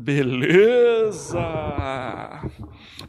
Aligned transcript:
Beleza! 0.00 1.38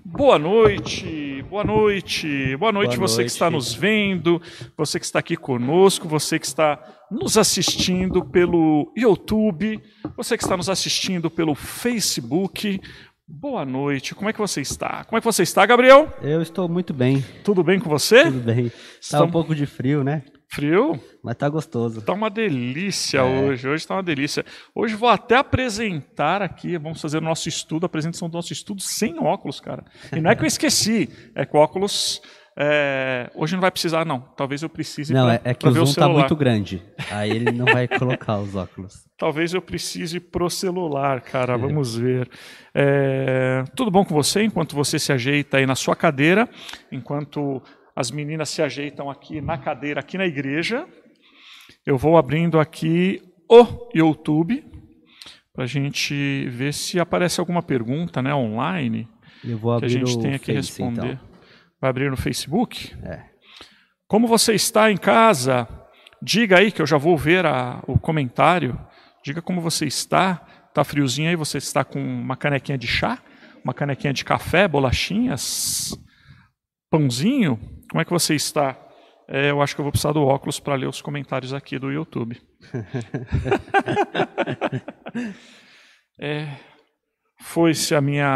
Boa 0.03 0.37
noite, 0.37 1.41
boa 1.49 1.63
noite, 1.63 2.55
boa 2.57 2.71
noite 2.73 2.97
Boa 2.97 3.07
você 3.07 3.15
que 3.15 3.21
noite. 3.23 3.31
está 3.31 3.49
nos 3.49 3.73
vendo, 3.73 4.41
você 4.75 4.99
que 4.99 5.05
está 5.05 5.19
aqui 5.19 5.37
conosco, 5.37 6.05
você 6.05 6.37
que 6.37 6.45
está 6.45 6.77
nos 7.09 7.37
assistindo 7.37 8.25
pelo 8.25 8.91
YouTube, 8.95 9.81
você 10.17 10.37
que 10.37 10.43
está 10.43 10.57
nos 10.57 10.67
assistindo 10.69 11.31
pelo 11.31 11.55
Facebook. 11.55 12.81
Boa 13.25 13.63
noite, 13.63 14.13
como 14.13 14.29
é 14.29 14.33
que 14.33 14.39
você 14.39 14.59
está? 14.59 15.05
Como 15.05 15.17
é 15.17 15.21
que 15.21 15.25
você 15.25 15.43
está, 15.43 15.65
Gabriel? 15.65 16.11
Eu 16.21 16.41
estou 16.41 16.67
muito 16.67 16.93
bem, 16.93 17.23
Tudo 17.41 17.63
bem 17.63 17.79
com 17.79 17.89
você? 17.89 18.25
tudo 18.25 18.39
bem. 18.39 18.67
Tá 18.69 18.75
Estamos- 18.99 19.29
um 19.29 19.31
pouco 19.31 19.55
de 19.55 19.65
frio, 19.65 20.03
né? 20.03 20.23
Frio? 20.53 20.99
Mas 21.23 21.35
tá 21.37 21.47
gostoso. 21.47 22.01
Tá 22.01 22.11
uma 22.13 22.29
delícia 22.29 23.19
É. 23.19 23.21
hoje, 23.23 23.67
hoje 23.67 23.87
tá 23.87 23.95
uma 23.95 24.03
delícia. 24.03 24.43
Hoje 24.75 24.95
vou 24.95 25.07
até 25.07 25.35
apresentar 25.37 26.41
aqui, 26.41 26.77
vamos 26.77 26.99
fazer 27.01 27.19
o 27.19 27.21
nosso 27.21 27.47
estudo, 27.47 27.85
a 27.85 27.87
apresentação 27.87 28.29
do 28.29 28.33
nosso 28.33 28.51
estudo 28.51 28.81
sem 28.81 29.17
óculos, 29.19 29.59
cara. 29.61 29.85
E 30.15 30.19
não 30.19 30.29
é 30.29 30.35
que 30.35 30.43
eu 30.43 30.47
esqueci, 30.47 31.09
é 31.33 31.45
que 31.45 31.55
o 31.55 31.59
óculos 31.59 32.21
é, 32.59 33.31
hoje 33.33 33.53
não 33.53 33.61
vai 33.61 33.71
precisar 33.71 34.03
não. 34.05 34.19
Talvez 34.35 34.61
eu 34.61 34.67
precise 34.67 35.13
Não, 35.13 35.23
pra- 35.25 35.35
é, 35.35 35.41
é 35.45 35.53
que 35.53 35.65
o 35.65 35.71
ver 35.71 35.79
o 35.79 35.85
zoom 35.85 35.93
tá 35.95 36.09
muito 36.09 36.35
grande. 36.35 36.83
Aí 37.09 37.29
ele 37.31 37.49
não 37.53 37.65
vai 37.65 37.87
colocar 37.87 38.37
os 38.39 38.53
óculos. 38.53 39.05
Talvez 39.17 39.53
eu 39.53 39.61
precise 39.61 40.19
pro 40.19 40.49
celular, 40.49 41.21
cara. 41.21 41.57
Vamos 41.57 41.95
ver. 41.95 42.29
É, 42.75 43.63
tudo 43.73 43.89
bom 43.89 44.03
com 44.03 44.13
você? 44.13 44.43
Enquanto 44.43 44.75
você 44.75 44.99
se 44.99 45.13
ajeita 45.13 45.57
aí 45.57 45.65
na 45.65 45.75
sua 45.75 45.95
cadeira, 45.95 46.49
enquanto 46.91 47.61
as 47.95 48.11
meninas 48.11 48.49
se 48.49 48.61
ajeitam 48.61 49.09
aqui 49.09 49.41
na 49.41 49.57
cadeira, 49.57 49.99
aqui 49.99 50.17
na 50.17 50.25
igreja, 50.25 50.87
eu 51.85 51.97
vou 51.97 52.17
abrindo 52.17 52.59
aqui 52.59 53.21
o 53.49 53.89
YouTube 53.93 54.63
para 55.53 55.65
a 55.65 55.67
gente 55.67 56.47
ver 56.49 56.73
se 56.73 56.99
aparece 56.99 57.39
alguma 57.39 57.61
pergunta, 57.61 58.21
né, 58.21 58.33
online 58.33 59.07
Eu 59.43 59.57
vou 59.57 59.77
que 59.79 59.85
a 59.85 59.87
gente 59.89 60.17
tenha 60.19 60.39
que 60.39 60.53
Face, 60.53 60.55
responder. 60.81 61.13
então. 61.13 61.29
Vai 61.81 61.89
abrir 61.89 62.09
no 62.09 62.15
Facebook? 62.17 62.95
É. 63.03 63.23
Como 64.07 64.27
você 64.27 64.53
está 64.53 64.91
em 64.91 64.97
casa? 64.97 65.67
Diga 66.21 66.59
aí 66.59 66.71
que 66.71 66.81
eu 66.81 66.85
já 66.85 66.97
vou 66.97 67.17
ver 67.17 67.45
a- 67.45 67.83
o 67.87 67.97
comentário. 67.97 68.79
Diga 69.25 69.41
como 69.41 69.59
você 69.59 69.85
está. 69.85 70.35
Tá 70.73 70.83
friozinho 70.83 71.29
aí? 71.29 71.35
Você 71.35 71.57
está 71.57 71.83
com 71.83 71.99
uma 71.99 72.37
canequinha 72.37 72.77
de 72.77 72.87
chá? 72.87 73.17
Uma 73.63 73.73
canequinha 73.73 74.13
de 74.13 74.23
café, 74.23 74.67
bolachinhas? 74.67 75.97
Pãozinho? 76.89 77.59
Como 77.91 78.01
é 78.01 78.05
que 78.05 78.11
você 78.11 78.33
está? 78.35 78.77
É, 79.27 79.51
eu 79.51 79.61
acho 79.61 79.75
que 79.75 79.81
eu 79.81 79.83
vou 79.83 79.91
precisar 79.91 80.13
do 80.13 80.23
óculos 80.23 80.61
para 80.61 80.75
ler 80.75 80.87
os 80.87 81.01
comentários 81.01 81.53
aqui 81.53 81.77
do 81.77 81.91
YouTube. 81.91 82.41
É, 86.23 86.55
Foi-se 87.39 87.95
a 87.95 88.01
minha, 88.01 88.27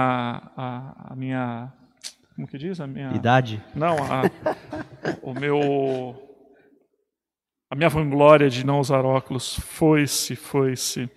a, 0.58 1.12
a 1.12 1.16
minha, 1.16 1.72
como 2.36 2.48
que 2.48 2.58
diz? 2.58 2.82
A 2.82 2.88
minha 2.88 3.14
Idade? 3.14 3.64
não, 3.76 3.96
a, 3.96 4.24
o 5.22 5.32
meu. 5.34 6.20
A 7.70 7.76
minha 7.76 7.90
vanglória 7.90 8.50
de 8.50 8.66
não 8.66 8.80
usar 8.80 9.06
óculos 9.06 9.60
foi-se, 9.60 10.36
foi-se. 10.36 11.08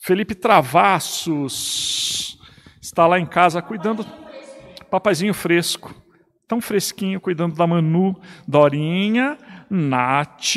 Felipe 0.00 0.34
Travassos 0.34 2.36
está 2.82 3.06
lá 3.06 3.20
em 3.20 3.26
casa 3.26 3.62
cuidando. 3.62 4.04
Papazinho 4.90 5.32
fresco, 5.32 5.94
tão 6.48 6.60
fresquinho, 6.60 7.20
cuidando 7.20 7.54
da 7.56 7.66
Manu, 7.66 8.14
Dorinha, 8.46 9.36
Nath, 9.70 10.56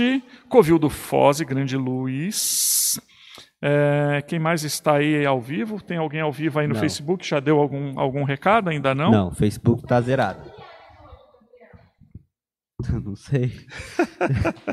Covil 0.49 0.77
do 0.79 0.89
Foz, 0.89 1.41
grande 1.41 1.77
Luiz. 1.77 2.99
É, 3.61 4.23
quem 4.27 4.37
mais 4.37 4.63
está 4.63 4.97
aí 4.97 5.25
ao 5.25 5.41
vivo? 5.41 5.81
Tem 5.81 5.97
alguém 5.97 6.21
ao 6.21 6.31
vivo 6.31 6.59
aí 6.59 6.67
no 6.67 6.75
Não. 6.75 6.79
Facebook? 6.79 7.27
Já 7.27 7.39
deu 7.39 7.57
algum, 7.59 7.99
algum 7.99 8.23
recado? 8.23 8.69
Ainda 8.69 8.93
não? 8.93 9.09
Não, 9.11 9.27
o 9.29 9.35
Facebook 9.35 9.81
tá 9.87 9.99
zerado. 9.99 10.39
Não 13.03 13.15
sei. 13.15 13.51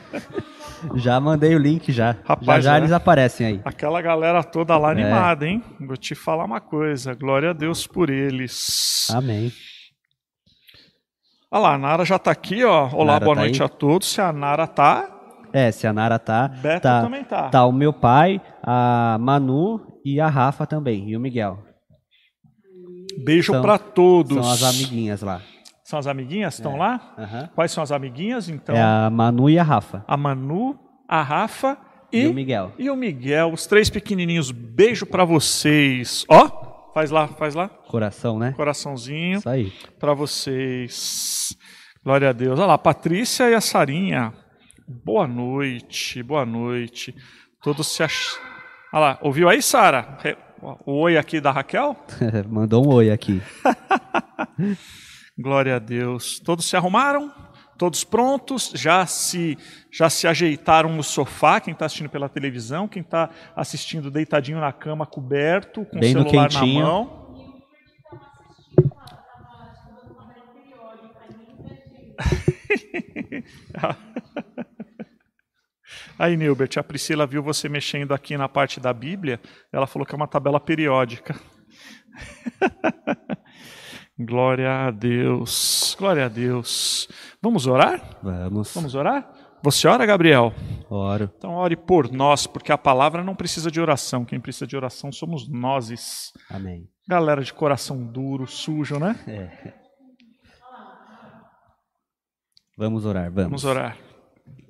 já 0.96 1.19
mandei 1.19 1.55
o 1.55 1.58
link 1.58 1.90
já. 1.90 2.17
Rapaz, 2.25 2.62
já 2.62 2.70
já 2.72 2.75
é. 2.76 2.78
eles 2.81 2.93
aparecem 2.93 3.46
aí. 3.46 3.60
Aquela 3.64 4.02
galera 4.02 4.44
toda 4.44 4.76
lá 4.76 4.90
É. 4.90 4.93
animada, 4.93 5.46
hein? 5.46 5.62
Vou 5.81 5.96
te 5.96 6.14
falar 6.14 6.44
uma 6.44 6.60
coisa. 6.60 7.14
Glória 7.14 7.50
a 7.50 7.52
Deus 7.55 7.87
por 7.87 8.10
eles. 8.10 9.06
Amém. 9.10 9.50
Olha 11.55 11.62
lá, 11.62 11.75
a 11.75 11.79
Nara 11.79 12.05
já 12.05 12.19
tá 12.19 12.33
aqui, 12.33 12.65
ó. 12.65 12.89
Olá, 12.93 13.12
Nara 13.12 13.25
boa 13.27 13.37
tá 13.37 13.43
noite 13.43 13.62
aí? 13.62 13.67
a 13.67 13.69
todos. 13.69 14.09
Se 14.09 14.21
a 14.21 14.33
Nara 14.33 14.67
tá, 14.67 15.09
É, 15.53 15.71
se 15.71 15.87
a 15.87 15.93
Nara 15.93 16.19
tá, 16.19 16.49
Beto 16.49 16.83
tá, 16.83 17.03
também 17.03 17.23
tá. 17.23 17.49
tá 17.49 17.65
o 17.65 17.71
meu 17.71 17.93
pai, 17.93 18.41
a 18.61 19.17
Manu 19.21 19.81
e 20.05 20.21
a 20.21 20.27
Rafa 20.29 20.67
também, 20.67 21.09
e 21.11 21.17
o 21.17 21.21
Miguel. 21.21 21.61
Beijo 23.25 23.53
pra 23.62 23.79
todos. 23.79 24.37
São 24.45 24.51
as 24.53 24.62
amiguinhas 24.65 25.23
lá. 25.23 25.41
São 25.85 25.97
as 26.01 26.09
amiguinhas? 26.09 26.55
Estão 26.55 26.75
É. 26.75 26.79
lá? 26.79 27.15
Aham. 27.17 27.49
Quais 27.55 27.71
são 27.71 27.85
as 27.85 27.93
amiguinhas, 27.93 28.49
então? 28.49 28.75
É 28.75 28.83
a 28.83 29.09
Manu 29.09 29.49
e 29.49 29.56
a 29.56 29.62
Rafa. 29.62 30.05
A 30.09 30.17
Manu, 30.17 30.77
a 31.09 31.23
Rafa 31.23 31.79
E, 32.12 32.23
e, 32.23 32.27
o 32.27 32.35
Miguel. 32.35 32.73
e 32.77 32.91
o 32.91 32.97
Miguel. 32.97 33.53
Os 33.53 33.65
três 33.69 33.89
pequenininhos. 33.89 34.51
Beijo 34.51 35.06
pra 35.06 35.25
vocês. 35.25 36.25
Ó, 36.29 36.74
faz 36.94 37.11
lá, 37.11 37.26
faz 37.26 37.55
lá. 37.56 37.69
Coração, 37.69 38.38
né? 38.38 38.52
Coraçãozinho. 38.52 39.38
Isso 39.38 39.49
aí. 39.49 39.73
para 39.99 40.14
vocês. 40.14 41.56
Glória 42.05 42.31
a 42.31 42.32
Deus. 42.32 42.58
Olha 42.58 42.69
lá, 42.69 42.79
Patrícia 42.79 43.50
e 43.50 43.55
a 43.55 43.61
Sarinha. 43.61 44.32
Boa 44.87 45.26
noite, 45.26 46.23
boa 46.23 46.46
noite. 46.46 47.14
Todos 47.61 47.88
se 47.88 48.02
ach... 48.02 48.38
Olha 48.93 49.00
lá, 49.00 49.19
ouviu 49.23 49.49
aí, 49.49 49.61
Sara? 49.61 50.19
O 50.87 51.00
oi 51.00 51.17
aqui 51.19 51.41
da 51.41 51.50
Raquel? 51.50 51.96
Mandou 52.49 52.87
um 52.87 52.94
oi 52.94 53.11
aqui. 53.11 53.43
Glória 55.37 55.76
a 55.76 55.79
Deus. 55.81 56.38
Todos 56.38 56.64
se 56.64 56.76
arrumaram? 56.76 57.32
Todos 57.76 58.05
prontos? 58.05 58.71
Já 58.75 59.05
se 59.06 59.59
já 59.91 60.09
se 60.09 60.26
ajeitaram 60.26 60.91
no 60.91 61.03
sofá? 61.03 61.61
Quem 61.61 61.73
está 61.73 61.87
assistindo 61.87 62.09
pela 62.09 62.29
televisão? 62.29 62.87
Quem 62.87 63.03
está 63.03 63.31
assistindo 63.55 64.11
deitadinho 64.11 64.61
na 64.61 64.73
cama, 64.73 65.06
coberto, 65.06 65.85
com 65.87 65.99
Bem 65.99 66.17
o 66.17 66.23
celular 66.23 66.49
quentinho. 66.49 66.82
na 66.82 66.88
mão? 66.88 67.25
Aí, 76.19 76.37
Nilbert, 76.37 76.79
a 76.79 76.82
Priscila 76.82 77.27
viu 77.27 77.43
você 77.43 77.69
mexendo 77.69 78.15
aqui 78.15 78.37
na 78.37 78.49
parte 78.49 78.79
da 78.79 78.93
Bíblia. 78.93 79.41
Ela 79.73 79.87
falou 79.87 80.06
que 80.06 80.15
é 80.15 80.17
uma 80.17 80.29
tabela 80.29 80.61
periódica. 80.61 81.35
Glória 84.19 84.87
a 84.87 84.90
Deus. 84.93 85.96
Glória 85.99 86.26
a 86.26 86.28
Deus. 86.28 87.08
Vamos 87.43 87.66
orar? 87.66 88.00
Vamos. 88.22 88.72
Vamos 88.72 88.94
orar? 88.94 89.28
Você 89.61 89.88
ora, 89.88 90.06
Gabriel? 90.06 90.52
Oro. 90.88 91.31
Então 91.37 91.55
ore 91.55 91.75
por 91.75 92.12
nós, 92.12 92.46
porque 92.46 92.70
a 92.70 92.78
palavra 92.78 93.25
não 93.25 93.34
precisa 93.34 93.70
de 93.70 93.81
oração. 93.81 94.25
Quem 94.25 94.38
precisa 94.38 94.66
de 94.66 94.76
oração 94.76 95.11
somos 95.11 95.49
nós. 95.49 96.32
Amém. 96.49 96.87
Galera 97.08 97.43
de 97.43 97.52
coração 97.52 98.06
duro, 98.06 98.46
sujo, 98.46 98.99
né? 98.99 99.19
É. 99.26 99.75
Vamos 102.76 103.05
orar, 103.05 103.32
vamos. 103.32 103.44
Vamos 103.44 103.64
orar. 103.64 103.96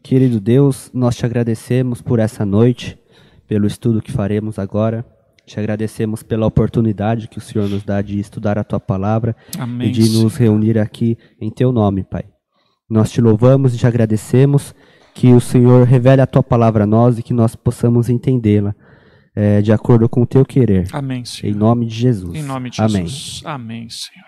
Querido 0.02 0.40
Deus, 0.40 0.90
nós 0.94 1.17
te 1.17 1.26
agradecemos 1.26 2.00
por 2.00 2.19
essa 2.19 2.47
noite, 2.47 2.99
pelo 3.47 3.67
estudo 3.67 4.00
que 4.00 4.12
faremos 4.12 4.58
agora. 4.58 5.05
Te 5.46 5.58
agradecemos 5.61 6.23
pela 6.23 6.46
oportunidade 6.46 7.29
que 7.29 7.38
o 7.38 7.41
Senhor 7.41 7.69
nos 7.69 7.82
dá 7.82 8.00
de 8.00 8.19
estudar 8.19 8.58
a 8.58 8.64
tua 8.64 8.81
palavra 8.81 9.37
Amém. 9.58 9.88
e 9.88 9.93
de 9.93 10.08
nos 10.23 10.37
reunir 10.37 10.79
aqui 10.79 11.19
em 11.41 11.50
teu 11.50 11.70
nome, 11.70 12.02
Pai. 12.02 12.25
Nós 12.88 13.11
te 13.11 13.20
louvamos 13.20 13.75
e 13.75 13.79
te 13.79 13.87
agradecemos 13.87 14.75
que 15.14 15.32
o 15.32 15.41
Senhor 15.41 15.87
revele 15.87 16.23
a 16.23 16.26
tua 16.26 16.43
palavra 16.43 16.85
a 16.85 16.87
nós 16.87 17.19
e 17.19 17.23
que 17.23 17.35
nós 17.35 17.55
possamos 17.55 18.08
entendê-la 18.08 18.75
eh, 19.37 19.61
de 19.61 19.73
acordo 19.73 20.08
com 20.08 20.23
o 20.23 20.26
teu 20.26 20.44
querer. 20.44 20.88
Amém, 20.93 21.25
Senhor. 21.25 21.55
Em 21.55 21.56
nome 21.56 21.87
de 21.87 21.94
Jesus. 21.94 22.35
Em 22.35 22.43
nome 22.43 22.70
de 22.70 22.81
Amém. 22.81 23.06
Jesus. 23.06 23.43
Amém, 23.44 23.88
Senhor. 23.90 24.26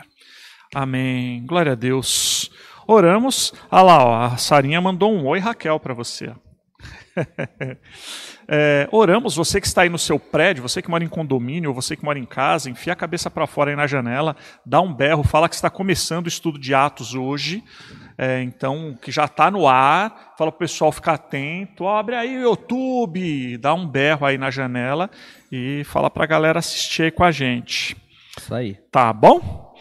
Amém. 0.74 1.44
Glória 1.46 1.72
a 1.72 1.74
Deus. 1.74 2.50
Oramos. 2.86 3.52
Ah 3.70 3.82
lá, 3.82 4.04
ó, 4.04 4.22
a 4.24 4.36
Sarinha 4.36 4.80
mandou 4.80 5.12
um 5.12 5.26
oi, 5.26 5.38
Raquel, 5.38 5.80
para 5.80 5.94
você. 5.94 6.32
É, 8.48 8.88
oramos, 8.92 9.34
você 9.34 9.60
que 9.60 9.66
está 9.66 9.82
aí 9.82 9.88
no 9.88 9.98
seu 9.98 10.20
prédio, 10.20 10.62
você 10.62 10.80
que 10.80 10.88
mora 10.88 11.02
em 11.02 11.08
condomínio, 11.08 11.70
ou 11.70 11.74
você 11.74 11.96
que 11.96 12.04
mora 12.04 12.16
em 12.16 12.24
casa, 12.24 12.70
enfia 12.70 12.92
a 12.92 12.96
cabeça 12.96 13.28
para 13.28 13.44
fora 13.44 13.70
aí 13.70 13.76
na 13.76 13.88
janela, 13.88 14.36
dá 14.64 14.80
um 14.80 14.94
berro, 14.94 15.24
fala 15.24 15.48
que 15.48 15.56
está 15.56 15.68
começando 15.68 16.26
o 16.26 16.28
estudo 16.28 16.56
de 16.56 16.72
Atos 16.72 17.12
hoje, 17.12 17.64
é, 18.16 18.40
então, 18.42 18.96
que 19.02 19.10
já 19.10 19.24
está 19.24 19.50
no 19.50 19.66
ar, 19.66 20.34
fala 20.38 20.52
para 20.52 20.56
o 20.56 20.60
pessoal 20.60 20.92
ficar 20.92 21.14
atento, 21.14 21.88
abre 21.88 22.14
aí 22.14 22.38
o 22.38 22.42
YouTube, 22.42 23.58
dá 23.58 23.74
um 23.74 23.86
berro 23.86 24.24
aí 24.24 24.38
na 24.38 24.48
janela 24.48 25.10
e 25.50 25.82
fala 25.84 26.08
para 26.08 26.22
a 26.22 26.28
galera 26.28 26.60
assistir 26.60 27.02
aí 27.02 27.10
com 27.10 27.24
a 27.24 27.32
gente. 27.32 27.96
Isso 28.38 28.54
aí. 28.54 28.74
Tá 28.92 29.12
bom? 29.12 29.74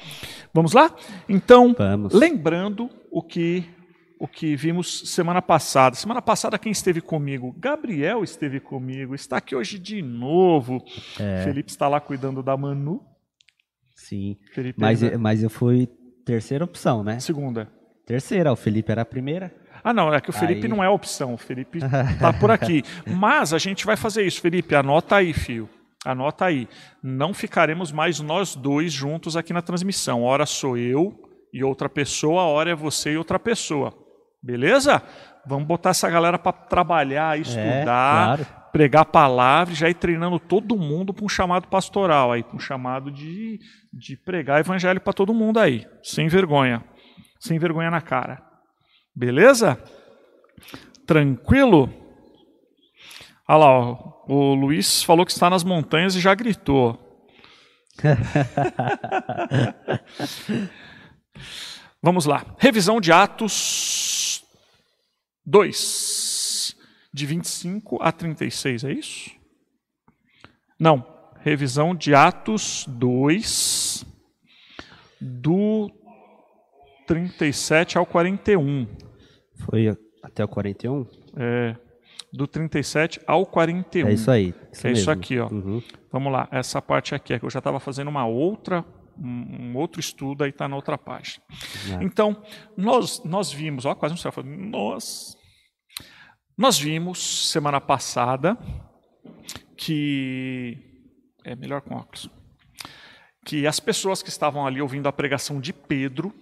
Vamos 0.52 0.74
lá? 0.74 0.92
Então, 1.30 1.76
Vamos. 1.78 2.14
lembrando 2.14 2.90
o 3.12 3.22
que 3.22 3.64
o 4.26 4.28
que 4.28 4.56
vimos 4.56 5.10
semana 5.10 5.42
passada. 5.42 5.96
Semana 5.96 6.22
passada, 6.22 6.58
quem 6.60 6.72
esteve 6.72 7.00
comigo? 7.02 7.56
Gabriel 7.58 8.24
esteve 8.24 8.60
comigo, 8.60 9.16
está 9.16 9.38
aqui 9.38 9.56
hoje 9.56 9.80
de 9.80 10.02
novo. 10.02 10.84
É. 11.20 11.44
Felipe 11.44 11.70
está 11.70 11.88
lá 11.88 12.00
cuidando 12.02 12.44
da 12.44 12.58
Manu. 12.58 13.02
Sim. 13.96 14.38
Felipe 14.54 14.80
Mas, 14.80 15.02
ainda- 15.04 15.18
mas 15.18 15.44
eu 15.44 15.50
fui 15.50 15.88
terceira 16.26 16.66
opção, 16.66 17.04
né? 17.04 17.20
Segunda. 17.20 17.72
Terceira, 18.06 18.52
o 18.52 18.56
Felipe 18.56 18.92
era 18.92 19.02
a 19.02 19.06
primeira. 19.06 19.54
Ah, 19.84 19.94
não, 19.94 20.14
é 20.14 20.20
que 20.20 20.30
o 20.30 20.34
Felipe 20.34 20.64
Aí- 20.64 20.68
não 20.68 20.84
é 20.84 20.90
opção, 20.90 21.34
o 21.34 21.38
Felipe 21.38 21.80
tá 22.20 22.34
por 22.34 22.52
aqui. 22.52 22.84
Mas 23.08 23.54
a 23.54 23.58
gente 23.58 23.86
vai 23.86 23.96
fazer 23.96 24.26
isso, 24.26 24.42
Felipe, 24.42 24.76
anota 24.76 25.16
aí, 25.18 25.34
fio. 25.34 25.70
Anota 26.04 26.46
aí. 26.46 26.68
Não 27.02 27.34
ficaremos 27.34 27.92
mais 27.92 28.20
nós 28.20 28.56
dois 28.56 28.92
juntos 28.94 29.36
aqui 29.38 29.54
na 29.54 29.62
transmissão. 29.62 30.22
Hora 30.24 30.46
sou 30.46 30.78
eu 30.78 31.16
e 31.54 31.64
outra 31.64 31.90
pessoa, 31.90 32.44
hora 32.44 32.70
é 32.72 32.76
você 32.76 33.14
e 33.14 33.18
outra 33.18 33.40
pessoa. 33.40 33.94
Beleza? 34.46 35.02
Vamos 35.44 35.66
botar 35.66 35.90
essa 35.90 36.08
galera 36.08 36.38
para 36.38 36.52
trabalhar, 36.52 37.40
estudar, 37.40 38.38
claro. 38.38 38.46
pregar 38.72 39.02
a 39.02 39.06
palavra 39.06 39.74
e 39.74 39.76
já 39.76 39.90
ir 39.90 39.96
treinando 39.96 40.38
todo 40.38 40.78
mundo 40.78 41.12
para 41.12 41.26
um 41.26 41.30
chamado 41.30 41.68
pastoral 41.68 42.32
aí, 42.32 42.44
para 42.44 42.56
um 42.56 42.60
chamado 42.60 43.10
de, 43.10 43.60
de 43.92 44.16
pregar 44.16 44.60
evangelho 44.60 45.02
para 45.02 45.14
todo 45.14 45.34
mundo 45.34 45.60
aí, 45.60 45.88
sem 46.04 46.28
vergonha, 46.28 46.84
sem 47.40 47.58
vergonha 47.58 47.90
na 47.90 48.02
cara. 48.02 48.40
Beleza? 49.16 49.82
Tranquilo? 51.08 51.92
Olha 53.48 53.58
lá, 53.58 53.80
ó, 53.80 53.98
o 54.28 54.54
Luiz 54.54 55.02
falou 55.02 55.26
que 55.26 55.32
está 55.32 55.50
nas 55.50 55.64
montanhas 55.64 56.14
e 56.16 56.20
já 56.20 56.36
gritou. 56.36 57.02
Vamos 62.00 62.28
lá. 62.28 62.46
Revisão 62.60 63.02
de 63.02 63.12
Atos 63.12 64.25
2, 65.46 66.76
de 67.14 67.26
25 67.26 68.02
a 68.02 68.12
36, 68.12 68.84
é 68.84 68.92
isso? 68.94 69.32
Não. 70.80 71.06
Revisão 71.42 71.94
de 71.94 72.16
Atos 72.16 72.86
2, 72.88 74.04
do 75.22 75.92
37 77.06 77.98
ao 77.98 78.06
41. 78.06 78.88
Foi 79.66 79.96
até 80.24 80.44
o 80.44 80.48
41? 80.48 81.06
É, 81.38 81.76
do 82.34 82.48
37 82.48 83.22
ao 83.26 83.46
41. 83.46 84.08
É 84.08 84.14
isso 84.14 84.32
aí. 84.32 84.54
É 84.72 84.72
isso 84.72 84.88
mesmo. 84.88 85.12
aqui, 85.12 85.40
ó. 85.40 85.48
Uhum. 85.50 85.82
Vamos 86.12 86.32
lá, 86.34 86.48
essa 86.52 86.82
parte 86.82 87.16
aqui 87.16 87.34
é 87.34 87.40
que 87.40 87.46
eu 87.46 87.50
já 87.50 87.60
estava 87.60 87.80
fazendo 87.80 88.08
uma 88.08 88.26
outra, 88.26 88.84
um, 89.18 89.76
outro 89.78 90.00
estudo, 90.00 90.44
aí 90.44 90.50
está 90.50 90.68
na 90.68 90.76
outra 90.76 90.98
página. 90.98 91.44
Ah. 91.94 92.04
Então, 92.04 92.36
nós, 92.76 93.24
nós 93.24 93.52
vimos, 93.52 93.86
ó, 93.86 93.96
quase 93.96 94.14
um 94.14 94.18
céu, 94.18 94.34
nós, 94.44 95.38
nós 96.58 96.80
vimos 96.80 97.52
semana 97.52 97.82
passada 97.82 98.58
que, 99.76 100.78
é 101.44 101.54
melhor 101.54 101.82
com 101.82 101.96
óculos, 101.96 102.30
que 103.46 103.68
as 103.68 103.80
pessoas 103.80 104.24
que 104.24 104.30
estavam 104.30 104.66
ali 104.66 104.82
ouvindo 104.82 105.08
a 105.08 105.14
pregação 105.14 105.60
de 105.60 105.74
Pedro, 105.74 106.34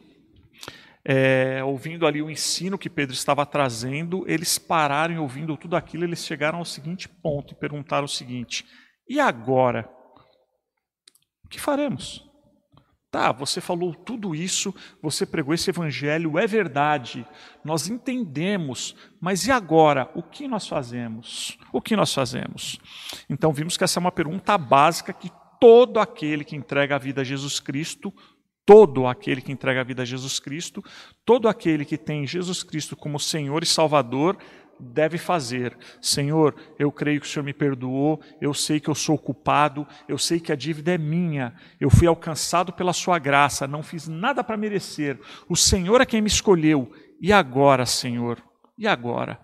é, 1.04 1.64
ouvindo 1.64 2.06
ali 2.06 2.22
o 2.22 2.30
ensino 2.30 2.78
que 2.78 2.90
Pedro 2.90 3.14
estava 3.14 3.46
trazendo, 3.46 4.24
eles 4.28 4.58
pararam 4.60 5.16
e 5.16 5.18
ouvindo 5.18 5.58
tudo 5.58 5.76
aquilo, 5.76 6.04
eles 6.04 6.24
chegaram 6.24 6.60
ao 6.60 6.66
seguinte 6.66 7.10
ponto 7.10 7.54
e 7.54 7.58
perguntaram 7.58 8.06
o 8.06 8.10
seguinte: 8.10 8.66
e 9.10 9.20
agora? 9.20 9.90
O 11.44 11.48
que 11.50 11.60
faremos? 11.60 12.24
Tá, 13.14 13.32
você 13.32 13.62
falou 13.62 13.94
tudo 13.94 14.34
isso, 14.34 14.74
você 15.00 15.24
pregou 15.24 15.54
esse 15.54 15.70
evangelho, 15.70 16.40
é 16.40 16.48
verdade, 16.48 17.24
nós 17.64 17.88
entendemos, 17.88 18.96
mas 19.22 19.46
e 19.46 19.52
agora? 19.52 20.10
O 20.16 20.24
que 20.24 20.48
nós 20.48 20.68
fazemos? 20.68 21.56
O 21.72 21.80
que 21.80 21.96
nós 21.96 22.12
fazemos? 22.12 22.80
Então 23.30 23.54
vimos 23.54 23.78
que 23.78 23.84
essa 23.84 24.00
é 24.00 24.02
uma 24.02 24.12
pergunta 24.12 24.58
básica 24.58 25.14
que 25.14 25.30
todo 25.60 26.00
aquele 26.00 26.44
que 26.44 26.56
entrega 26.56 26.96
a 26.96 26.98
vida 26.98 27.22
a 27.22 27.24
Jesus 27.24 27.60
Cristo, 27.60 28.12
todo 28.66 29.06
aquele 29.06 29.44
que 29.44 29.52
entrega 29.52 29.82
a 29.82 29.84
vida 29.84 30.02
a 30.02 30.06
Jesus 30.06 30.40
Cristo, 30.40 30.84
todo 31.24 31.48
aquele 31.48 31.86
que 31.86 32.00
tem 32.00 32.26
Jesus 32.26 32.64
Cristo 32.64 32.96
como 32.96 33.20
Senhor 33.20 33.62
e 33.62 33.68
Salvador, 33.68 34.40
deve 34.80 35.18
fazer. 35.18 35.78
Senhor, 36.02 36.56
eu 36.78 36.92
creio 36.92 37.22
que 37.22 37.28
o 37.28 37.30
Senhor 37.30 37.46
me 37.46 37.54
perdoou, 37.54 38.22
eu 38.42 38.54
sei 38.54 38.80
que 38.80 38.90
eu 38.90 38.96
sou 38.96 39.18
culpado, 39.18 39.88
eu 40.08 40.18
sei 40.18 40.40
que 40.40 40.52
a 40.52 40.56
dívida 40.56 40.94
é 40.94 40.98
minha, 40.98 41.54
eu 41.80 41.90
fui 41.90 42.08
alcançado 42.08 42.74
pela 42.74 42.94
Sua 42.94 43.20
graça, 43.20 43.68
não 43.68 43.84
fiz 43.84 44.08
nada 44.08 44.44
para 44.44 44.58
merecer. 44.58 45.20
O 45.48 45.56
Senhor 45.56 46.02
é 46.02 46.06
quem 46.06 46.22
me 46.22 46.28
escolheu. 46.28 46.92
E 47.22 47.32
agora, 47.32 47.86
Senhor? 47.86 48.44
E 48.78 48.88
agora? 48.88 49.40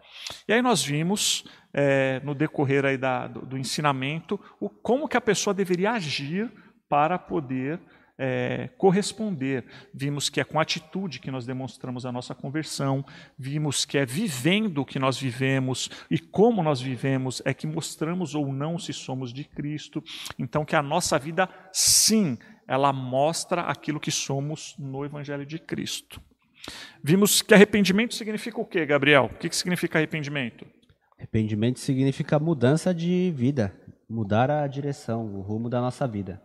E 0.48 0.53
aí 0.53 0.62
nós 0.62 0.83
vimos, 0.83 1.45
é, 1.74 2.19
no 2.24 2.33
decorrer 2.36 2.86
aí 2.86 2.98
da, 2.98 3.27
do, 3.27 3.45
do 3.45 3.57
ensinamento, 3.57 4.39
o, 4.59 4.69
como 4.69 5.07
que 5.07 5.17
a 5.17 5.21
pessoa 5.21 5.53
deveria 5.53 5.91
agir 5.91 6.51
para 6.89 7.17
poder 7.19 7.79
é, 8.19 8.69
corresponder. 8.77 9.63
Vimos 9.93 10.29
que 10.29 10.41
é 10.41 10.43
com 10.43 10.59
atitude 10.59 11.21
que 11.21 11.31
nós 11.31 11.45
demonstramos 11.45 12.05
a 12.05 12.11
nossa 12.11 12.35
conversão, 12.35 13.03
vimos 13.38 13.85
que 13.85 13.97
é 13.97 14.05
vivendo 14.05 14.79
o 14.79 14.85
que 14.85 14.99
nós 14.99 15.17
vivemos 15.17 15.89
e 16.11 16.19
como 16.19 16.61
nós 16.61 16.81
vivemos 16.81 17.41
é 17.45 17.53
que 17.53 17.65
mostramos 17.65 18.35
ou 18.35 18.51
não 18.51 18.77
se 18.77 18.91
somos 18.91 19.31
de 19.31 19.45
Cristo. 19.45 20.03
Então, 20.38 20.65
que 20.65 20.75
a 20.75 20.83
nossa 20.83 21.17
vida, 21.17 21.47
sim, 21.71 22.38
ela 22.67 22.91
mostra 22.91 23.61
aquilo 23.61 23.99
que 23.99 24.11
somos 24.11 24.75
no 24.77 25.05
Evangelho 25.05 25.45
de 25.45 25.57
Cristo. 25.57 26.21
Vimos 27.01 27.41
que 27.41 27.53
arrependimento 27.53 28.13
significa 28.13 28.59
o 28.59 28.65
quê, 28.65 28.85
Gabriel? 28.85 29.29
O 29.31 29.38
que 29.38 29.47
que 29.47 29.55
significa 29.55 29.97
arrependimento? 29.97 30.67
Arrependimento 31.17 31.79
significa 31.79 32.38
mudança 32.38 32.93
de 32.93 33.31
vida, 33.35 33.73
mudar 34.09 34.51
a 34.51 34.67
direção, 34.67 35.35
o 35.35 35.41
rumo 35.41 35.69
da 35.69 35.79
nossa 35.79 36.05
vida. 36.07 36.41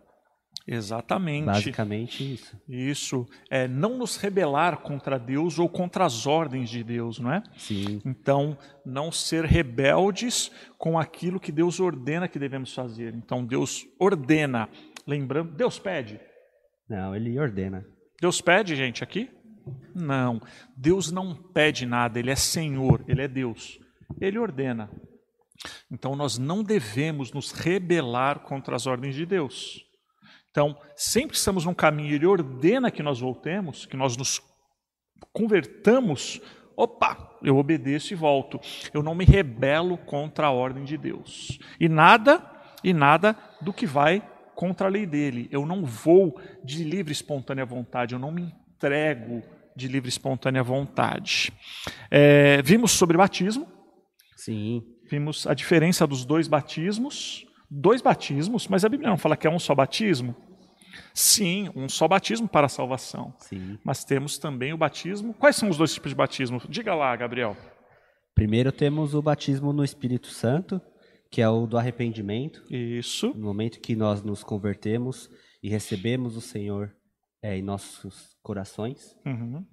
Exatamente. 0.67 1.45
Basicamente 1.45 2.33
isso. 2.33 2.61
Isso 2.67 3.27
é 3.49 3.67
não 3.67 3.97
nos 3.97 4.17
rebelar 4.17 4.77
contra 4.77 5.19
Deus 5.19 5.59
ou 5.59 5.69
contra 5.69 6.05
as 6.05 6.25
ordens 6.25 6.69
de 6.69 6.83
Deus, 6.83 7.19
não 7.19 7.31
é? 7.31 7.43
Sim. 7.55 8.01
Então, 8.03 8.57
não 8.83 9.11
ser 9.11 9.45
rebeldes 9.45 10.51
com 10.77 10.97
aquilo 10.97 11.39
que 11.39 11.51
Deus 11.51 11.79
ordena 11.79 12.27
que 12.27 12.39
devemos 12.39 12.73
fazer. 12.73 13.13
Então, 13.13 13.45
Deus 13.45 13.85
ordena, 13.99 14.67
lembrando, 15.05 15.51
Deus 15.51 15.77
pede. 15.77 16.19
Não, 16.89 17.15
ele 17.15 17.37
ordena. 17.37 17.85
Deus 18.19 18.41
pede, 18.41 18.75
gente, 18.75 19.03
aqui? 19.03 19.29
Não. 19.93 20.41
Deus 20.75 21.11
não 21.11 21.35
pede 21.35 21.85
nada, 21.85 22.17
ele 22.17 22.31
é 22.31 22.35
Senhor, 22.35 23.03
ele 23.07 23.21
é 23.21 23.27
Deus. 23.27 23.79
Ele 24.19 24.39
ordena. 24.39 24.89
Então, 25.91 26.15
nós 26.15 26.39
não 26.39 26.63
devemos 26.63 27.31
nos 27.31 27.51
rebelar 27.51 28.39
contra 28.39 28.75
as 28.75 28.87
ordens 28.87 29.13
de 29.13 29.25
Deus. 29.25 29.84
Então, 30.55 30.73
sempre 30.95 31.31
que 31.31 31.37
estamos 31.37 31.65
num 31.65 31.73
caminho, 31.73 32.15
ele 32.15 32.25
ordena 32.25 32.89
que 32.89 33.03
nós 33.03 33.19
voltemos, 33.19 33.85
que 33.85 33.97
nós 33.97 34.15
nos 34.15 34.41
convertamos. 35.33 36.39
Opa, 36.77 37.37
eu 37.43 37.57
obedeço 37.57 38.13
e 38.13 38.15
volto. 38.15 38.57
Eu 38.93 39.03
não 39.03 39.13
me 39.13 39.25
rebelo 39.25 39.97
contra 39.97 40.47
a 40.47 40.51
ordem 40.51 40.85
de 40.85 40.95
Deus. 40.95 41.59
E 41.77 41.89
nada, 41.89 42.41
e 42.81 42.93
nada 42.93 43.37
do 43.61 43.73
que 43.73 43.85
vai 43.85 44.25
contra 44.55 44.87
a 44.87 44.89
lei 44.89 45.05
dele. 45.05 45.49
Eu 45.51 45.65
não 45.65 45.83
vou 45.83 46.39
de 46.63 46.85
livre 46.85 47.11
e 47.11 47.17
espontânea 47.17 47.65
vontade, 47.65 48.13
eu 48.13 48.19
não 48.19 48.31
me 48.31 48.43
entrego 48.43 49.43
de 49.75 49.89
livre 49.89 50.07
e 50.07 50.09
espontânea 50.09 50.63
vontade. 50.63 51.51
É, 52.09 52.61
vimos 52.61 52.93
sobre 52.93 53.17
batismo, 53.17 53.67
Sim. 54.37 54.81
vimos 55.11 55.45
a 55.45 55.53
diferença 55.53 56.07
dos 56.07 56.23
dois 56.23 56.47
batismos. 56.47 57.44
Dois 57.69 58.01
batismos, 58.01 58.67
mas 58.67 58.85
a 58.85 58.89
Bíblia 58.89 59.09
não 59.09 59.17
fala 59.17 59.35
que 59.35 59.47
é 59.47 59.49
um 59.49 59.59
só 59.59 59.73
batismo? 59.73 60.35
Sim, 61.13 61.69
um 61.75 61.89
só 61.89 62.07
batismo 62.07 62.47
para 62.47 62.67
a 62.67 62.69
salvação. 62.69 63.33
Sim. 63.39 63.77
Mas 63.83 64.03
temos 64.03 64.37
também 64.37 64.73
o 64.73 64.77
batismo. 64.77 65.33
Quais 65.33 65.55
são 65.55 65.69
os 65.69 65.77
dois 65.77 65.93
tipos 65.93 66.09
de 66.09 66.15
batismo? 66.15 66.61
Diga 66.69 66.93
lá, 66.93 67.15
Gabriel. 67.15 67.55
Primeiro 68.33 68.71
temos 68.71 69.13
o 69.13 69.21
batismo 69.21 69.71
no 69.71 69.83
Espírito 69.83 70.27
Santo, 70.27 70.81
que 71.31 71.41
é 71.41 71.49
o 71.49 71.65
do 71.65 71.77
arrependimento, 71.77 72.63
Isso. 72.69 73.33
no 73.35 73.45
momento 73.45 73.79
que 73.79 73.95
nós 73.95 74.21
nos 74.21 74.43
convertemos 74.43 75.29
e 75.63 75.69
recebemos 75.69 76.35
o 76.35 76.41
Senhor 76.41 76.93
é, 77.41 77.57
em 77.57 77.61
nossos 77.61 78.35
corações. 78.41 79.15
Uhum. 79.25 79.65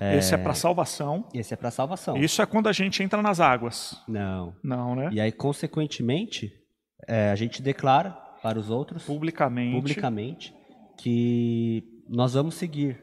Esse 0.00 0.34
é 0.34 0.38
para 0.38 0.54
salvação. 0.54 1.28
Esse 1.34 1.54
é 1.54 1.56
para 1.56 1.70
salvação. 1.70 2.16
Isso 2.16 2.42
é 2.42 2.46
quando 2.46 2.68
a 2.68 2.72
gente 2.72 3.02
entra 3.02 3.22
nas 3.22 3.40
águas. 3.40 4.02
Não. 4.06 4.54
Não, 4.62 4.94
né? 4.94 5.10
E 5.12 5.20
aí, 5.20 5.32
consequentemente, 5.32 6.52
é, 7.06 7.30
a 7.30 7.36
gente 7.36 7.62
declara 7.62 8.10
para 8.42 8.58
os 8.58 8.70
outros, 8.70 9.04
Publicamente. 9.04 9.76
publicamente, 9.76 10.54
que 10.96 11.84
nós 12.08 12.34
vamos 12.34 12.54
seguir 12.54 13.02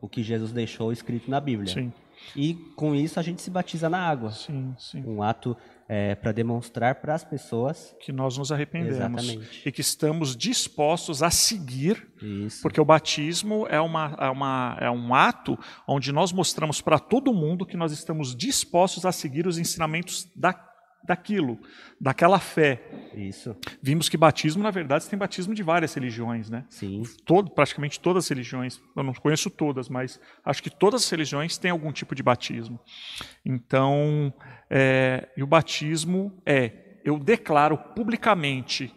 o 0.00 0.08
que 0.08 0.22
Jesus 0.22 0.52
deixou 0.52 0.92
escrito 0.92 1.30
na 1.30 1.40
Bíblia. 1.40 1.72
Sim, 1.72 1.92
E 2.36 2.54
com 2.76 2.94
isso 2.94 3.18
a 3.18 3.22
gente 3.22 3.40
se 3.40 3.50
batiza 3.50 3.88
na 3.88 3.98
água. 3.98 4.30
sim, 4.32 4.74
sim. 4.78 5.02
Um 5.06 5.22
ato 5.22 5.56
é, 5.88 6.14
para 6.14 6.32
demonstrar 6.32 6.96
para 6.96 7.14
as 7.14 7.24
pessoas 7.24 7.94
que 8.00 8.12
nós 8.12 8.38
nos 8.38 8.50
arrependemos 8.52 8.96
Exatamente. 8.96 9.62
e 9.66 9.72
que 9.72 9.80
estamos 9.80 10.36
dispostos 10.36 11.22
a 11.22 11.30
seguir, 11.30 12.06
isso. 12.22 12.62
porque 12.62 12.80
o 12.80 12.84
batismo 12.84 13.66
é, 13.68 13.80
uma, 13.80 14.16
é, 14.18 14.28
uma, 14.30 14.76
é 14.80 14.90
um 14.90 15.14
ato 15.14 15.58
onde 15.86 16.12
nós 16.12 16.32
mostramos 16.32 16.80
para 16.80 16.98
todo 16.98 17.32
mundo 17.34 17.66
que 17.66 17.76
nós 17.76 17.92
estamos 17.92 18.34
dispostos 18.34 19.04
a 19.04 19.12
seguir 19.12 19.46
os 19.46 19.58
ensinamentos 19.58 20.26
da 20.34 20.52
daquilo, 21.04 21.58
daquela 22.00 22.38
fé. 22.38 22.82
Isso. 23.14 23.54
Vimos 23.82 24.08
que 24.08 24.16
batismo, 24.16 24.62
na 24.62 24.70
verdade, 24.70 25.08
tem 25.08 25.18
batismo 25.18 25.54
de 25.54 25.62
várias 25.62 25.94
religiões, 25.94 26.48
né? 26.50 26.64
Sim. 26.68 27.02
Todo, 27.24 27.50
praticamente 27.50 28.00
todas 28.00 28.24
as 28.24 28.28
religiões, 28.28 28.80
eu 28.96 29.02
não 29.02 29.12
conheço 29.12 29.50
todas, 29.50 29.88
mas 29.88 30.20
acho 30.44 30.62
que 30.62 30.70
todas 30.70 31.04
as 31.04 31.10
religiões 31.10 31.58
têm 31.58 31.70
algum 31.70 31.92
tipo 31.92 32.14
de 32.14 32.22
batismo. 32.22 32.80
Então, 33.44 34.32
é, 34.70 35.28
e 35.36 35.42
o 35.42 35.46
batismo 35.46 36.40
é, 36.44 36.98
eu 37.04 37.18
declaro 37.18 37.76
publicamente 37.76 38.92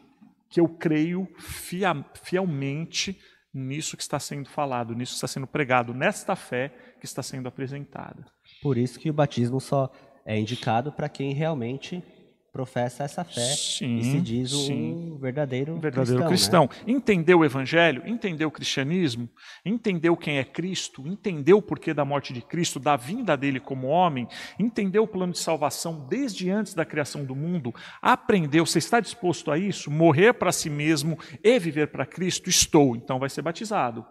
que 0.50 0.60
eu 0.60 0.68
creio 0.70 1.28
fia, 1.38 1.94
fielmente 2.24 3.20
nisso 3.54 3.98
que 3.98 4.04
está 4.04 4.20
sendo 4.20 4.50
falado, 4.50 4.94
nisso 4.94 5.12
que 5.14 5.18
está 5.18 5.28
sendo 5.28 5.48
pregado, 5.48 5.94
nesta 5.94 6.36
fé 6.36 6.70
que 7.00 7.06
está 7.06 7.24
sendo 7.24 7.48
apresentada. 7.48 8.26
Por 8.62 8.78
isso 8.78 9.00
que 9.00 9.10
o 9.10 9.14
batismo 9.14 9.60
só 9.60 9.92
é 10.28 10.38
indicado 10.38 10.92
para 10.92 11.08
quem 11.08 11.34
realmente 11.34 12.04
professa 12.52 13.04
essa 13.04 13.24
fé 13.24 13.54
sim, 13.56 14.00
e 14.00 14.04
se 14.04 14.20
diz 14.20 14.50
sim. 14.50 15.14
um 15.14 15.18
verdadeiro, 15.18 15.78
verdadeiro 15.80 16.26
cristão. 16.28 16.68
cristão. 16.68 16.86
Né? 16.88 16.94
Entendeu 16.96 17.40
o 17.40 17.46
evangelho? 17.46 18.02
Entendeu 18.06 18.50
o 18.50 18.52
cristianismo? 18.52 19.30
Entendeu 19.64 20.18
quem 20.18 20.40
é 20.40 20.44
Cristo? 20.44 21.08
Entendeu 21.08 21.60
o 21.60 21.62
porquê 21.62 21.94
da 21.94 22.04
morte 22.04 22.34
de 22.34 22.42
Cristo, 22.42 22.80
da 22.80 22.98
vinda 22.98 23.38
dele 23.38 23.60
como 23.60 23.88
homem? 23.88 24.28
Entendeu 24.60 25.04
o 25.04 25.08
plano 25.08 25.32
de 25.32 25.40
salvação 25.40 26.08
desde 26.10 26.50
antes 26.50 26.74
da 26.74 26.84
criação 26.84 27.24
do 27.24 27.36
mundo? 27.36 27.74
Aprendeu? 28.02 28.66
Você 28.66 28.80
está 28.80 29.00
disposto 29.00 29.52
a 29.52 29.58
isso? 29.58 29.90
Morrer 29.92 30.34
para 30.34 30.52
si 30.52 30.70
mesmo 30.70 31.18
e 31.44 31.60
viver 31.60 31.88
para 31.88 32.06
Cristo? 32.06 32.50
Estou. 32.50 32.96
Então 32.96 33.20
vai 33.20 33.30
ser 33.30 33.44
batizado. 33.44 34.06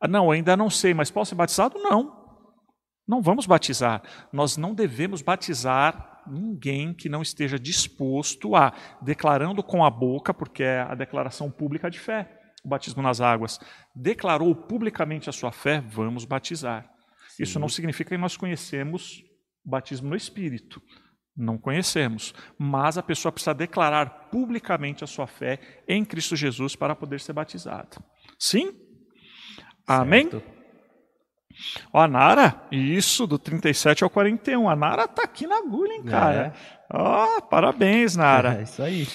Ah, 0.00 0.08
não, 0.08 0.30
ainda 0.30 0.56
não 0.56 0.68
sei, 0.68 0.92
mas 0.92 1.10
posso 1.10 1.30
ser 1.30 1.34
batizado? 1.36 1.78
Não. 1.78 2.25
Não 3.06 3.22
vamos 3.22 3.46
batizar. 3.46 4.02
Nós 4.32 4.56
não 4.56 4.74
devemos 4.74 5.22
batizar 5.22 6.22
ninguém 6.26 6.92
que 6.92 7.08
não 7.08 7.22
esteja 7.22 7.58
disposto 7.58 8.56
a, 8.56 8.72
declarando 9.00 9.62
com 9.62 9.84
a 9.84 9.90
boca, 9.90 10.34
porque 10.34 10.62
é 10.62 10.80
a 10.80 10.94
declaração 10.94 11.50
pública 11.50 11.90
de 11.90 11.98
fé, 11.98 12.28
o 12.64 12.68
batismo 12.68 13.02
nas 13.02 13.20
águas, 13.20 13.60
declarou 13.94 14.54
publicamente 14.54 15.30
a 15.30 15.32
sua 15.32 15.52
fé, 15.52 15.80
vamos 15.80 16.24
batizar. 16.24 16.90
Sim. 17.28 17.42
Isso 17.44 17.60
não 17.60 17.68
significa 17.68 18.10
que 18.10 18.18
nós 18.18 18.36
conhecemos 18.36 19.22
o 19.64 19.70
batismo 19.70 20.08
no 20.08 20.16
Espírito. 20.16 20.82
Não 21.36 21.58
conhecemos. 21.58 22.34
Mas 22.58 22.96
a 22.96 23.02
pessoa 23.02 23.30
precisa 23.30 23.54
declarar 23.54 24.30
publicamente 24.30 25.04
a 25.04 25.06
sua 25.06 25.26
fé 25.26 25.82
em 25.86 26.04
Cristo 26.04 26.34
Jesus 26.34 26.74
para 26.74 26.96
poder 26.96 27.20
ser 27.20 27.34
batizado. 27.34 28.02
Sim? 28.38 28.72
Amém? 29.86 30.28
Ó, 31.92 32.00
a 32.00 32.08
Nara, 32.08 32.62
isso, 32.70 33.26
do 33.26 33.38
37 33.38 34.04
ao 34.04 34.10
41. 34.10 34.68
A 34.68 34.76
Nara 34.76 35.08
tá 35.08 35.22
aqui 35.22 35.46
na 35.46 35.58
agulha, 35.58 35.92
hein, 35.92 36.02
cara? 36.02 36.54
É. 36.54 36.76
Ó, 36.92 37.40
parabéns, 37.40 38.16
Nara. 38.16 38.58
É 38.58 38.62
isso 38.62 38.82
aí. 38.82 39.08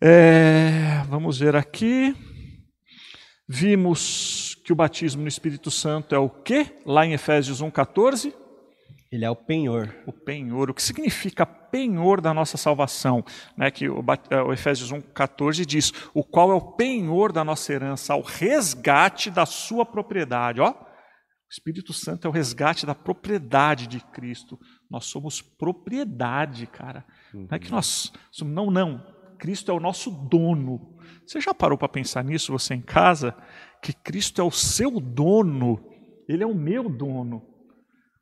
É, 0.00 1.02
vamos 1.08 1.38
ver 1.38 1.54
aqui. 1.56 2.14
Vimos 3.48 4.56
que 4.64 4.72
o 4.72 4.76
batismo 4.76 5.22
no 5.22 5.28
Espírito 5.28 5.70
Santo 5.70 6.14
é 6.14 6.18
o 6.18 6.28
quê? 6.28 6.66
Lá 6.84 7.06
em 7.06 7.12
Efésios 7.12 7.62
1,14. 7.62 8.32
Ele 9.12 9.24
é 9.24 9.30
o 9.30 9.36
penhor. 9.36 9.94
O 10.04 10.12
penhor. 10.12 10.68
O 10.68 10.74
que 10.74 10.82
significa 10.82 11.46
penhor 11.46 12.20
da 12.20 12.34
nossa 12.34 12.56
salvação? 12.56 13.24
Né, 13.56 13.70
que 13.70 13.88
o, 13.88 14.04
o 14.46 14.52
Efésios 14.52 14.92
1,14 14.92 15.64
diz: 15.64 15.92
o 16.12 16.24
qual 16.24 16.50
é 16.50 16.54
o 16.54 16.60
penhor 16.60 17.30
da 17.30 17.44
nossa 17.44 17.72
herança, 17.72 18.12
ao 18.12 18.22
resgate 18.22 19.30
da 19.30 19.46
sua 19.46 19.86
propriedade. 19.86 20.60
Ó, 20.60 20.74
o 21.48 21.52
Espírito 21.52 21.92
Santo 21.92 22.26
é 22.26 22.28
o 22.28 22.32
resgate 22.32 22.84
da 22.84 22.94
propriedade 22.94 23.86
de 23.86 24.00
Cristo. 24.00 24.58
Nós 24.90 25.06
somos 25.06 25.40
propriedade, 25.40 26.66
cara. 26.66 27.06
Uhum. 27.32 27.46
Não 27.48 27.56
é 27.56 27.58
que 27.58 27.70
nós 27.70 28.12
somos, 28.32 28.52
não, 28.52 28.70
não. 28.70 29.00
Cristo 29.38 29.70
é 29.70 29.74
o 29.74 29.80
nosso 29.80 30.10
dono. 30.10 30.96
Você 31.24 31.40
já 31.40 31.54
parou 31.54 31.78
para 31.78 31.88
pensar 31.88 32.24
nisso, 32.24 32.50
você 32.50 32.74
em 32.74 32.82
casa? 32.82 33.36
Que 33.80 33.92
Cristo 33.92 34.40
é 34.40 34.44
o 34.44 34.50
seu 34.50 34.98
dono. 34.98 35.78
Ele 36.28 36.42
é 36.42 36.46
o 36.46 36.54
meu 36.54 36.88
dono. 36.88 37.42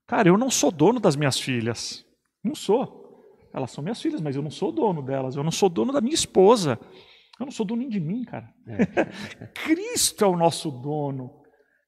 Cara, 0.06 0.28
eu 0.28 0.36
não 0.36 0.50
sou 0.50 0.70
dono 0.70 1.00
das 1.00 1.16
minhas 1.16 1.38
filhas. 1.38 2.04
Não 2.44 2.54
sou. 2.54 3.02
Elas 3.54 3.70
são 3.70 3.82
minhas 3.82 4.02
filhas, 4.02 4.20
mas 4.20 4.36
eu 4.36 4.42
não 4.42 4.50
sou 4.50 4.70
dono 4.70 5.02
delas. 5.02 5.34
Eu 5.34 5.42
não 5.42 5.50
sou 5.50 5.70
dono 5.70 5.92
da 5.92 6.00
minha 6.02 6.14
esposa. 6.14 6.78
Eu 7.40 7.46
não 7.46 7.52
sou 7.52 7.64
dono 7.64 7.80
nem 7.80 7.88
de 7.88 8.00
mim, 8.00 8.22
cara. 8.24 8.52
É. 8.68 9.46
Cristo 9.64 10.24
é 10.24 10.28
o 10.28 10.36
nosso 10.36 10.70
dono. 10.70 11.30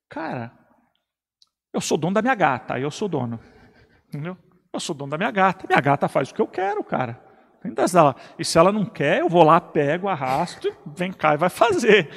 Cara, 0.08 0.56
eu 1.76 1.80
sou 1.80 1.98
dono 1.98 2.14
da 2.14 2.22
minha 2.22 2.34
gata, 2.34 2.80
eu 2.80 2.90
sou 2.90 3.06
dono. 3.06 3.38
Entendeu? 4.08 4.36
Eu 4.72 4.80
sou 4.80 4.94
dono 4.94 5.10
da 5.10 5.18
minha 5.18 5.30
gata. 5.30 5.66
Minha 5.68 5.80
gata 5.80 6.08
faz 6.08 6.30
o 6.30 6.34
que 6.34 6.40
eu 6.40 6.46
quero, 6.46 6.82
cara. 6.82 7.22
E 8.38 8.44
se 8.44 8.58
ela 8.58 8.72
não 8.72 8.86
quer, 8.86 9.20
eu 9.20 9.28
vou 9.28 9.42
lá, 9.42 9.60
pego, 9.60 10.08
arrasto, 10.08 10.74
vem 10.86 11.12
cá 11.12 11.34
e 11.34 11.36
vai 11.36 11.50
fazer. 11.50 12.08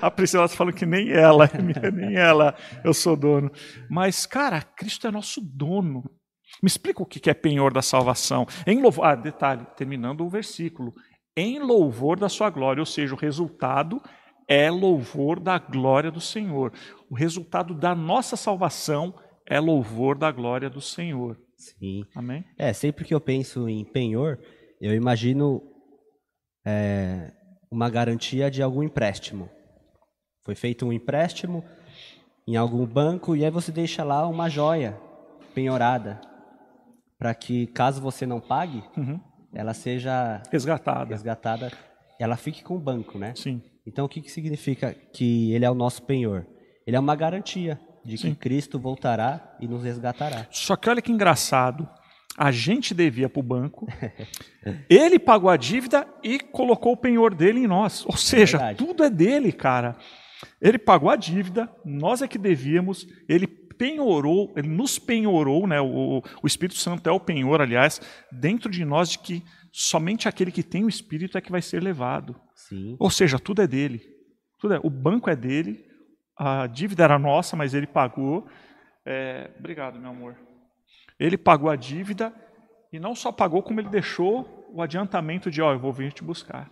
A 0.00 0.10
Priscila 0.10 0.44
está 0.46 0.56
falando 0.56 0.74
que 0.74 0.86
nem 0.86 1.10
ela, 1.10 1.50
nem 1.92 2.16
ela, 2.16 2.54
eu 2.84 2.94
sou 2.94 3.16
dono. 3.16 3.50
Mas, 3.88 4.24
cara, 4.24 4.62
Cristo 4.62 5.06
é 5.06 5.10
nosso 5.10 5.40
dono. 5.42 6.04
Me 6.62 6.66
explica 6.66 7.02
o 7.02 7.06
que 7.06 7.28
é 7.28 7.34
penhor 7.34 7.72
da 7.72 7.82
salvação. 7.82 8.46
Em 8.66 8.80
louvor, 8.80 9.04
ah, 9.06 9.14
detalhe, 9.14 9.66
terminando 9.76 10.22
o 10.22 10.30
versículo. 10.30 10.94
Em 11.36 11.58
louvor 11.58 12.18
da 12.18 12.28
sua 12.28 12.48
glória, 12.48 12.80
ou 12.80 12.86
seja, 12.86 13.14
o 13.14 13.18
resultado 13.18 14.00
é 14.50 14.68
louvor 14.68 15.38
da 15.38 15.56
glória 15.58 16.10
do 16.10 16.20
Senhor. 16.20 16.72
O 17.08 17.14
resultado 17.14 17.72
da 17.72 17.94
nossa 17.94 18.36
salvação 18.36 19.14
é 19.46 19.60
louvor 19.60 20.18
da 20.18 20.32
glória 20.32 20.68
do 20.68 20.80
Senhor. 20.80 21.38
Sim. 21.56 22.02
Amém? 22.16 22.44
É, 22.58 22.72
sempre 22.72 23.04
que 23.04 23.14
eu 23.14 23.20
penso 23.20 23.68
em 23.68 23.84
penhor, 23.84 24.40
eu 24.80 24.92
imagino 24.92 25.62
é, 26.66 27.32
uma 27.70 27.88
garantia 27.88 28.50
de 28.50 28.60
algum 28.60 28.82
empréstimo. 28.82 29.48
Foi 30.44 30.56
feito 30.56 30.84
um 30.84 30.92
empréstimo 30.92 31.64
em 32.48 32.56
algum 32.56 32.84
banco 32.84 33.36
e 33.36 33.44
aí 33.44 33.50
você 33.52 33.70
deixa 33.70 34.02
lá 34.02 34.26
uma 34.26 34.48
joia 34.48 34.98
penhorada 35.54 36.20
para 37.16 37.32
que 37.34 37.68
caso 37.68 38.00
você 38.00 38.26
não 38.26 38.40
pague, 38.40 38.82
uhum. 38.96 39.20
ela 39.54 39.74
seja 39.74 40.42
resgatada. 40.50 41.10
Resgatada, 41.10 41.70
ela 42.22 42.36
fique 42.36 42.62
com 42.62 42.76
o 42.76 42.78
banco, 42.78 43.18
né? 43.18 43.32
Sim. 43.34 43.62
Então, 43.86 44.04
o 44.04 44.08
que, 44.08 44.20
que 44.20 44.30
significa 44.30 44.94
que 45.12 45.52
ele 45.52 45.64
é 45.64 45.70
o 45.70 45.74
nosso 45.74 46.02
penhor? 46.02 46.46
Ele 46.86 46.96
é 46.96 47.00
uma 47.00 47.16
garantia 47.16 47.80
de 48.04 48.16
que 48.16 48.28
Sim. 48.28 48.34
Cristo 48.34 48.78
voltará 48.78 49.56
e 49.60 49.66
nos 49.66 49.82
resgatará. 49.82 50.46
Só 50.50 50.76
que 50.76 50.88
olha 50.88 51.02
que 51.02 51.12
engraçado. 51.12 51.88
A 52.36 52.50
gente 52.50 52.94
devia 52.94 53.28
para 53.28 53.40
o 53.40 53.42
banco, 53.42 53.86
ele 54.88 55.18
pagou 55.18 55.50
a 55.50 55.56
dívida 55.56 56.06
e 56.22 56.38
colocou 56.38 56.92
o 56.92 56.96
penhor 56.96 57.34
dele 57.34 57.60
em 57.60 57.66
nós. 57.66 58.06
Ou 58.06 58.16
seja, 58.16 58.58
é 58.58 58.74
tudo 58.74 59.02
é 59.02 59.10
dele, 59.10 59.52
cara. 59.52 59.96
Ele 60.60 60.78
pagou 60.78 61.10
a 61.10 61.16
dívida, 61.16 61.68
nós 61.84 62.22
é 62.22 62.28
que 62.28 62.38
devíamos, 62.38 63.06
ele 63.28 63.46
penhorou, 63.46 64.52
ele 64.56 64.68
nos 64.68 64.98
penhorou, 64.98 65.66
né? 65.66 65.80
O, 65.80 66.22
o 66.42 66.46
Espírito 66.46 66.78
Santo 66.78 67.08
é 67.08 67.12
o 67.12 67.20
penhor, 67.20 67.60
aliás, 67.60 68.00
dentro 68.30 68.70
de 68.70 68.84
nós 68.84 69.10
de 69.10 69.18
que 69.18 69.42
somente 69.72 70.28
aquele 70.28 70.50
que 70.50 70.62
tem 70.62 70.84
o 70.84 70.88
Espírito 70.88 71.38
é 71.38 71.40
que 71.40 71.50
vai 71.50 71.62
ser 71.62 71.82
levado. 71.82 72.34
Sim. 72.54 72.96
Ou 72.98 73.10
seja, 73.10 73.38
tudo 73.38 73.62
é 73.62 73.66
dele. 73.66 74.02
Tudo 74.58 74.74
é, 74.74 74.80
o 74.82 74.90
banco 74.90 75.30
é 75.30 75.36
dele, 75.36 75.84
a 76.36 76.66
dívida 76.66 77.04
era 77.04 77.18
nossa, 77.18 77.56
mas 77.56 77.74
ele 77.74 77.86
pagou. 77.86 78.46
É, 79.04 79.50
obrigado, 79.58 79.98
meu 79.98 80.10
amor. 80.10 80.36
Ele 81.18 81.36
pagou 81.36 81.70
a 81.70 81.76
dívida 81.76 82.32
e 82.92 82.98
não 82.98 83.14
só 83.14 83.30
pagou, 83.30 83.62
como 83.62 83.80
ele 83.80 83.88
deixou 83.88 84.68
o 84.72 84.82
adiantamento 84.82 85.50
de, 85.50 85.60
ó, 85.60 85.70
oh, 85.70 85.72
eu 85.72 85.78
vou 85.78 85.92
vir 85.92 86.12
te 86.12 86.22
buscar. 86.22 86.70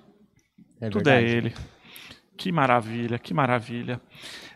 É 0.81 0.89
tudo 0.89 1.09
é 1.09 1.17
verdade. 1.17 1.35
é 1.35 1.37
ele. 1.37 1.55
Que 2.37 2.53
maravilha, 2.53 3.19
que 3.19 3.35
maravilha. 3.35 4.01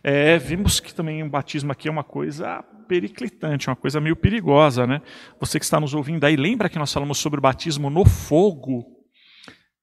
É, 0.03 0.39
vimos 0.39 0.79
que 0.79 0.95
também 0.95 1.23
o 1.23 1.29
batismo 1.29 1.73
aqui 1.73 1.89
é 1.89 1.91
uma 1.91 2.05
coisa 2.05 2.65
periclitante, 2.93 3.71
uma 3.71 3.77
coisa 3.77 3.99
meio 4.03 4.15
perigosa, 4.15 4.87
né? 4.87 5.01
Você 5.41 5.59
que 5.59 5.65
está 5.65 5.81
nos 5.81 5.95
ouvindo 5.95 6.25
aí, 6.25 6.37
lembra 6.37 6.69
que 6.69 6.79
nós 6.79 6.93
falamos 6.93 7.17
sobre 7.17 7.39
o 7.39 7.41
batismo 7.41 7.89
no 7.89 8.05
fogo? 8.05 9.02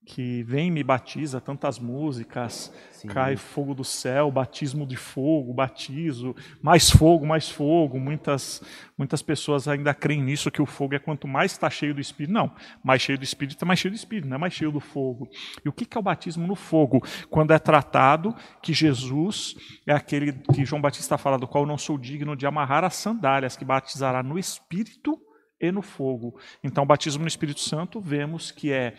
Que 0.09 0.41
vem 0.41 0.71
me 0.71 0.83
batiza, 0.83 1.39
tantas 1.39 1.77
músicas, 1.77 2.73
Sim. 2.91 3.07
cai 3.09 3.35
fogo 3.35 3.75
do 3.75 3.83
céu, 3.83 4.31
batismo 4.31 4.83
de 4.83 4.95
fogo, 4.95 5.53
batizo, 5.53 6.35
mais 6.63 6.89
fogo, 6.89 7.27
mais 7.27 7.47
fogo. 7.47 7.99
Muitas, 7.99 8.59
muitas 8.97 9.21
pessoas 9.21 9.67
ainda 9.67 9.93
creem 9.93 10.23
nisso, 10.23 10.49
que 10.49 10.63
o 10.63 10.65
fogo 10.65 10.95
é 10.95 10.99
quanto 10.99 11.27
mais 11.27 11.51
está 11.51 11.69
cheio 11.69 11.93
do 11.93 12.01
Espírito. 12.01 12.33
Não, 12.33 12.51
mais 12.83 13.03
cheio 13.03 13.19
do 13.19 13.23
Espírito 13.23 13.63
é 13.63 13.67
mais 13.67 13.79
cheio 13.79 13.91
do 13.91 13.97
Espírito, 13.97 14.27
não 14.27 14.35
é 14.35 14.39
mais 14.39 14.53
cheio 14.53 14.71
do 14.71 14.79
fogo. 14.79 15.29
E 15.63 15.69
o 15.69 15.71
que 15.71 15.85
é 15.95 15.99
o 15.99 16.03
batismo 16.03 16.47
no 16.47 16.55
fogo? 16.55 17.03
Quando 17.29 17.53
é 17.53 17.59
tratado 17.59 18.35
que 18.63 18.73
Jesus 18.73 19.55
é 19.85 19.93
aquele 19.93 20.33
que 20.33 20.65
João 20.65 20.81
Batista 20.81 21.19
fala, 21.19 21.37
do 21.37 21.47
qual 21.47 21.67
não 21.67 21.77
sou 21.77 21.99
digno 21.99 22.35
de 22.35 22.47
amarrar 22.47 22.83
as 22.83 22.95
sandálias, 22.95 23.55
que 23.55 23.63
batizará 23.63 24.23
no 24.23 24.39
Espírito 24.39 25.21
e 25.61 25.71
no 25.71 25.81
fogo. 25.81 26.39
Então, 26.63 26.83
o 26.83 26.87
batismo 26.87 27.21
no 27.21 27.27
Espírito 27.27 27.59
Santo, 27.59 27.99
vemos 27.99 28.49
que 28.49 28.71
é 28.71 28.95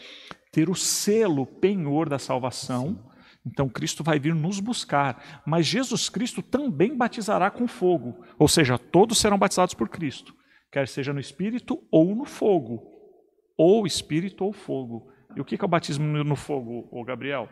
ter 0.50 0.69
o 0.69 0.75
selo 0.75 1.47
penhor 1.47 2.08
da 2.08 2.19
salvação. 2.19 3.10
Então, 3.47 3.69
Cristo 3.69 4.04
vai 4.04 4.19
vir 4.19 4.34
nos 4.34 4.60
buscar. 4.60 5.43
Mas 5.47 5.67
Jesus 5.67 6.08
Cristo 6.08 6.43
também 6.43 6.97
batizará 6.97 7.50
com 7.50 7.67
fogo. 7.67 8.25
Ou 8.39 8.49
seja, 8.49 8.78
todos 8.78 9.19
serão 9.19 9.39
batizados 9.39 9.75
por 9.75 9.89
Cristo, 9.89 10.34
quer 10.71 10.86
seja 10.89 11.13
no 11.13 11.21
Espírito 11.21 11.82
ou 11.91 12.15
no 12.15 12.25
fogo. 12.25 12.82
Ou 13.56 13.86
Espírito 13.86 14.45
ou 14.45 14.52
fogo. 14.52 15.10
E 15.36 15.41
o 15.41 15.45
que 15.45 15.54
é 15.54 15.65
o 15.65 15.69
batismo 15.69 16.25
no 16.25 16.36
fogo, 16.36 16.89
ô 16.91 17.04
Gabriel? 17.04 17.49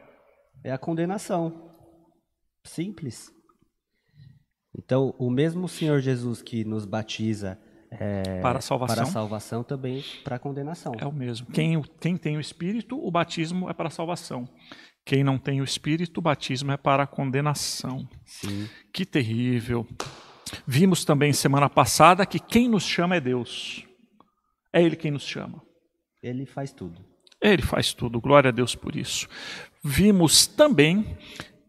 É 0.64 0.72
a 0.72 0.78
condenação. 0.78 1.70
Simples. 2.64 3.30
Então, 4.76 5.14
o 5.18 5.30
mesmo 5.30 5.68
Senhor 5.68 6.00
Jesus 6.00 6.42
que 6.42 6.64
nos 6.64 6.84
batiza 6.84 7.58
é, 7.90 8.40
para 8.40 8.58
a 8.58 8.62
salvação. 8.62 8.96
Para 8.96 9.04
a 9.04 9.12
salvação 9.12 9.62
também 9.62 10.04
para 10.24 10.36
a 10.36 10.38
condenação. 10.38 10.92
É 10.98 11.06
o 11.06 11.12
mesmo. 11.12 11.46
Quem, 11.48 11.82
quem 12.00 12.16
tem 12.16 12.36
o 12.36 12.40
Espírito, 12.40 12.98
o 12.98 13.10
batismo 13.10 13.68
é 13.68 13.72
para 13.72 13.88
a 13.88 13.90
salvação. 13.90 14.48
Quem 15.04 15.24
não 15.24 15.38
tem 15.38 15.60
o 15.60 15.64
Espírito, 15.64 16.18
o 16.18 16.22
batismo 16.22 16.70
é 16.70 16.76
para 16.76 17.04
a 17.04 17.06
condenação. 17.06 18.06
Sim. 18.26 18.68
Que 18.92 19.06
terrível. 19.06 19.86
Vimos 20.66 21.04
também 21.04 21.32
semana 21.32 21.68
passada 21.68 22.26
que 22.26 22.38
quem 22.38 22.68
nos 22.68 22.84
chama 22.84 23.16
é 23.16 23.20
Deus. 23.20 23.86
É 24.72 24.82
Ele 24.82 24.96
quem 24.96 25.10
nos 25.10 25.26
chama. 25.26 25.62
Ele 26.22 26.44
faz 26.44 26.72
tudo. 26.72 27.02
Ele 27.40 27.62
faz 27.62 27.94
tudo. 27.94 28.20
Glória 28.20 28.48
a 28.48 28.52
Deus 28.52 28.74
por 28.74 28.96
isso. 28.96 29.28
Vimos 29.82 30.46
também 30.46 31.16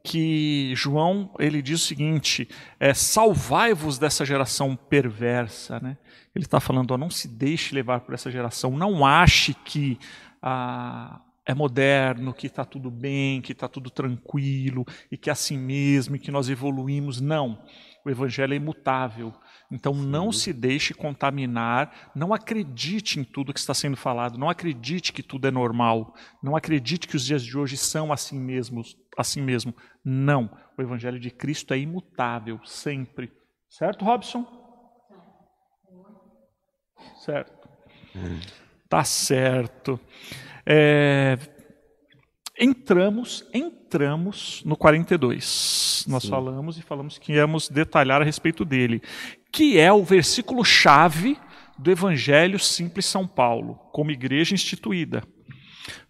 que 0.10 0.74
João 0.76 1.30
ele 1.38 1.62
diz 1.62 1.84
o 1.84 1.86
seguinte: 1.86 2.50
é, 2.80 2.96
salvai-vos 2.96 4.00
dessa 4.00 4.26
geração 4.26 4.76
perversa, 4.76 5.80
né? 5.80 5.98
Ele 6.36 6.46
está 6.46 6.60
falando, 6.60 6.92
ó, 6.92 6.98
não 6.98 7.12
se 7.12 7.28
deixe 7.28 7.76
levar 7.76 8.00
por 8.00 8.16
essa 8.16 8.32
geração, 8.32 8.76
não 8.76 9.06
ache 9.06 9.54
que 9.54 10.00
ah, 10.42 11.22
é 11.46 11.54
moderno, 11.54 12.34
que 12.34 12.48
está 12.48 12.66
tudo 12.66 12.90
bem, 12.90 13.40
que 13.40 13.52
está 13.52 13.68
tudo 13.68 13.92
tranquilo 13.92 14.84
e 15.12 15.18
que 15.18 15.30
é 15.30 15.34
assim 15.34 15.60
mesmo 15.60 16.16
e 16.16 16.20
que 16.20 16.32
nós 16.32 16.50
evoluímos. 16.50 17.22
Não, 17.22 17.62
o 18.04 18.10
evangelho 18.10 18.54
é 18.54 18.58
imutável. 18.58 19.32
Então 19.72 19.94
não 19.94 20.32
se 20.32 20.52
deixe 20.52 20.94
contaminar, 20.94 22.12
não 22.16 22.34
acredite 22.34 23.20
em 23.20 23.24
tudo 23.24 23.54
que 23.54 23.60
está 23.60 23.74
sendo 23.74 23.96
falado, 23.96 24.38
não 24.38 24.50
acredite 24.50 25.14
que 25.14 25.22
tudo 25.22 25.48
é 25.48 25.52
normal, 25.52 26.16
não 26.42 26.56
acredite 26.56 27.08
que 27.08 27.16
os 27.16 27.24
dias 27.24 27.44
de 27.44 27.56
hoje 27.56 27.78
são 27.78 28.12
assim 28.12 28.40
mesmos, 28.40 28.98
assim 29.16 29.42
mesmo. 29.42 29.74
Não, 30.04 30.50
o 30.78 30.82
evangelho 30.82 31.20
de 31.20 31.30
Cristo 31.30 31.74
é 31.74 31.78
imutável 31.78 32.60
sempre. 32.66 33.32
Certo, 33.70 34.04
Robson? 34.04 34.46
Certo. 37.24 37.70
Tá 38.90 39.04
certo. 39.04 40.00
É, 40.66 41.38
entramos, 42.60 43.48
entramos 43.54 44.64
no 44.66 44.76
42. 44.76 46.06
Nós 46.08 46.24
Sim. 46.24 46.30
falamos 46.30 46.78
e 46.78 46.82
falamos 46.82 47.18
que 47.18 47.34
íamos 47.34 47.70
detalhar 47.70 48.22
a 48.22 48.26
respeito 48.26 48.66
dele, 48.66 49.02
que 49.52 49.80
é 49.80 49.92
o 49.92 50.04
versículo 50.04 50.64
chave 50.64 51.38
do 51.78 51.92
Evangelho 51.92 52.60
Simples 52.60 53.06
São 53.06 53.28
Paulo, 53.28 53.76
como 53.92 54.12
igreja 54.12 54.54
instituída. 54.54 55.24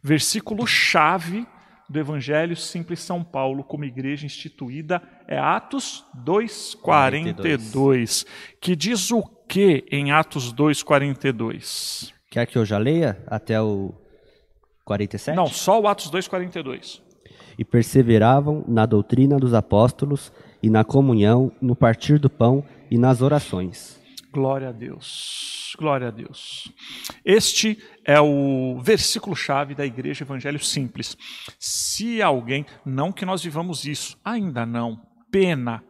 Versículo 0.02 0.66
chave 0.66 1.46
do 1.88 2.00
Evangelho 2.00 2.56
Simples 2.56 3.00
São 3.00 3.24
Paulo, 3.24 3.64
como 3.64 3.84
igreja 3.84 4.26
instituída, 4.26 5.02
é 5.28 5.40
Atos 5.40 6.06
2:42, 6.16 8.26
que 8.62 8.76
diz 8.76 9.12
o 9.12 9.24
que 9.48 9.86
em 9.92 10.12
Atos 10.12 10.54
2:42? 10.54 12.14
Quer 12.30 12.46
que 12.46 12.58
eu 12.58 12.66
já 12.66 12.78
leia 12.78 13.24
até 13.26 13.60
o 13.60 13.94
47? 14.86 15.36
Não, 15.36 15.48
só 15.48 15.82
o 15.82 15.88
Atos 15.88 16.12
2:42. 16.12 17.02
E 17.58 17.66
perseveravam 17.66 18.64
na 18.68 18.86
doutrina 18.86 19.38
dos 19.38 19.54
apóstolos 19.54 20.32
e 20.62 20.70
na 20.70 20.84
comunhão, 20.84 21.52
no 21.62 21.76
partir 21.76 22.20
do 22.20 22.30
pão 22.30 22.64
e 22.90 22.98
nas 22.98 23.22
orações. 23.22 24.00
Glória 24.32 24.70
a 24.70 24.72
Deus. 24.72 25.76
Glória 25.78 26.08
a 26.08 26.12
Deus. 26.12 26.72
Este 27.26 27.78
é 28.06 28.20
o 28.20 28.80
versículo-chave 28.82 29.74
da 29.74 29.86
Igreja 29.86 30.24
Evangelho 30.24 30.64
Simples. 30.64 31.18
Se 31.60 32.22
alguém, 32.22 32.66
não 32.86 33.12
que 33.12 33.26
nós 33.26 33.44
vivamos 33.44 33.86
isso, 33.86 34.18
ainda 34.24 34.66
não, 34.66 35.02
pena, 35.32 35.84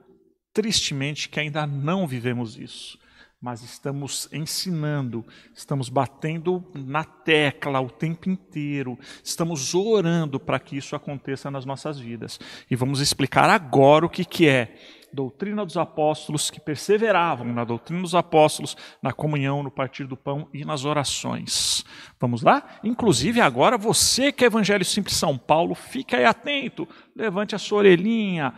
tristemente 0.53 1.27
que 1.27 1.39
ainda 1.39 1.65
não 1.67 2.07
vivemos 2.07 2.57
isso 2.57 2.97
mas 3.41 3.61
estamos 3.61 4.27
ensinando, 4.33 5.25
estamos 5.55 5.87
batendo 5.87 6.63
na 6.73 7.03
tecla 7.03 7.79
o 7.79 7.89
tempo 7.89 8.29
inteiro, 8.29 8.99
estamos 9.23 9.73
orando 9.73 10.39
para 10.39 10.59
que 10.59 10.75
isso 10.77 10.95
aconteça 10.95 11.49
nas 11.49 11.63
nossas 11.63 11.97
vidas. 11.97 12.39
E 12.69 12.75
vamos 12.75 12.99
explicar 12.99 13.49
agora 13.49 14.05
o 14.05 14.09
que, 14.09 14.25
que 14.25 14.47
é 14.47 14.75
doutrina 15.11 15.65
dos 15.65 15.77
apóstolos 15.77 16.51
que 16.51 16.59
perseveravam 16.59 17.47
na 17.47 17.63
doutrina 17.63 18.01
dos 18.01 18.13
apóstolos, 18.13 18.75
na 19.01 19.11
comunhão, 19.11 19.63
no 19.63 19.71
partir 19.71 20.05
do 20.05 20.17
pão 20.17 20.47
e 20.53 20.63
nas 20.63 20.85
orações. 20.85 21.83
Vamos 22.19 22.41
lá? 22.41 22.79
Inclusive 22.83 23.41
agora 23.41 23.77
você 23.77 24.31
que 24.31 24.43
é 24.43 24.47
Evangelho 24.47 24.85
Simples 24.85 25.15
São 25.15 25.37
Paulo, 25.37 25.73
fique 25.73 26.15
aí 26.15 26.25
atento, 26.25 26.87
levante 27.15 27.55
a 27.55 27.59
sua 27.59 27.79
orelhinha, 27.79 28.53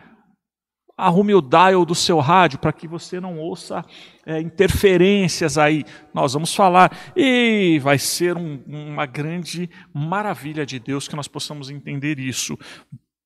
arrume 1.01 1.33
o 1.33 1.41
dial 1.41 1.83
do 1.83 1.95
seu 1.95 2.19
rádio 2.19 2.59
para 2.59 2.71
que 2.71 2.87
você 2.87 3.19
não 3.19 3.39
ouça 3.39 3.83
é, 4.25 4.39
interferências 4.39 5.57
aí. 5.57 5.83
Nós 6.13 6.33
vamos 6.33 6.53
falar 6.53 6.95
e 7.15 7.79
vai 7.79 7.97
ser 7.97 8.37
um, 8.37 8.61
uma 8.67 9.05
grande 9.05 9.69
maravilha 9.93 10.65
de 10.65 10.79
Deus 10.79 11.07
que 11.07 11.15
nós 11.15 11.27
possamos 11.27 11.69
entender 11.69 12.19
isso. 12.19 12.57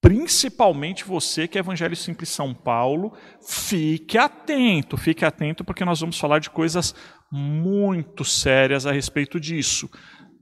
Principalmente 0.01 1.03
você 1.03 1.47
que 1.47 1.57
é 1.57 1.59
Evangelho 1.59 1.95
Simples 1.95 2.29
São 2.29 2.53
Paulo, 2.53 3.11
fique 3.41 4.17
atento, 4.17 4.95
fique 4.95 5.25
atento, 5.25 5.63
porque 5.63 5.83
nós 5.83 5.99
vamos 5.99 6.19
falar 6.19 6.39
de 6.39 6.49
coisas 6.49 6.95
muito 7.31 8.23
sérias 8.23 8.85
a 8.85 8.91
respeito 8.91 9.39
disso. 9.39 9.89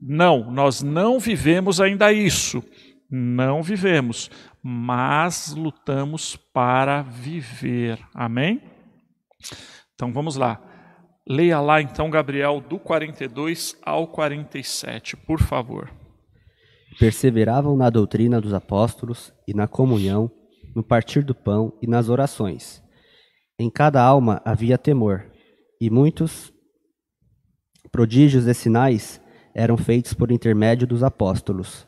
Não, 0.01 0.51
nós 0.51 0.83
não 0.83 1.17
vivemos 1.17 1.79
ainda 1.79 2.11
isso. 2.11 2.61
Não 3.09 3.61
vivemos 3.61 4.29
mas 4.63 5.53
lutamos 5.53 6.37
para 6.37 7.01
viver. 7.01 7.99
Amém? 8.13 8.61
Então 9.93 10.13
vamos 10.13 10.37
lá. 10.37 10.61
Leia 11.27 11.59
lá 11.59 11.81
então, 11.81 12.09
Gabriel, 12.09 12.61
do 12.61 12.79
42 12.79 13.77
ao 13.83 14.07
47, 14.07 15.17
por 15.17 15.41
favor. 15.41 15.91
Perseveravam 16.97 17.75
na 17.75 17.89
doutrina 17.89 18.39
dos 18.39 18.53
apóstolos 18.53 19.33
e 19.47 19.53
na 19.53 19.67
comunhão, 19.67 20.31
no 20.73 20.83
partir 20.83 21.23
do 21.23 21.35
pão 21.35 21.77
e 21.81 21.87
nas 21.87 22.07
orações. 22.07 22.81
Em 23.59 23.69
cada 23.69 24.01
alma 24.01 24.41
havia 24.45 24.77
temor, 24.77 25.29
e 25.79 25.89
muitos 25.89 26.53
prodígios 27.91 28.47
e 28.47 28.53
sinais 28.53 29.21
eram 29.53 29.77
feitos 29.77 30.13
por 30.13 30.31
intermédio 30.31 30.87
dos 30.87 31.03
apóstolos. 31.03 31.87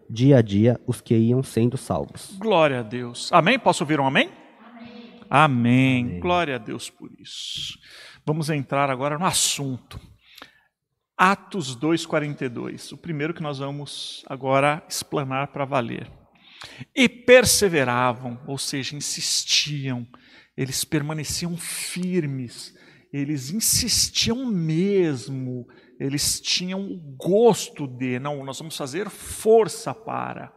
dia 0.11 0.39
a 0.39 0.41
dia 0.41 0.79
os 0.85 0.99
que 0.99 1.15
iam 1.15 1.41
sendo 1.41 1.77
salvos. 1.77 2.35
Glória 2.37 2.81
a 2.81 2.83
Deus. 2.83 3.31
Amém? 3.31 3.57
Posso 3.57 3.83
ouvir 3.83 3.99
um 3.99 4.05
amém? 4.05 4.29
Amém. 4.59 5.23
amém. 5.29 6.05
amém. 6.09 6.19
Glória 6.19 6.55
a 6.55 6.57
Deus 6.57 6.89
por 6.89 7.09
isso. 7.17 7.79
Vamos 8.25 8.49
entrar 8.49 8.89
agora 8.89 9.17
no 9.17 9.25
assunto. 9.25 9.99
Atos 11.17 11.75
2:42. 11.75 12.91
O 12.91 12.97
primeiro 12.97 13.33
que 13.33 13.41
nós 13.41 13.59
vamos 13.59 14.23
agora 14.27 14.83
explanar 14.89 15.47
para 15.47 15.63
valer. 15.63 16.11
E 16.93 17.07
perseveravam, 17.07 18.39
ou 18.45 18.57
seja, 18.57 18.95
insistiam, 18.95 20.05
eles 20.55 20.83
permaneciam 20.83 21.55
firmes, 21.57 22.75
eles 23.13 23.49
insistiam 23.49 24.45
mesmo 24.45 25.67
eles 26.01 26.41
tinham 26.41 26.81
o 26.81 26.97
gosto 26.97 27.85
de, 27.85 28.17
não, 28.17 28.43
nós 28.43 28.57
vamos 28.57 28.75
fazer 28.75 29.07
força 29.07 29.93
para, 29.93 30.51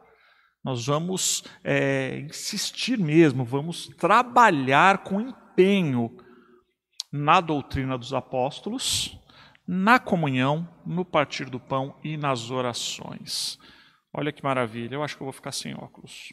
nós 0.65 0.87
vamos 0.87 1.45
é, 1.63 2.21
insistir 2.21 2.99
mesmo, 2.99 3.45
vamos 3.45 3.89
trabalhar 3.89 5.05
com 5.05 5.21
empenho 5.21 6.17
na 7.13 7.43
doutrina 7.43 7.99
dos 7.99 8.15
apóstolos, 8.15 9.21
na 9.69 9.99
comunhão, 9.99 10.67
no 10.87 11.05
partir 11.05 11.51
do 11.51 11.61
pão 11.61 11.95
e 12.03 12.17
nas 12.17 12.51
orações. 12.51 13.59
Olha 14.15 14.33
que 14.33 14.43
maravilha, 14.43 14.95
eu 14.95 15.03
acho 15.03 15.15
que 15.15 15.23
eu 15.23 15.27
vou 15.27 15.33
ficar 15.33 15.53
sem 15.53 15.75
óculos. 15.75 16.33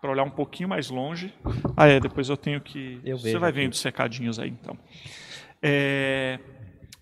Para 0.00 0.12
olhar 0.12 0.22
um 0.22 0.30
pouquinho 0.30 0.68
mais 0.68 0.88
longe. 0.88 1.34
Ah, 1.76 1.88
é, 1.88 1.98
depois 1.98 2.28
eu 2.28 2.36
tenho 2.36 2.60
que. 2.60 3.00
Eu 3.04 3.18
Você 3.18 3.38
vai 3.38 3.50
vendo 3.50 3.72
os 3.72 3.80
secadinhos 3.80 4.38
aí, 4.38 4.50
então. 4.50 4.78
É... 5.60 6.38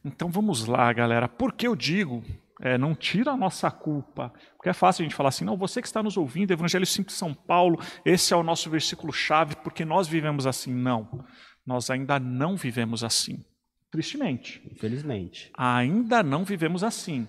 Então 0.05 0.31
vamos 0.31 0.67
lá, 0.67 0.93
galera. 0.93 1.29
Por 1.29 1.53
que 1.53 1.67
eu 1.67 1.75
digo 1.75 2.23
é, 2.61 2.79
não 2.79 2.95
tira 2.95 3.33
a 3.33 3.37
nossa 3.37 3.71
culpa. 3.71 4.33
Porque 4.57 4.69
é 4.69 4.73
fácil 4.73 5.03
a 5.03 5.05
gente 5.05 5.15
falar 5.15 5.29
assim, 5.29 5.45
não, 5.45 5.57
você 5.57 5.81
que 5.81 5.87
está 5.87 6.03
nos 6.03 6.17
ouvindo, 6.17 6.53
Evangelho 6.53 6.87
Simples 6.87 7.17
São 7.17 7.35
Paulo, 7.35 7.79
esse 8.05 8.33
é 8.33 8.37
o 8.37 8.43
nosso 8.43 8.71
versículo-chave, 8.71 9.57
porque 9.57 9.85
nós 9.85 10.07
vivemos 10.09 10.47
assim. 10.47 10.73
Não, 10.73 11.25
nós 11.67 11.91
ainda 11.91 12.19
não 12.19 12.57
vivemos 12.57 13.03
assim. 13.03 13.45
Tristemente. 13.91 14.63
Infelizmente. 14.73 15.51
Ainda 15.57 16.23
não 16.23 16.45
vivemos 16.45 16.83
assim. 16.83 17.29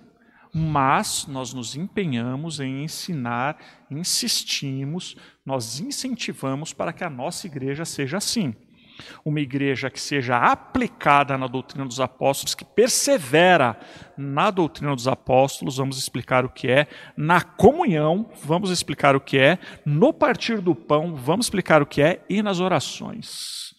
Mas 0.53 1.27
nós 1.27 1.53
nos 1.53 1.75
empenhamos 1.75 2.61
em 2.61 2.83
ensinar, 2.83 3.57
insistimos, 3.91 5.17
nós 5.45 5.81
incentivamos 5.81 6.71
para 6.71 6.93
que 6.93 7.03
a 7.03 7.09
nossa 7.09 7.45
igreja 7.45 7.83
seja 7.83 8.17
assim 8.17 8.55
uma 9.23 9.39
igreja 9.39 9.89
que 9.89 9.99
seja 9.99 10.37
aplicada 10.37 11.37
na 11.37 11.47
doutrina 11.47 11.85
dos 11.85 11.99
apóstolos, 11.99 12.55
que 12.55 12.65
persevera 12.65 13.77
na 14.17 14.51
doutrina 14.51 14.95
dos 14.95 15.07
apóstolos, 15.07 15.77
vamos 15.77 15.97
explicar 15.97 16.45
o 16.45 16.49
que 16.49 16.69
é, 16.69 16.87
na 17.15 17.41
comunhão, 17.41 18.29
vamos 18.43 18.69
explicar 18.69 19.15
o 19.15 19.21
que 19.21 19.37
é, 19.37 19.59
no 19.85 20.13
partir 20.13 20.61
do 20.61 20.75
pão, 20.75 21.15
vamos 21.15 21.47
explicar 21.47 21.81
o 21.81 21.85
que 21.85 22.01
é, 22.01 22.23
e 22.29 22.41
nas 22.41 22.59
orações. 22.59 23.73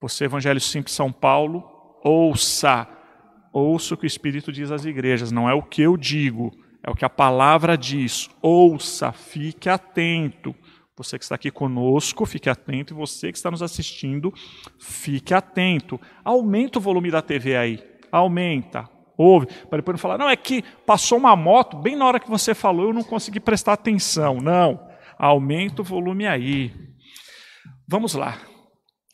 Você, 0.00 0.24
Evangelho 0.24 0.60
Simples 0.60 0.94
São 0.94 1.12
Paulo, 1.12 1.62
ouça, 2.04 2.88
ouça 3.52 3.94
o 3.94 3.96
que 3.96 4.04
o 4.04 4.06
Espírito 4.06 4.50
diz 4.50 4.70
às 4.70 4.84
igrejas, 4.84 5.30
não 5.30 5.48
é 5.48 5.54
o 5.54 5.62
que 5.62 5.82
eu 5.82 5.96
digo, 5.96 6.50
é 6.84 6.90
o 6.90 6.94
que 6.94 7.04
a 7.04 7.10
palavra 7.10 7.78
diz. 7.78 8.28
Ouça, 8.42 9.12
fique 9.12 9.68
atento. 9.68 10.54
Você 11.02 11.18
que 11.18 11.24
está 11.24 11.34
aqui 11.34 11.50
conosco, 11.50 12.24
fique 12.24 12.48
atento. 12.48 12.92
E 12.92 12.96
você 12.96 13.32
que 13.32 13.38
está 13.38 13.50
nos 13.50 13.62
assistindo, 13.62 14.32
fique 14.78 15.34
atento. 15.34 16.00
Aumenta 16.24 16.78
o 16.78 16.82
volume 16.82 17.10
da 17.10 17.20
TV 17.20 17.56
aí. 17.56 17.82
Aumenta. 18.10 18.88
Ouve. 19.16 19.46
Para 19.68 19.78
depois 19.78 19.94
não 19.94 19.98
falar, 19.98 20.18
não, 20.18 20.28
é 20.28 20.36
que 20.36 20.62
passou 20.86 21.18
uma 21.18 21.36
moto, 21.36 21.76
bem 21.76 21.96
na 21.96 22.06
hora 22.06 22.20
que 22.20 22.30
você 22.30 22.54
falou, 22.54 22.88
eu 22.88 22.94
não 22.94 23.02
consegui 23.04 23.40
prestar 23.40 23.74
atenção. 23.74 24.40
Não. 24.40 24.80
Aumenta 25.18 25.82
o 25.82 25.84
volume 25.84 26.26
aí. 26.26 26.72
Vamos 27.86 28.14
lá. 28.14 28.38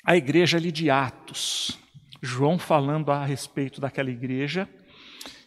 A 0.05 0.17
igreja 0.17 0.57
ali 0.57 0.71
de 0.71 0.91
Atos. 0.91 1.79
João 2.23 2.59
falando 2.59 3.11
a 3.11 3.25
respeito 3.25 3.81
daquela 3.81 4.11
igreja. 4.11 4.69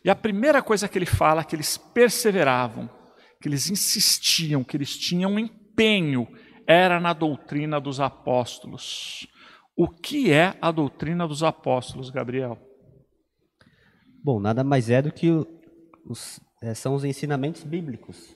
E 0.03 0.09
a 0.09 0.15
primeira 0.15 0.61
coisa 0.61 0.87
que 0.87 0.97
ele 0.97 1.05
fala 1.05 1.41
é 1.41 1.43
que 1.43 1.55
eles 1.55 1.77
perseveravam, 1.77 2.89
que 3.41 3.47
eles 3.47 3.69
insistiam, 3.69 4.63
que 4.63 4.75
eles 4.77 4.97
tinham 4.97 5.37
empenho 5.71 6.27
era 6.67 6.99
na 6.99 7.13
doutrina 7.13 7.79
dos 7.79 7.99
apóstolos. 7.99 9.27
O 9.75 9.87
que 9.87 10.31
é 10.31 10.55
a 10.61 10.71
doutrina 10.71 11.27
dos 11.27 11.43
apóstolos, 11.43 12.09
Gabriel? 12.09 12.57
Bom, 14.23 14.39
nada 14.39 14.63
mais 14.63 14.89
é 14.89 15.01
do 15.01 15.11
que 15.11 15.29
os, 16.05 16.39
é, 16.61 16.73
são 16.73 16.93
os 16.93 17.03
ensinamentos 17.03 17.63
bíblicos, 17.63 18.35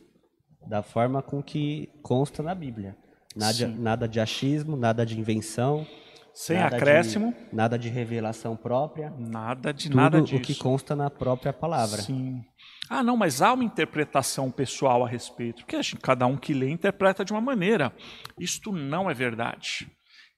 da 0.68 0.82
forma 0.82 1.22
com 1.22 1.44
que 1.44 1.90
consta 2.02 2.42
na 2.42 2.56
Bíblia. 2.56 2.98
Nada, 3.36 3.68
nada 3.68 4.08
de 4.08 4.20
achismo, 4.20 4.76
nada 4.76 5.06
de 5.06 5.20
invenção. 5.20 5.86
Sem 6.34 6.58
nada 6.58 6.76
acréscimo. 6.76 7.32
De, 7.32 7.56
nada 7.56 7.78
de 7.78 7.90
revelação 7.90 8.56
própria. 8.56 9.14
Nada 9.18 9.74
de 9.74 9.90
Tudo 9.90 9.96
nada 9.98 10.22
disso. 10.22 10.36
o 10.38 10.42
que 10.42 10.56
consta 10.56 10.96
na 10.96 11.10
própria 11.10 11.54
palavra. 11.54 12.02
Sim. 12.02 12.44
Ah, 12.90 13.02
não, 13.02 13.18
mas 13.18 13.42
há 13.42 13.54
uma 13.54 13.64
interpretação 13.64 14.52
pessoal 14.52 15.04
a 15.04 15.08
respeito, 15.08 15.66
porque 15.66 15.78
cada 16.02 16.28
um 16.28 16.38
que 16.38 16.54
lê 16.54 16.70
interpreta 16.70 17.26
de 17.26 17.32
uma 17.32 17.42
maneira. 17.42 17.92
Isto 18.40 18.72
não 18.72 19.10
é 19.10 19.14
verdade. 19.14 19.88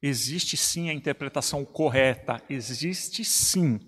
Existe 0.02 0.56
sim 0.56 0.90
a 0.90 0.94
interpretação 0.94 1.66
correta, 1.66 2.42
existe 2.50 3.26
sim 3.26 3.80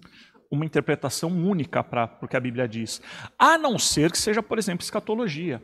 uma 0.51 0.65
interpretação 0.65 1.29
única 1.29 1.83
para 1.83 2.17
o 2.21 2.27
que 2.27 2.35
a 2.35 2.39
Bíblia 2.39 2.67
diz, 2.67 3.01
a 3.37 3.57
não 3.57 3.77
ser 3.77 4.11
que 4.11 4.17
seja, 4.17 4.41
por 4.41 4.57
exemplo, 4.57 4.83
escatologia, 4.83 5.63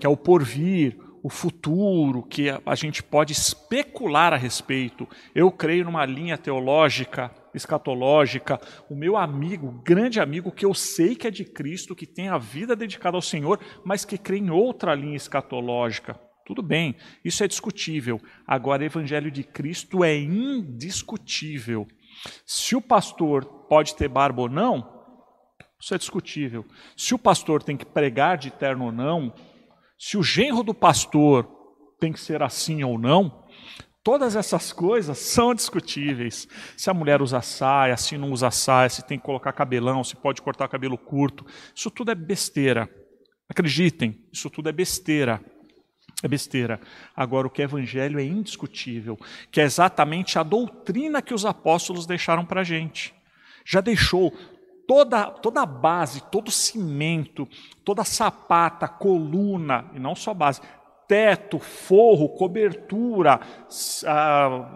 que 0.00 0.06
é 0.06 0.08
o 0.08 0.16
porvir, 0.16 0.98
o 1.22 1.28
futuro, 1.28 2.22
que 2.22 2.48
a 2.50 2.74
gente 2.74 3.02
pode 3.02 3.32
especular 3.32 4.32
a 4.32 4.36
respeito. 4.36 5.08
Eu 5.34 5.50
creio 5.52 5.84
numa 5.84 6.04
linha 6.04 6.38
teológica 6.38 7.30
escatológica, 7.54 8.60
o 8.90 8.94
meu 8.94 9.16
amigo, 9.16 9.80
grande 9.84 10.20
amigo, 10.20 10.52
que 10.52 10.64
eu 10.66 10.74
sei 10.74 11.14
que 11.14 11.26
é 11.26 11.30
de 11.30 11.44
Cristo, 11.44 11.94
que 11.94 12.06
tem 12.06 12.28
a 12.28 12.38
vida 12.38 12.74
dedicada 12.74 13.16
ao 13.16 13.22
Senhor, 13.22 13.60
mas 13.84 14.04
que 14.04 14.18
crê 14.18 14.38
em 14.38 14.50
outra 14.50 14.94
linha 14.94 15.16
escatológica. 15.16 16.18
Tudo 16.44 16.62
bem, 16.62 16.94
isso 17.24 17.42
é 17.42 17.48
discutível. 17.48 18.20
Agora, 18.46 18.82
o 18.82 18.86
evangelho 18.86 19.30
de 19.30 19.42
Cristo 19.42 20.04
é 20.04 20.14
indiscutível. 20.16 21.86
Se 22.44 22.76
o 22.76 22.82
pastor 22.82 23.44
pode 23.68 23.96
ter 23.96 24.08
barba 24.08 24.42
ou 24.42 24.48
não, 24.48 24.92
isso 25.80 25.94
é 25.94 25.98
discutível. 25.98 26.64
Se 26.96 27.14
o 27.14 27.18
pastor 27.18 27.62
tem 27.62 27.76
que 27.76 27.86
pregar 27.86 28.36
de 28.36 28.50
terno 28.50 28.86
ou 28.86 28.92
não, 28.92 29.34
se 29.98 30.16
o 30.16 30.22
genro 30.22 30.62
do 30.62 30.74
pastor 30.74 31.48
tem 31.98 32.12
que 32.12 32.20
ser 32.20 32.42
assim 32.42 32.82
ou 32.84 32.98
não, 32.98 33.43
Todas 34.04 34.36
essas 34.36 34.70
coisas 34.70 35.16
são 35.16 35.54
discutíveis. 35.54 36.46
Se 36.76 36.90
a 36.90 36.94
mulher 36.94 37.22
usa 37.22 37.40
saia, 37.40 37.96
se 37.96 38.18
não 38.18 38.32
usa 38.32 38.50
saia, 38.50 38.90
se 38.90 39.02
tem 39.02 39.18
que 39.18 39.24
colocar 39.24 39.50
cabelão, 39.54 40.04
se 40.04 40.14
pode 40.14 40.42
cortar 40.42 40.68
cabelo 40.68 40.98
curto. 40.98 41.46
Isso 41.74 41.90
tudo 41.90 42.10
é 42.10 42.14
besteira. 42.14 42.86
Acreditem, 43.48 44.22
isso 44.30 44.50
tudo 44.50 44.68
é 44.68 44.72
besteira. 44.72 45.42
É 46.22 46.28
besteira. 46.28 46.78
Agora, 47.16 47.46
o 47.46 47.50
que 47.50 47.62
é 47.62 47.64
evangelho 47.64 48.20
é 48.20 48.24
indiscutível, 48.24 49.18
que 49.50 49.58
é 49.58 49.64
exatamente 49.64 50.38
a 50.38 50.42
doutrina 50.42 51.22
que 51.22 51.32
os 51.32 51.46
apóstolos 51.46 52.06
deixaram 52.06 52.44
para 52.44 52.60
a 52.60 52.64
gente. 52.64 53.14
Já 53.64 53.80
deixou 53.80 54.34
toda, 54.86 55.30
toda 55.30 55.62
a 55.62 55.66
base, 55.66 56.22
todo 56.30 56.50
cimento, 56.50 57.48
toda 57.82 58.02
a 58.02 58.06
sapata, 58.06 58.86
coluna, 58.86 59.90
e 59.94 59.98
não 59.98 60.14
só 60.14 60.34
base, 60.34 60.60
teto, 61.06 61.58
forro, 61.58 62.28
cobertura, 62.30 63.40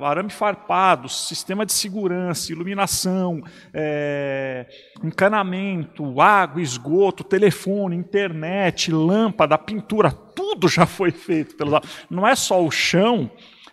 arame 0.01 0.31
farpado, 0.31 1.09
sistema 1.09 1.65
de 1.65 1.73
segurança, 1.73 2.53
iluminação, 2.53 3.43
é, 3.73 4.67
encanamento, 5.03 6.21
água, 6.21 6.61
esgoto, 6.61 7.25
telefone, 7.25 7.97
internet, 7.97 8.93
lâmpada, 8.93 9.57
pintura, 9.59 10.11
tudo 10.11 10.69
já 10.69 10.87
foi 10.87 11.11
feito 11.11 11.57
pelos 11.57 11.81
Não 12.11 12.27
é 12.27 12.35
só 12.35 12.65
o 12.65 12.71
chão, 12.71 13.31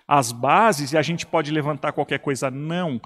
as 0.08 0.32
bases 0.32 0.94
e 0.94 0.98
a 0.98 1.02
gente 1.02 1.26
pode 1.26 1.52
levantar 1.52 1.92
qualquer 1.92 2.20
coisa, 2.20 2.52
não. 2.52 3.02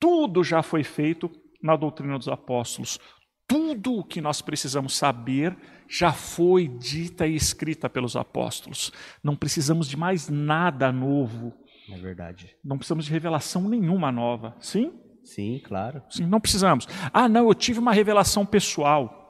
Tudo 0.00 0.42
já 0.42 0.62
foi 0.62 0.82
feito 0.82 1.30
na 1.62 1.76
doutrina 1.76 2.18
dos 2.18 2.28
apóstolos. 2.28 2.98
Tudo 3.46 3.98
o 3.98 4.04
que 4.04 4.20
nós 4.20 4.42
precisamos 4.42 4.96
saber 4.96 5.56
já 5.88 6.12
foi 6.12 6.68
dita 6.68 7.26
e 7.26 7.34
escrita 7.34 7.88
pelos 7.88 8.16
apóstolos. 8.16 8.92
Não 9.22 9.36
precisamos 9.36 9.88
de 9.88 9.96
mais 9.96 10.28
nada 10.28 10.90
novo. 10.92 11.52
É 11.90 11.98
verdade. 11.98 12.56
Não 12.64 12.76
precisamos 12.76 13.04
de 13.04 13.10
revelação 13.10 13.68
nenhuma 13.68 14.10
nova. 14.10 14.56
Sim? 14.60 14.92
Sim, 15.22 15.60
claro. 15.64 16.02
Sim, 16.10 16.26
não 16.26 16.40
precisamos. 16.40 16.86
Ah, 17.12 17.28
não, 17.28 17.48
eu 17.48 17.54
tive 17.54 17.78
uma 17.78 17.92
revelação 17.92 18.44
pessoal. 18.44 19.22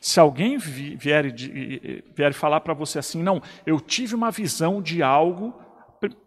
Se 0.00 0.20
alguém 0.20 0.56
vier, 0.56 1.34
vier 2.14 2.32
falar 2.32 2.60
para 2.60 2.74
você 2.74 2.98
assim, 2.98 3.22
não, 3.22 3.42
eu 3.66 3.80
tive 3.80 4.14
uma 4.14 4.30
visão 4.30 4.80
de 4.80 5.02
algo 5.02 5.65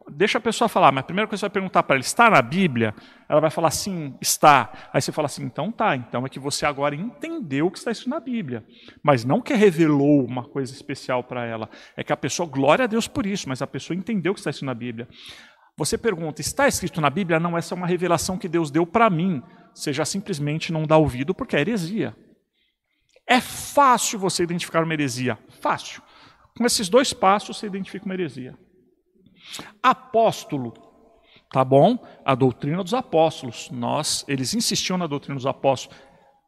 deixa 0.09 0.37
a 0.37 0.41
pessoa 0.41 0.67
falar, 0.67 0.91
mas 0.91 1.01
a 1.01 1.05
primeira 1.05 1.27
coisa 1.27 1.39
que 1.39 1.41
você 1.41 1.45
vai 1.45 1.53
perguntar 1.53 1.83
para 1.83 1.95
ela, 1.95 2.01
está 2.01 2.29
na 2.29 2.41
Bíblia? 2.41 2.93
Ela 3.27 3.39
vai 3.39 3.49
falar 3.49 3.71
sim, 3.71 4.15
está. 4.21 4.89
Aí 4.93 5.01
você 5.01 5.11
fala 5.11 5.27
assim, 5.27 5.43
então 5.43 5.71
tá, 5.71 5.95
então 5.95 6.25
é 6.25 6.29
que 6.29 6.39
você 6.39 6.65
agora 6.65 6.95
entendeu 6.95 7.67
o 7.67 7.71
que 7.71 7.77
está 7.77 7.91
escrito 7.91 8.09
na 8.09 8.19
Bíblia. 8.19 8.65
Mas 9.03 9.23
não 9.23 9.41
que 9.41 9.53
revelou 9.53 10.25
uma 10.25 10.43
coisa 10.43 10.73
especial 10.73 11.23
para 11.23 11.45
ela, 11.45 11.69
é 11.95 12.03
que 12.03 12.11
a 12.11 12.17
pessoa, 12.17 12.47
glória 12.47 12.85
a 12.85 12.87
Deus 12.87 13.07
por 13.07 13.25
isso, 13.25 13.47
mas 13.47 13.61
a 13.61 13.67
pessoa 13.67 13.95
entendeu 13.95 14.31
o 14.31 14.35
que 14.35 14.41
está 14.41 14.49
escrito 14.49 14.65
na 14.67 14.73
Bíblia. 14.73 15.07
Você 15.77 15.97
pergunta, 15.97 16.41
está 16.41 16.67
escrito 16.67 16.99
na 16.99 17.09
Bíblia? 17.09 17.39
Não, 17.39 17.57
essa 17.57 17.73
é 17.73 17.77
uma 17.77 17.87
revelação 17.87 18.37
que 18.37 18.49
Deus 18.49 18.69
deu 18.69 18.85
para 18.85 19.09
mim. 19.09 19.41
Você 19.73 19.93
já 19.93 20.03
simplesmente 20.03 20.73
não 20.73 20.83
dá 20.83 20.97
ouvido 20.97 21.33
porque 21.33 21.55
é 21.55 21.61
heresia. 21.61 22.15
É 23.25 23.39
fácil 23.39 24.19
você 24.19 24.43
identificar 24.43 24.83
uma 24.83 24.93
heresia, 24.93 25.37
fácil. 25.61 26.01
Com 26.57 26.65
esses 26.65 26.89
dois 26.89 27.13
passos 27.13 27.57
você 27.57 27.67
identifica 27.67 28.05
uma 28.05 28.13
heresia. 28.13 28.57
Apóstolo, 29.81 30.73
tá 31.51 31.63
bom? 31.63 31.97
A 32.25 32.35
doutrina 32.35 32.83
dos 32.83 32.93
apóstolos. 32.93 33.69
Nós, 33.71 34.23
eles 34.27 34.53
insistiam 34.53 34.97
na 34.97 35.07
doutrina 35.07 35.35
dos 35.35 35.45
apóstolos. 35.45 35.97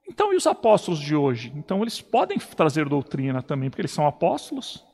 Então, 0.10 0.34
e 0.34 0.36
os 0.36 0.46
apóstolos 0.48 1.00
de 1.00 1.16
hoje? 1.16 1.54
Então, 1.56 1.82
eles 1.82 2.02
podem 2.02 2.38
trazer 2.38 2.88
doutrina 2.90 3.42
também, 3.42 3.70
porque 3.70 3.82
eles 3.82 3.92
são 3.92 4.06
apóstolos? 4.06 4.86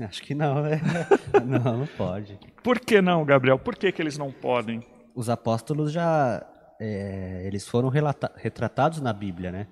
Acho 0.00 0.22
que 0.22 0.34
não, 0.34 0.62
né? 0.62 0.80
Não, 1.44 1.78
não 1.78 1.86
pode. 1.86 2.38
Por 2.62 2.78
que 2.78 3.02
não, 3.02 3.24
Gabriel? 3.24 3.58
Por 3.58 3.74
que, 3.74 3.90
que 3.90 4.00
eles 4.00 4.16
não 4.16 4.30
podem? 4.30 4.80
os 5.18 5.28
apóstolos 5.28 5.90
já 5.90 6.46
é, 6.80 7.42
eles 7.44 7.66
foram 7.66 7.88
retratados 8.36 9.00
na 9.00 9.12
Bíblia, 9.12 9.50
né? 9.50 9.66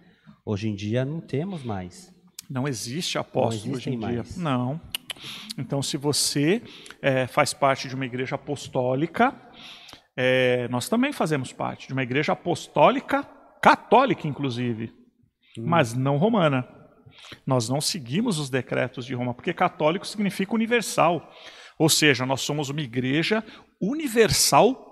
Hoje 0.44 0.68
em 0.68 0.74
dia 0.74 1.04
não 1.04 1.20
temos 1.20 1.62
mais. 1.62 2.12
Não 2.50 2.66
existe 2.66 3.16
apóstolo 3.16 3.70
Não 3.70 3.76
hoje 3.76 3.90
em 3.90 3.92
existem 3.94 3.98
dia. 3.98 4.16
mais. 4.24 4.36
Não. 4.36 4.80
Então, 5.58 5.82
se 5.82 5.96
você 5.96 6.62
eh, 7.00 7.26
faz 7.26 7.52
parte 7.52 7.88
de 7.88 7.94
uma 7.94 8.06
igreja 8.06 8.34
apostólica, 8.34 9.34
eh, 10.16 10.66
nós 10.70 10.88
também 10.88 11.12
fazemos 11.12 11.52
parte 11.52 11.88
de 11.88 11.92
uma 11.92 12.02
igreja 12.02 12.32
apostólica, 12.32 13.22
católica, 13.60 14.26
inclusive, 14.26 14.92
mas 15.58 15.94
não 15.94 16.16
romana. 16.16 16.66
Nós 17.46 17.68
não 17.68 17.80
seguimos 17.80 18.38
os 18.38 18.50
decretos 18.50 19.06
de 19.06 19.14
Roma, 19.14 19.34
porque 19.34 19.52
católico 19.52 20.06
significa 20.06 20.54
universal. 20.54 21.32
Ou 21.78 21.88
seja, 21.88 22.24
nós 22.24 22.40
somos 22.40 22.70
uma 22.70 22.80
igreja 22.80 23.44
universal 23.80 24.86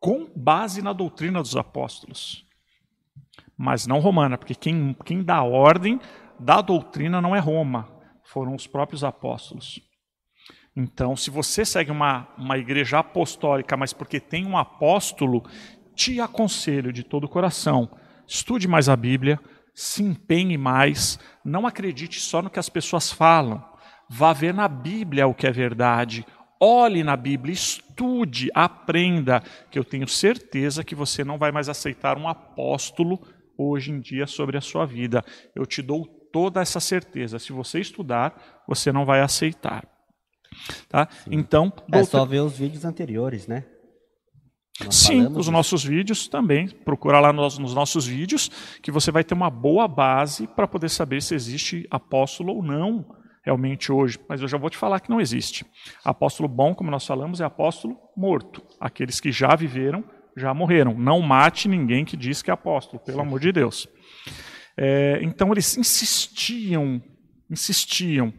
com 0.00 0.30
base 0.34 0.82
na 0.82 0.92
doutrina 0.92 1.40
dos 1.40 1.56
apóstolos. 1.56 2.44
Mas 3.56 3.86
não 3.86 4.00
romana, 4.00 4.36
porque 4.36 4.54
quem, 4.54 4.96
quem 5.04 5.22
dá 5.22 5.42
ordem 5.42 6.00
da 6.38 6.60
doutrina 6.60 7.20
não 7.20 7.34
é 7.34 7.38
Roma, 7.38 7.88
foram 8.24 8.54
os 8.54 8.66
próprios 8.66 9.04
apóstolos. 9.04 9.80
Então, 10.76 11.16
se 11.16 11.30
você 11.30 11.64
segue 11.64 11.90
uma, 11.90 12.26
uma 12.36 12.58
igreja 12.58 12.98
apostólica, 12.98 13.76
mas 13.76 13.92
porque 13.92 14.18
tem 14.18 14.44
um 14.44 14.58
apóstolo, 14.58 15.44
te 15.94 16.20
aconselho 16.20 16.92
de 16.92 17.04
todo 17.04 17.24
o 17.24 17.28
coração: 17.28 17.88
estude 18.26 18.66
mais 18.66 18.88
a 18.88 18.96
Bíblia, 18.96 19.38
se 19.72 20.02
empenhe 20.02 20.58
mais, 20.58 21.18
não 21.44 21.66
acredite 21.66 22.20
só 22.20 22.42
no 22.42 22.50
que 22.50 22.58
as 22.58 22.68
pessoas 22.68 23.12
falam. 23.12 23.64
Vá 24.08 24.32
ver 24.32 24.52
na 24.52 24.66
Bíblia 24.66 25.26
o 25.26 25.34
que 25.34 25.46
é 25.46 25.52
verdade. 25.52 26.26
Olhe 26.60 27.04
na 27.04 27.16
Bíblia, 27.16 27.52
estude, 27.52 28.50
aprenda, 28.54 29.42
que 29.70 29.78
eu 29.78 29.84
tenho 29.84 30.08
certeza 30.08 30.84
que 30.84 30.94
você 30.94 31.24
não 31.24 31.38
vai 31.38 31.52
mais 31.52 31.68
aceitar 31.68 32.18
um 32.18 32.28
apóstolo 32.28 33.20
hoje 33.56 33.92
em 33.92 34.00
dia 34.00 34.26
sobre 34.26 34.56
a 34.56 34.60
sua 34.60 34.84
vida. 34.86 35.24
Eu 35.54 35.66
te 35.66 35.80
dou 35.82 36.23
toda 36.34 36.60
essa 36.60 36.80
certeza. 36.80 37.38
Se 37.38 37.52
você 37.52 37.78
estudar, 37.78 38.62
você 38.66 38.90
não 38.90 39.04
vai 39.06 39.20
aceitar. 39.20 39.86
Tá? 40.88 41.08
Então, 41.30 41.72
É 41.88 41.92
doutor- 41.98 42.06
só 42.06 42.24
ver 42.24 42.40
os 42.40 42.58
vídeos 42.58 42.84
anteriores, 42.84 43.46
né? 43.46 43.64
Nós 44.84 44.96
Sim, 44.96 45.18
falamos 45.18 45.46
os 45.46 45.48
nossos 45.48 45.84
vídeos 45.84 46.26
também. 46.26 46.68
Procura 46.68 47.20
lá 47.20 47.32
nos, 47.32 47.56
nos 47.58 47.72
nossos 47.72 48.04
vídeos 48.04 48.50
que 48.82 48.90
você 48.90 49.12
vai 49.12 49.22
ter 49.22 49.32
uma 49.34 49.48
boa 49.48 49.86
base 49.86 50.48
para 50.48 50.66
poder 50.66 50.88
saber 50.88 51.22
se 51.22 51.32
existe 51.36 51.86
apóstolo 51.88 52.52
ou 52.56 52.62
não 52.62 53.06
realmente 53.44 53.92
hoje. 53.92 54.18
Mas 54.28 54.40
eu 54.40 54.48
já 54.48 54.58
vou 54.58 54.68
te 54.68 54.76
falar 54.76 54.98
que 54.98 55.10
não 55.10 55.20
existe. 55.20 55.64
Apóstolo 56.04 56.48
bom, 56.48 56.74
como 56.74 56.90
nós 56.90 57.06
falamos, 57.06 57.40
é 57.40 57.44
apóstolo 57.44 57.96
morto. 58.16 58.60
Aqueles 58.80 59.20
que 59.20 59.30
já 59.30 59.54
viveram, 59.54 60.02
já 60.36 60.52
morreram. 60.52 60.94
Não 60.98 61.20
mate 61.20 61.68
ninguém 61.68 62.04
que 62.04 62.16
diz 62.16 62.42
que 62.42 62.50
é 62.50 62.54
apóstolo, 62.54 63.00
pelo 63.04 63.20
amor 63.20 63.38
de 63.38 63.52
Deus. 63.52 63.86
É, 64.76 65.20
então 65.22 65.52
eles 65.52 65.76
insistiam, 65.76 67.02
insistiam, 67.50 68.32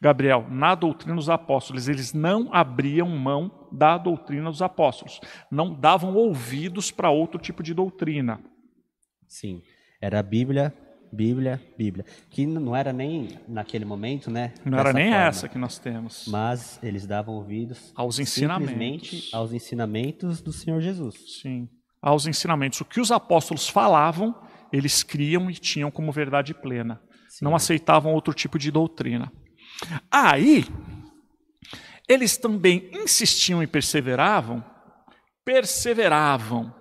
Gabriel, 0.00 0.46
na 0.50 0.74
doutrina 0.74 1.14
dos 1.14 1.30
apóstolos. 1.30 1.88
Eles 1.88 2.12
não 2.12 2.52
abriam 2.52 3.08
mão 3.08 3.68
da 3.70 3.96
doutrina 3.96 4.50
dos 4.50 4.60
apóstolos. 4.60 5.20
Não 5.50 5.72
davam 5.72 6.14
ouvidos 6.14 6.90
para 6.90 7.08
outro 7.10 7.40
tipo 7.40 7.62
de 7.62 7.72
doutrina. 7.72 8.40
Sim. 9.28 9.62
Era 10.00 10.20
Bíblia, 10.20 10.74
Bíblia, 11.12 11.62
Bíblia. 11.78 12.04
Que 12.30 12.44
não 12.44 12.74
era 12.74 12.92
nem 12.92 13.38
naquele 13.46 13.84
momento, 13.84 14.30
né? 14.30 14.52
Não 14.64 14.78
era 14.78 14.92
nem 14.92 15.10
forma. 15.10 15.24
essa 15.24 15.48
que 15.48 15.56
nós 15.58 15.78
temos. 15.78 16.26
Mas 16.26 16.80
eles 16.82 17.06
davam 17.06 17.34
ouvidos 17.34 17.92
Aos 17.94 18.18
ensinamentos. 18.18 19.30
aos 19.32 19.52
ensinamentos 19.52 20.40
do 20.40 20.52
Senhor 20.52 20.80
Jesus. 20.80 21.40
Sim. 21.40 21.68
Aos 22.00 22.26
ensinamentos. 22.26 22.80
O 22.80 22.84
que 22.84 23.00
os 23.00 23.12
apóstolos 23.12 23.68
falavam, 23.68 24.34
eles 24.72 25.02
criam 25.02 25.50
e 25.50 25.54
tinham 25.54 25.90
como 25.90 26.10
verdade 26.10 26.54
plena. 26.54 27.00
Sim. 27.28 27.44
Não 27.44 27.54
aceitavam 27.54 28.12
outro 28.12 28.32
tipo 28.32 28.58
de 28.58 28.70
doutrina. 28.70 29.30
Aí, 30.10 30.64
eles 32.08 32.36
também 32.36 32.90
insistiam 32.92 33.62
e 33.62 33.66
perseveravam, 33.66 34.64
perseveravam 35.44 36.74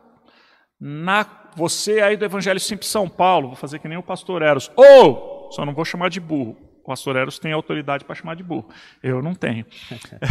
na 0.79 1.23
você 1.55 1.99
aí 1.99 2.15
do 2.15 2.25
Evangelho 2.25 2.59
Simples 2.59 2.89
São 2.89 3.09
Paulo, 3.09 3.47
vou 3.47 3.55
fazer 3.57 3.79
que 3.79 3.87
nem 3.87 3.97
o 3.97 4.03
pastor 4.03 4.41
Eros. 4.41 4.71
Ou, 4.75 5.49
só 5.51 5.65
não 5.65 5.73
vou 5.73 5.85
chamar 5.85 6.09
de 6.09 6.19
burro. 6.19 6.57
O 6.81 6.87
pastor 6.87 7.15
Eros 7.15 7.39
tem 7.39 7.51
autoridade 7.51 8.05
para 8.05 8.15
chamar 8.15 8.35
de 8.35 8.43
burro. 8.43 8.69
Eu 9.03 9.21
não 9.21 9.35
tenho. 9.35 9.65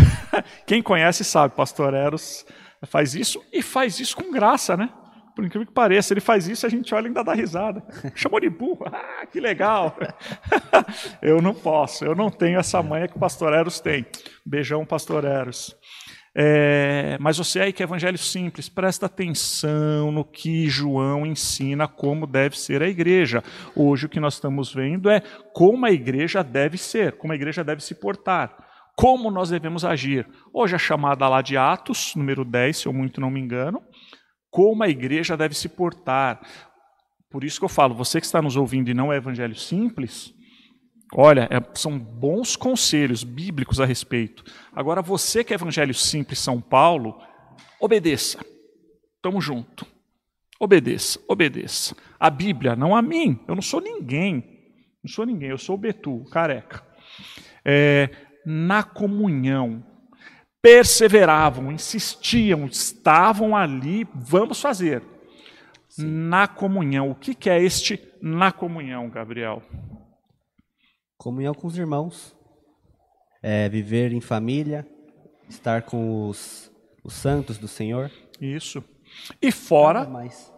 Quem 0.67 0.83
conhece 0.83 1.25
sabe, 1.25 1.55
pastor 1.55 1.95
Eros 1.95 2.45
faz 2.87 3.15
isso 3.15 3.43
e 3.53 3.63
faz 3.63 4.01
isso 4.01 4.17
com 4.17 4.33
graça, 4.33 4.77
né? 4.77 4.89
Por 5.35 5.45
incrível 5.45 5.67
que 5.67 5.73
pareça, 5.73 6.13
ele 6.13 6.21
faz 6.21 6.49
isso, 6.49 6.67
a 6.67 6.69
gente 6.69 6.95
olha 6.95 7.05
e 7.05 7.09
ainda 7.09 7.25
dá 7.25 7.35
risada. 7.35 7.83
Chamou 8.15 8.41
de 8.41 8.51
burro, 8.51 8.85
ah, 8.87 9.27
que 9.27 9.41
legal. 9.41 9.97
eu 11.23 11.41
não 11.41 11.55
posso, 11.55 12.05
eu 12.05 12.15
não 12.15 12.31
tenho 12.31 12.59
essa 12.59 12.83
manha 12.83 13.09
que 13.09 13.17
o 13.17 13.21
pastor 13.21 13.53
Eros 13.53 13.81
tem. 13.81 14.07
Beijão, 14.45 14.85
pastor 14.85 15.25
Eros. 15.25 15.77
É, 16.33 17.19
mas 17.21 17.39
você 17.39 17.61
aí 17.61 17.73
que 17.73 17.83
é 17.83 17.85
evangelho 17.85 18.17
simples, 18.17 18.69
presta 18.69 19.07
atenção 19.07 20.13
no 20.13 20.25
que 20.25 20.69
João 20.69 21.27
ensina 21.27 21.89
como 21.89 22.27
deve 22.27 22.59
ser 22.59 22.83
a 22.83 22.89
igreja. 22.89 23.43
Hoje 23.75 24.07
o 24.07 24.09
que 24.09 24.21
nós 24.21 24.35
estamos 24.35 24.73
vendo 24.73 25.11
é 25.11 25.21
como 25.53 25.85
a 25.87 25.91
igreja 25.91 26.45
deve 26.45 26.79
ser, 26.79 27.17
como 27.17 27.33
a 27.33 27.37
igreja 27.37 27.65
deve 27.65 27.83
se 27.83 27.97
portar, 27.97 28.57
como 28.95 29.31
nós 29.31 29.51
devemos 29.51 29.85
agir. 29.85 30.27
Hoje 30.53 30.77
a 30.77 30.79
chamada 30.79 31.29
lá 31.29 31.43
de 31.43 31.57
Atos, 31.57 32.15
número 32.15 32.45
10, 32.45 32.77
se 32.77 32.87
eu 32.87 32.93
muito 32.93 33.21
não 33.21 33.31
me 33.31 33.41
engano, 33.41 33.83
como 34.51 34.83
a 34.83 34.89
igreja 34.89 35.37
deve 35.37 35.55
se 35.55 35.69
portar. 35.69 36.41
Por 37.31 37.45
isso 37.45 37.59
que 37.59 37.65
eu 37.65 37.69
falo, 37.69 37.95
você 37.95 38.21
que 38.21 38.27
está 38.27 38.43
nos 38.43 38.57
ouvindo 38.57 38.91
e 38.91 38.95
não 38.95 39.13
é 39.13 39.17
evangelho 39.17 39.55
simples, 39.55 40.35
olha, 41.15 41.49
é- 41.51 41.79
são 41.79 41.99
bons 41.99 42.57
conselhos 42.57 43.23
bíblicos 43.23 43.81
a 43.81 43.85
respeito. 43.87 44.43
Agora, 44.73 45.01
você 45.01 45.45
que 45.45 45.53
é 45.53 45.57
evangelho 45.57 45.95
simples 45.95 46.41
São 46.41 46.61
Paulo, 46.61 47.21
obedeça. 47.81 48.39
Tamo 49.23 49.41
junto. 49.41 49.87
Obedeça, 50.59 51.19
obedeça. 51.29 51.97
A 52.19 52.29
Bíblia, 52.29 52.77
não 52.77 52.95
a 52.95 53.01
mim. 53.01 53.39
Eu 53.49 53.55
não 53.55 53.63
sou 53.63 53.81
ninguém. 53.81 54.59
Não 55.03 55.11
sou 55.11 55.25
ninguém, 55.25 55.49
eu 55.51 55.59
sou 55.59 55.77
o 55.77 55.79
Betu, 55.79 56.25
careca. 56.31 56.87
É, 57.65 58.11
na 58.45 58.83
comunhão. 58.83 59.87
Perseveravam, 60.63 61.73
insistiam, 61.73 62.67
estavam 62.67 63.57
ali, 63.57 64.07
vamos 64.15 64.61
fazer. 64.61 65.03
Na 65.99 66.47
comunhão. 66.47 67.11
O 67.11 67.15
que, 67.15 67.35
que 67.35 67.49
é 67.49 67.63
este 67.63 68.01
na 68.21 68.53
comunhão, 68.53 69.09
Gabriel? 69.09 69.63
Comunhão 71.17 71.55
com 71.55 71.67
os 71.67 71.77
irmãos. 71.77 72.37
É, 73.43 73.69
viver 73.69 74.13
em 74.13 74.21
família. 74.21 74.87
Estar 75.49 75.83
com 75.83 76.29
os, 76.29 76.71
os 77.03 77.15
santos 77.15 77.59
do 77.59 77.67
Senhor. 77.67 78.11
Isso. 78.41 78.85
E 79.41 79.51
fora, 79.51 80.09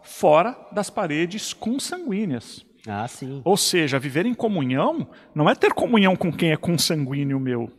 fora 0.03 0.57
das 0.73 0.91
paredes 0.91 1.53
consanguíneas. 1.53 2.65
Ah, 2.87 3.07
sim. 3.07 3.41
Ou 3.45 3.57
seja, 3.57 3.99
viver 3.99 4.27
em 4.27 4.35
comunhão 4.35 5.09
não 5.35 5.49
é 5.49 5.55
ter 5.55 5.73
comunhão 5.73 6.17
com 6.17 6.33
quem 6.33 6.51
é 6.51 6.57
consanguíneo 6.57 7.39
meu. 7.39 7.71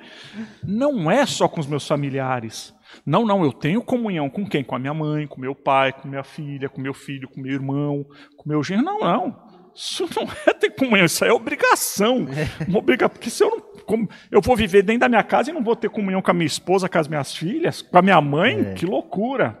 não 0.64 1.10
é 1.10 1.26
só 1.26 1.46
com 1.46 1.60
os 1.60 1.66
meus 1.66 1.86
familiares. 1.86 2.74
Não, 3.06 3.24
não, 3.26 3.44
eu 3.44 3.52
tenho 3.52 3.82
comunhão 3.82 4.28
com 4.28 4.46
quem? 4.46 4.62
Com 4.64 4.74
a 4.74 4.78
minha 4.78 4.94
mãe, 4.94 5.26
com 5.26 5.40
meu 5.40 5.54
pai, 5.54 5.92
com 5.92 6.08
minha 6.08 6.22
filha, 6.24 6.68
com 6.68 6.80
meu 6.80 6.94
filho, 6.94 7.28
com 7.28 7.40
meu 7.40 7.52
irmão, 7.52 8.04
com 8.36 8.48
meu 8.48 8.62
genro. 8.62 8.82
Não, 8.84 9.00
não. 9.00 9.50
Isso 9.74 10.04
não 10.16 10.24
é 10.46 10.52
ter 10.52 10.70
comunhão, 10.70 11.06
isso 11.06 11.24
é 11.24 11.32
obrigação. 11.32 12.26
Uma 12.66 12.78
obriga- 12.78 13.08
Porque 13.08 13.30
se 13.30 13.42
eu 13.44 13.50
não. 13.50 13.60
como- 13.86 14.08
eu 14.30 14.40
vou 14.40 14.56
viver 14.56 14.82
dentro 14.82 15.00
da 15.00 15.08
minha 15.08 15.22
casa 15.22 15.50
e 15.50 15.52
não 15.54 15.62
vou 15.62 15.76
ter 15.76 15.88
comunhão 15.88 16.20
com 16.20 16.30
a 16.30 16.34
minha 16.34 16.46
esposa, 16.46 16.88
com 16.88 16.98
as 16.98 17.06
minhas 17.08 17.34
filhas, 17.34 17.80
com 17.82 17.96
a 17.98 18.02
minha 18.02 18.20
mãe, 18.20 18.60
É. 18.60 18.74
que 18.74 18.84
loucura. 18.84 19.58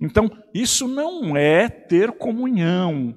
Então, 0.00 0.30
isso 0.52 0.86
não 0.88 1.36
é 1.36 1.68
ter 1.68 2.12
comunhão. 2.12 3.14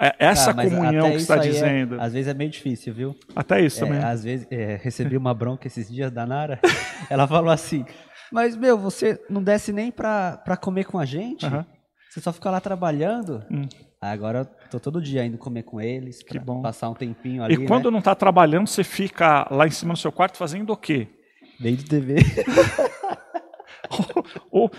É 0.00 0.14
essa 0.18 0.50
Ah, 0.50 0.54
comunhão 0.54 1.10
que 1.12 1.16
está 1.18 1.36
é- 1.36 1.40
dizendo. 1.40 2.00
às 2.00 2.12
vezes 2.12 2.28
é 2.28 2.34
meio 2.34 2.50
difícil, 2.50 2.92
viu? 2.92 3.14
Até 3.36 3.60
isso 3.60 3.84
É, 3.84 3.86
também. 3.86 4.02
às 4.02 4.24
vezes, 4.24 4.46
é, 4.50 4.80
recebi 4.82 5.16
uma 5.16 5.32
bronca 5.32 5.66
esses 5.68 5.88
dias 5.88 6.10
da 6.10 6.26
Nara. 6.26 6.58
Ela 7.10 7.26
falou 7.28 7.50
assim: 7.50 7.84
Mas, 8.32 8.56
meu, 8.56 8.78
você 8.78 9.20
não 9.28 9.42
desce 9.42 9.72
nem 9.72 9.90
pra, 9.92 10.38
pra 10.38 10.56
comer 10.56 10.84
com 10.84 10.98
a 10.98 11.04
gente? 11.04 11.44
Aham. 11.46 11.66
Você 12.08 12.20
só 12.20 12.32
fica 12.32 12.50
lá 12.50 12.60
trabalhando? 12.60 13.42
Hum. 13.50 13.68
Agora 14.00 14.40
eu 14.40 14.44
tô 14.70 14.80
todo 14.80 15.00
dia 15.00 15.24
indo 15.24 15.38
comer 15.38 15.62
com 15.62 15.80
eles, 15.80 16.22
Que 16.22 16.38
bom. 16.38 16.60
passar 16.60 16.90
um 16.90 16.94
tempinho 16.94 17.42
ali, 17.42 17.54
E 17.54 17.66
quando 17.66 17.84
né? 17.86 17.90
não 17.92 17.98
está 18.00 18.14
trabalhando, 18.14 18.66
você 18.66 18.82
fica 18.82 19.46
lá 19.50 19.66
em 19.66 19.70
cima 19.70 19.92
no 19.92 19.96
seu 19.96 20.10
quarto 20.10 20.36
fazendo 20.36 20.70
o 20.72 20.76
quê? 20.76 21.08
Vendo 21.60 21.84
TV. 21.84 22.16
Ou- 24.50 24.70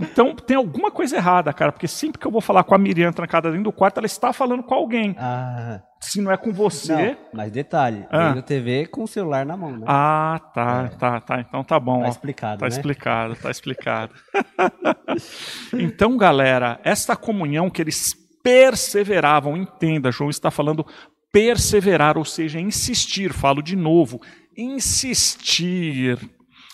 então 0.00 0.34
tem 0.34 0.56
alguma 0.56 0.90
coisa 0.90 1.16
errada, 1.16 1.52
cara, 1.52 1.72
porque 1.72 1.88
sempre 1.88 2.18
que 2.20 2.26
eu 2.26 2.30
vou 2.30 2.40
falar 2.40 2.64
com 2.64 2.74
a 2.74 2.78
Miriam 2.78 3.12
trancada 3.12 3.48
dentro 3.50 3.64
do 3.64 3.72
quarto, 3.72 3.98
ela 3.98 4.06
está 4.06 4.32
falando 4.32 4.62
com 4.62 4.74
alguém. 4.74 5.14
ah, 5.18 5.80
Se 6.00 6.20
não 6.20 6.30
é 6.30 6.36
com 6.36 6.52
você. 6.52 6.92
não, 6.94 7.16
mas 7.32 7.50
detalhe, 7.52 8.06
Ah. 8.10 8.28
vendo 8.30 8.42
TV 8.42 8.86
com 8.86 9.04
o 9.04 9.08
celular 9.08 9.46
na 9.46 9.56
mão, 9.56 9.72
né? 9.78 9.84
Ah, 9.88 10.40
tá, 10.54 10.88
tá, 10.98 11.20
tá. 11.20 11.40
Então 11.40 11.62
tá 11.64 11.78
bom. 11.80 12.00
tá 12.00 12.06
ó. 12.06 12.10
explicado, 12.10 12.58
Tá 12.60 12.66
né? 12.66 12.68
explicado, 12.70 13.36
tá 13.36 13.50
explicado. 13.50 14.14
então, 15.72 16.16
galera, 16.16 16.80
esta 16.84 17.16
comunhão 17.16 17.70
que 17.70 17.80
eles 17.82 18.14
perseveravam, 18.42 19.56
entenda, 19.56 20.10
João 20.10 20.28
está 20.30 20.50
falando 20.50 20.84
perseverar, 21.32 22.18
ou 22.18 22.24
seja, 22.24 22.60
insistir, 22.60 23.32
falo 23.32 23.62
de 23.62 23.74
novo, 23.76 24.20
insistir 24.56 26.18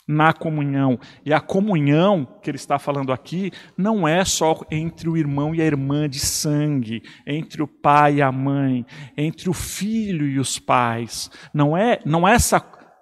na 0.08 0.32
comunhão. 0.32 0.98
E 1.24 1.34
a 1.34 1.40
comunhão 1.40 2.26
que 2.42 2.50
ele 2.50 2.56
está 2.56 2.78
falando 2.78 3.12
aqui 3.12 3.52
não 3.76 4.08
é 4.08 4.24
só 4.24 4.58
entre 4.70 5.06
o 5.06 5.16
irmão 5.18 5.54
e 5.54 5.60
a 5.60 5.66
irmã 5.66 6.08
de 6.08 6.18
sangue, 6.18 7.02
entre 7.26 7.62
o 7.62 7.68
pai 7.68 8.16
e 8.16 8.22
a 8.22 8.32
mãe, 8.32 8.86
entre 9.14 9.50
o 9.50 9.52
filho 9.52 10.26
e 10.26 10.38
os 10.38 10.58
pais. 10.58 11.30
Não 11.52 11.76
é, 11.76 12.00
não 12.06 12.26
é 12.26 12.32
essa 12.32 12.58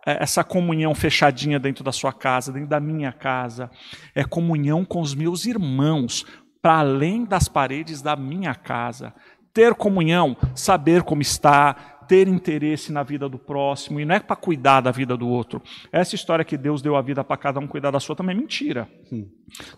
essa 0.07 0.45
comunhão 0.45 0.95
fechadinha 0.95 1.59
dentro 1.59 1.83
da 1.83 1.91
sua 1.91 2.13
casa, 2.13 2.53
dentro 2.53 2.69
da 2.69 2.79
minha 2.79 3.11
casa, 3.11 3.69
é 4.15 4.23
comunhão 4.23 4.85
com 4.85 5.01
os 5.01 5.17
meus 5.17 5.47
irmãos, 5.47 6.25
para 6.63 6.79
além 6.79 7.25
das 7.25 7.49
paredes 7.49 8.01
da 8.01 8.15
minha 8.15 8.55
casa. 8.55 9.13
Ter 9.53 9.75
comunhão, 9.75 10.37
saber 10.55 11.03
como 11.03 11.23
está, 11.23 11.96
ter 12.09 12.29
interesse 12.29 12.93
na 12.93 13.03
vida 13.03 13.29
do 13.29 13.39
próximo, 13.39 14.01
e 14.01 14.05
não 14.05 14.15
é 14.15 14.21
para 14.21 14.37
cuidar 14.37 14.81
da 14.81 14.91
vida 14.91 15.17
do 15.17 15.29
outro. 15.29 15.63
Essa 15.93 16.15
história 16.15 16.45
que 16.45 16.57
Deus 16.57 16.83
deu 16.83 16.97
a 16.97 17.03
vida 17.03 17.23
para 17.25 17.37
cada 17.37 17.61
um 17.61 17.67
cuidar 17.67 17.91
da 17.91 18.01
sua 18.01 18.17
também 18.17 18.37
é 18.37 18.39
mentira. 18.39 18.89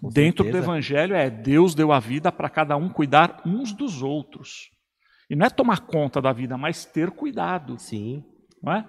Dentro 0.02 0.44
do 0.44 0.50
certeza. 0.50 0.58
evangelho 0.58 1.14
é 1.14 1.28
Deus 1.30 1.74
deu 1.74 1.92
a 1.92 1.98
vida 2.00 2.30
para 2.30 2.48
cada 2.48 2.76
um 2.76 2.88
cuidar 2.88 3.42
uns 3.44 3.72
dos 3.72 4.02
outros. 4.02 4.70
E 5.30 5.36
não 5.36 5.46
é 5.46 5.50
tomar 5.50 5.80
conta 5.80 6.22
da 6.22 6.32
vida, 6.32 6.56
mas 6.56 6.84
ter 6.84 7.10
cuidado. 7.10 7.78
Sim, 7.78 8.24
Não 8.62 8.72
é? 8.72 8.88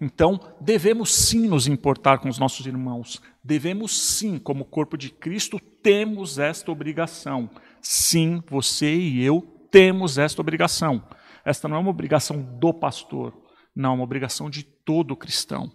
Então, 0.00 0.38
devemos 0.60 1.14
sim 1.14 1.48
nos 1.48 1.66
importar 1.66 2.18
com 2.18 2.28
os 2.28 2.38
nossos 2.38 2.66
irmãos. 2.66 3.22
Devemos 3.42 3.96
sim, 3.96 4.38
como 4.38 4.64
corpo 4.64 4.96
de 4.96 5.10
Cristo, 5.10 5.58
temos 5.82 6.38
esta 6.38 6.70
obrigação. 6.70 7.48
Sim, 7.80 8.42
você 8.48 8.94
e 8.94 9.22
eu 9.22 9.40
temos 9.70 10.18
esta 10.18 10.40
obrigação. 10.40 11.02
Esta 11.46 11.68
não 11.68 11.76
é 11.76 11.78
uma 11.78 11.90
obrigação 11.90 12.42
do 12.42 12.74
pastor, 12.74 13.32
não, 13.74 13.92
é 13.92 13.94
uma 13.94 14.04
obrigação 14.04 14.50
de 14.50 14.62
todo 14.62 15.16
cristão. 15.16 15.70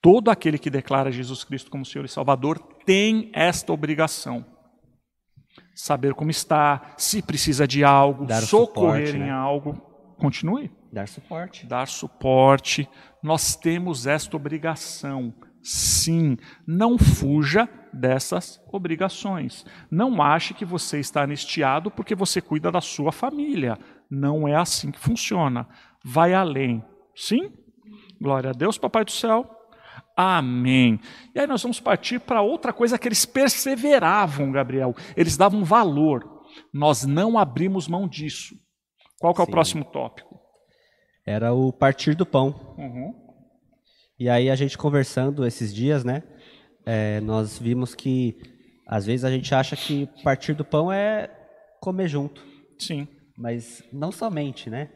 Todo 0.00 0.30
aquele 0.30 0.58
que 0.58 0.68
declara 0.68 1.12
Jesus 1.12 1.44
Cristo 1.44 1.70
como 1.70 1.86
Senhor 1.86 2.04
e 2.04 2.08
Salvador 2.08 2.58
tem 2.84 3.30
esta 3.32 3.72
obrigação. 3.72 4.44
Saber 5.74 6.12
como 6.12 6.30
está, 6.30 6.94
se 6.98 7.22
precisa 7.22 7.66
de 7.68 7.84
algo, 7.84 8.26
Dar 8.26 8.42
socorrer 8.42 9.06
suporte, 9.06 9.16
em 9.16 9.26
né? 9.26 9.30
algo. 9.30 9.80
Continue 10.18 10.70
dar 10.92 11.08
suporte. 11.08 11.66
dar 11.66 11.88
suporte. 11.88 12.88
Nós 13.22 13.56
temos 13.56 14.06
esta 14.06 14.36
obrigação. 14.36 15.34
Sim, 15.62 16.36
não 16.66 16.98
fuja 16.98 17.68
dessas 17.92 18.60
obrigações. 18.72 19.64
Não 19.90 20.20
ache 20.20 20.54
que 20.54 20.64
você 20.64 20.98
está 20.98 21.22
anistiado 21.22 21.90
porque 21.90 22.14
você 22.14 22.40
cuida 22.40 22.70
da 22.70 22.80
sua 22.80 23.12
família. 23.12 23.78
Não 24.10 24.46
é 24.48 24.56
assim 24.56 24.90
que 24.90 24.98
funciona. 24.98 25.68
Vai 26.04 26.34
além. 26.34 26.84
Sim? 27.14 27.52
Glória 28.20 28.50
a 28.50 28.52
Deus, 28.52 28.76
Papai 28.76 29.04
do 29.04 29.12
céu. 29.12 29.48
Amém. 30.16 31.00
E 31.34 31.40
aí 31.40 31.46
nós 31.46 31.62
vamos 31.62 31.80
partir 31.80 32.20
para 32.20 32.42
outra 32.42 32.72
coisa 32.72 32.98
que 32.98 33.08
eles 33.08 33.24
perseveravam, 33.24 34.50
Gabriel. 34.52 34.94
Eles 35.16 35.36
davam 35.36 35.64
valor. 35.64 36.42
Nós 36.72 37.04
não 37.04 37.38
abrimos 37.38 37.88
mão 37.88 38.08
disso. 38.08 38.54
Qual 39.18 39.32
que 39.32 39.40
é 39.40 39.44
o 39.44 39.46
Sim. 39.46 39.52
próximo 39.52 39.84
tópico? 39.84 40.40
Era 41.24 41.52
o 41.52 41.72
partir 41.72 42.14
do 42.14 42.26
pão. 42.26 42.74
Uhum. 42.76 43.21
E 44.18 44.28
aí 44.28 44.50
a 44.50 44.54
gente 44.54 44.78
conversando 44.78 45.44
esses 45.44 45.74
dias, 45.74 46.04
né? 46.04 46.22
é, 46.84 47.20
nós 47.20 47.58
vimos 47.58 47.94
que 47.94 48.36
às 48.86 49.06
vezes 49.06 49.24
a 49.24 49.30
gente 49.30 49.54
acha 49.54 49.76
que 49.76 50.08
partir 50.22 50.54
do 50.54 50.64
pão 50.64 50.92
é 50.92 51.30
comer 51.80 52.08
junto, 52.08 52.44
Sim. 52.78 53.06
mas 53.36 53.82
não 53.92 54.12
somente, 54.12 54.68
né? 54.68 54.90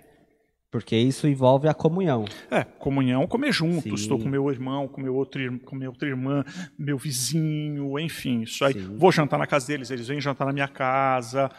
Porque 0.71 0.97
isso 0.97 1.27
envolve 1.27 1.69
a 1.69 1.73
comunhão. 1.73 2.27
É, 2.51 2.65
comunhão, 2.65 3.27
comer 3.27 3.53
junto. 3.53 3.95
Estou 3.95 4.19
com 4.19 4.29
meu 4.29 4.51
irmão, 4.51 4.87
com 4.87 5.01
meu 5.01 5.15
outro, 5.15 5.41
com 5.61 5.77
minha 5.77 5.89
outra 5.89 6.09
irmã, 6.09 6.45
meu 6.79 6.99
vizinho, 6.99 7.99
enfim. 7.99 8.43
Isso 8.43 8.65
aí. 8.65 8.75
Sim. 8.75 8.97
Vou 8.99 9.11
jantar 9.11 9.39
na 9.39 9.47
casa 9.47 9.69
deles, 9.69 9.91
eles 9.91 10.09
vêm 10.09 10.21
jantar 10.21 10.45
na 10.45 10.53
minha 10.53 10.69
casa. 10.69 11.51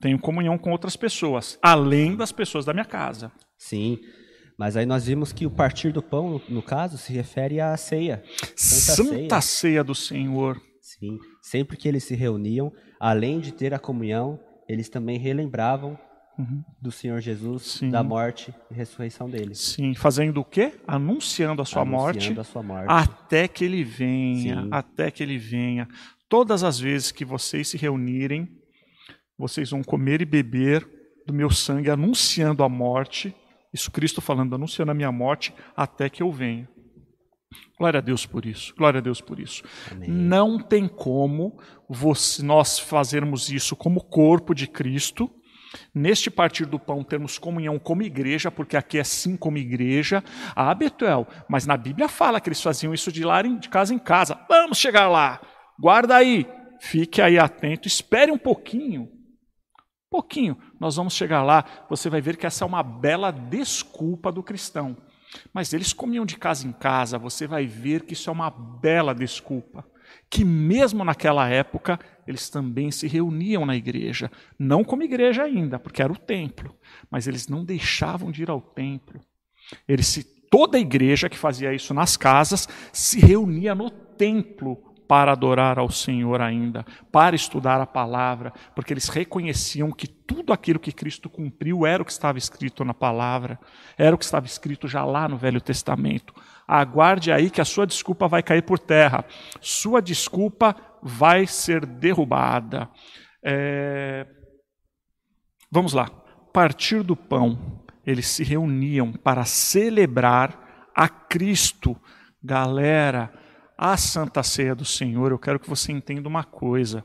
Tenho 0.00 0.18
comunhão 0.20 0.56
com 0.56 0.70
outras 0.70 0.94
pessoas, 0.94 1.58
além 1.60 2.14
das 2.14 2.30
pessoas 2.30 2.64
da 2.64 2.72
minha 2.72 2.84
casa. 2.84 3.32
Sim. 3.58 3.98
Mas 4.60 4.76
aí 4.76 4.84
nós 4.84 5.06
vimos 5.06 5.32
que 5.32 5.46
o 5.46 5.50
partir 5.50 5.90
do 5.90 6.02
pão, 6.02 6.28
no, 6.32 6.42
no 6.56 6.62
caso, 6.62 6.98
se 6.98 7.14
refere 7.14 7.62
à 7.62 7.74
ceia. 7.78 8.22
Santa 8.54 9.02
Santa 9.10 9.40
ceia 9.40 9.82
do 9.82 9.94
Senhor. 9.94 10.60
Sim. 10.82 11.18
Sempre 11.40 11.78
que 11.78 11.88
eles 11.88 12.04
se 12.04 12.14
reuniam, 12.14 12.70
além 13.00 13.40
de 13.40 13.52
ter 13.52 13.72
a 13.72 13.78
comunhão, 13.78 14.38
eles 14.68 14.90
também 14.90 15.18
relembravam 15.18 15.98
Uhum. 16.38 16.62
do 16.80 16.90
Senhor 16.92 17.20
Jesus, 17.20 17.62
Sim. 17.64 17.90
da 17.90 18.02
morte 18.02 18.54
e 18.70 18.74
ressurreição 18.74 19.28
dele. 19.28 19.54
Sim, 19.54 19.94
fazendo 19.94 20.40
o 20.40 20.44
quê? 20.44 20.74
Anunciando 20.86 21.60
a 21.60 21.64
sua 21.66 21.84
morte 21.84 22.16
Anunciando 22.18 22.40
a 22.40 22.44
sua 22.44 22.62
morte. 22.62 22.86
até 22.88 23.48
que 23.48 23.64
ele 23.64 23.82
venha, 23.84 24.62
Sim. 24.62 24.68
até 24.70 25.10
que 25.10 25.22
ele 25.22 25.36
venha. 25.38 25.86
Todas 26.30 26.62
as 26.64 26.78
vezes 26.78 27.10
que 27.12 27.24
vocês 27.26 27.68
se 27.68 27.76
reunirem, 27.78 28.46
vocês 29.38 29.70
vão 29.70 29.82
comer 29.82 30.20
e 30.22 30.24
beber 30.26 30.86
do 31.26 31.32
meu 31.34 31.50
sangue, 31.50 31.90
anunciando 31.90 32.62
a 32.62 32.68
morte. 32.68 33.34
Isso 33.72 33.90
Cristo 33.90 34.20
falando, 34.20 34.54
anunciando 34.54 34.90
a 34.90 34.94
minha 34.94 35.12
morte 35.12 35.54
até 35.76 36.08
que 36.08 36.22
eu 36.22 36.30
venha. 36.30 36.68
Glória 37.78 37.98
a 37.98 38.00
Deus 38.00 38.26
por 38.26 38.44
isso. 38.46 38.74
Glória 38.76 38.98
a 38.98 39.00
Deus 39.00 39.20
por 39.20 39.40
isso. 39.40 39.62
Amém. 39.90 40.08
Não 40.08 40.58
tem 40.58 40.86
como 40.86 41.58
você- 41.88 42.42
nós 42.42 42.78
fazermos 42.78 43.50
isso 43.50 43.74
como 43.74 44.04
corpo 44.04 44.54
de 44.54 44.66
Cristo, 44.66 45.30
neste 45.94 46.30
partir 46.30 46.66
do 46.66 46.78
pão 46.78 47.02
termos 47.02 47.38
comunhão 47.38 47.78
como 47.78 48.02
igreja, 48.02 48.50
porque 48.50 48.76
aqui 48.76 48.98
é 48.98 49.04
sim 49.04 49.36
como 49.36 49.56
igreja. 49.56 50.22
Ah, 50.54 50.74
Betuel, 50.74 51.26
mas 51.48 51.66
na 51.66 51.76
Bíblia 51.76 52.08
fala 52.08 52.40
que 52.40 52.48
eles 52.48 52.62
faziam 52.62 52.92
isso 52.92 53.10
de, 53.10 53.24
lá 53.24 53.40
em- 53.42 53.58
de 53.58 53.68
casa 53.68 53.94
em 53.94 53.98
casa. 53.98 54.38
Vamos 54.48 54.78
chegar 54.78 55.08
lá. 55.08 55.40
Guarda 55.80 56.16
aí. 56.16 56.46
Fique 56.80 57.20
aí 57.22 57.38
atento. 57.38 57.88
Espere 57.88 58.30
um 58.30 58.38
pouquinho. 58.38 59.08
Pouquinho. 60.10 60.58
Nós 60.78 60.96
vamos 60.96 61.14
chegar 61.14 61.42
lá. 61.42 61.64
Você 61.88 62.10
vai 62.10 62.20
ver 62.20 62.36
que 62.36 62.46
essa 62.46 62.64
é 62.64 62.66
uma 62.66 62.82
bela 62.82 63.30
desculpa 63.30 64.32
do 64.32 64.42
cristão. 64.42 64.96
Mas 65.52 65.72
eles 65.72 65.92
comiam 65.92 66.26
de 66.26 66.36
casa 66.36 66.66
em 66.66 66.72
casa, 66.72 67.16
você 67.16 67.46
vai 67.46 67.64
ver 67.64 68.02
que 68.02 68.14
isso 68.14 68.28
é 68.28 68.32
uma 68.32 68.50
bela 68.50 69.14
desculpa. 69.14 69.84
Que 70.28 70.44
mesmo 70.44 71.04
naquela 71.04 71.48
época, 71.48 71.98
eles 72.26 72.48
também 72.48 72.90
se 72.90 73.06
reuniam 73.06 73.64
na 73.64 73.76
igreja. 73.76 74.30
Não 74.58 74.82
como 74.82 75.04
igreja 75.04 75.44
ainda, 75.44 75.78
porque 75.78 76.02
era 76.02 76.12
o 76.12 76.18
templo. 76.18 76.76
Mas 77.08 77.28
eles 77.28 77.46
não 77.46 77.64
deixavam 77.64 78.32
de 78.32 78.42
ir 78.42 78.50
ao 78.50 78.60
templo. 78.60 79.20
Eles 79.86 80.08
se, 80.08 80.24
toda 80.50 80.76
a 80.76 80.80
igreja 80.80 81.28
que 81.28 81.38
fazia 81.38 81.72
isso 81.72 81.94
nas 81.94 82.16
casas 82.16 82.68
se 82.92 83.20
reunia 83.20 83.72
no 83.72 83.88
templo 83.88 84.89
para 85.10 85.32
adorar 85.32 85.76
ao 85.76 85.90
Senhor 85.90 86.40
ainda, 86.40 86.86
para 87.10 87.34
estudar 87.34 87.80
a 87.80 87.86
palavra, 87.86 88.52
porque 88.76 88.92
eles 88.92 89.08
reconheciam 89.08 89.90
que 89.90 90.06
tudo 90.06 90.52
aquilo 90.52 90.78
que 90.78 90.92
Cristo 90.92 91.28
cumpriu 91.28 91.84
era 91.84 92.00
o 92.00 92.06
que 92.06 92.12
estava 92.12 92.38
escrito 92.38 92.84
na 92.84 92.94
palavra, 92.94 93.58
era 93.98 94.14
o 94.14 94.18
que 94.18 94.24
estava 94.24 94.46
escrito 94.46 94.86
já 94.86 95.04
lá 95.04 95.28
no 95.28 95.36
Velho 95.36 95.60
Testamento. 95.60 96.32
Aguarde 96.64 97.32
aí 97.32 97.50
que 97.50 97.60
a 97.60 97.64
sua 97.64 97.88
desculpa 97.88 98.28
vai 98.28 98.40
cair 98.40 98.62
por 98.62 98.78
terra, 98.78 99.24
sua 99.60 100.00
desculpa 100.00 100.76
vai 101.02 101.44
ser 101.44 101.84
derrubada. 101.84 102.88
É, 103.42 104.28
Vamos 105.72 105.92
lá. 105.92 106.08
Partir 106.52 107.02
do 107.02 107.16
pão, 107.16 107.82
eles 108.06 108.28
se 108.28 108.44
reuniam 108.44 109.10
para 109.10 109.44
celebrar 109.44 110.88
a 110.94 111.08
Cristo. 111.08 111.96
Galera, 112.40 113.32
a 113.82 113.96
Santa 113.96 114.42
Ceia 114.42 114.74
do 114.74 114.84
Senhor, 114.84 115.32
eu 115.32 115.38
quero 115.38 115.58
que 115.58 115.66
você 115.66 115.90
entenda 115.90 116.28
uma 116.28 116.44
coisa. 116.44 117.02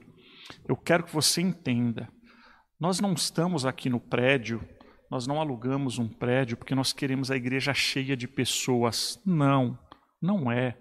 Eu 0.67 0.75
quero 0.75 1.05
que 1.05 1.13
você 1.13 1.39
entenda. 1.39 2.09
Nós 2.77 2.99
não 2.99 3.13
estamos 3.13 3.65
aqui 3.65 3.89
no 3.89 3.97
prédio, 3.97 4.61
nós 5.09 5.25
não 5.25 5.39
alugamos 5.39 5.97
um 5.99 6.09
prédio 6.09 6.57
porque 6.57 6.75
nós 6.75 6.91
queremos 6.91 7.31
a 7.31 7.37
igreja 7.37 7.73
cheia 7.73 8.17
de 8.17 8.27
pessoas. 8.27 9.17
Não, 9.25 9.79
não 10.21 10.51
é. 10.51 10.77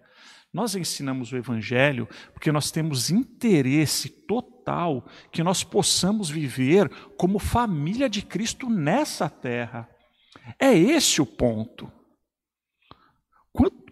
Nós 0.52 0.74
ensinamos 0.74 1.30
o 1.30 1.36
Evangelho 1.36 2.08
porque 2.32 2.50
nós 2.50 2.72
temos 2.72 3.08
interesse 3.08 4.08
total 4.08 5.06
que 5.30 5.44
nós 5.44 5.62
possamos 5.62 6.28
viver 6.28 6.88
como 7.16 7.38
família 7.38 8.10
de 8.10 8.20
Cristo 8.20 8.68
nessa 8.68 9.30
terra. 9.30 9.88
É 10.58 10.76
esse 10.76 11.22
o 11.22 11.26
ponto. 11.26 11.88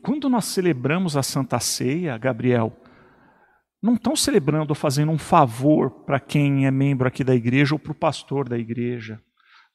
Quando 0.02 0.28
nós 0.28 0.46
celebramos 0.46 1.16
a 1.16 1.22
Santa 1.22 1.60
Ceia, 1.60 2.18
Gabriel, 2.18 2.76
não 3.80 3.94
estão 3.94 4.16
celebrando 4.16 4.72
ou 4.72 4.74
fazendo 4.74 5.12
um 5.12 5.18
favor 5.18 6.04
para 6.04 6.18
quem 6.18 6.66
é 6.66 6.70
membro 6.70 7.06
aqui 7.06 7.22
da 7.22 7.34
igreja 7.34 7.74
ou 7.74 7.78
para 7.78 7.92
o 7.92 7.94
pastor 7.94 8.48
da 8.48 8.58
igreja. 8.58 9.20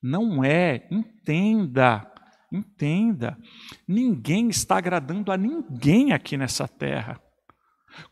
Não 0.02 0.44
é, 0.44 0.88
entenda. 0.92 2.12
Entenda, 2.52 3.38
ninguém 3.86 4.48
está 4.48 4.78
agradando 4.78 5.34
a 5.34 5.38
ninguém 5.38 6.14
aqui 6.14 6.38
nessa 6.38 6.66
terra. 6.66 7.22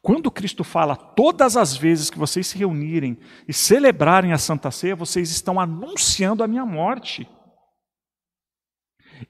Quando 0.01 0.31
Cristo 0.31 0.61
fala, 0.61 0.95
todas 0.95 1.55
as 1.55 1.77
vezes 1.77 2.09
que 2.09 2.17
vocês 2.17 2.47
se 2.47 2.57
reunirem 2.57 3.17
e 3.47 3.53
celebrarem 3.53 4.33
a 4.33 4.37
Santa 4.37 4.71
Ceia, 4.71 4.95
vocês 4.95 5.29
estão 5.31 5.57
anunciando 5.57 6.43
a 6.43 6.47
minha 6.47 6.65
morte. 6.65 7.25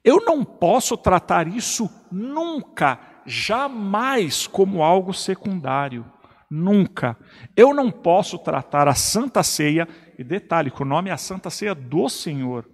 Eu 0.04 0.24
não 0.26 0.44
posso 0.44 0.98
tratar 0.98 1.48
isso 1.48 1.90
nunca, 2.12 3.00
jamais 3.26 4.48
como 4.48 4.84
algo 4.84 5.14
secundário. 5.14 6.06
Nunca. 6.50 7.18
Eu 7.56 7.74
não 7.74 7.92
posso 7.92 8.38
tratar 8.38 8.88
a 8.88 8.94
Santa 8.96 9.44
Ceia, 9.44 9.88
e 10.18 10.24
detalhe, 10.24 10.72
que 10.72 10.82
o 10.82 10.86
nome 10.86 11.10
é 11.10 11.14
a 11.14 11.18
Santa 11.18 11.50
Ceia 11.50 11.76
do 11.76 12.08
Senhor. 12.08 12.70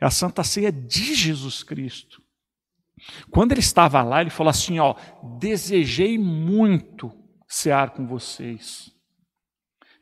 É 0.00 0.06
a 0.06 0.10
Santa 0.10 0.42
Ceia 0.42 0.72
de 0.72 1.14
Jesus 1.14 1.62
Cristo. 1.62 2.20
Quando 3.30 3.52
ele 3.52 3.60
estava 3.60 4.02
lá, 4.02 4.20
ele 4.20 4.30
falou 4.30 4.50
assim: 4.50 4.78
ó, 4.78 4.94
desejei 5.38 6.18
muito 6.18 7.12
cear 7.48 7.90
com 7.90 8.06
vocês. 8.06 8.90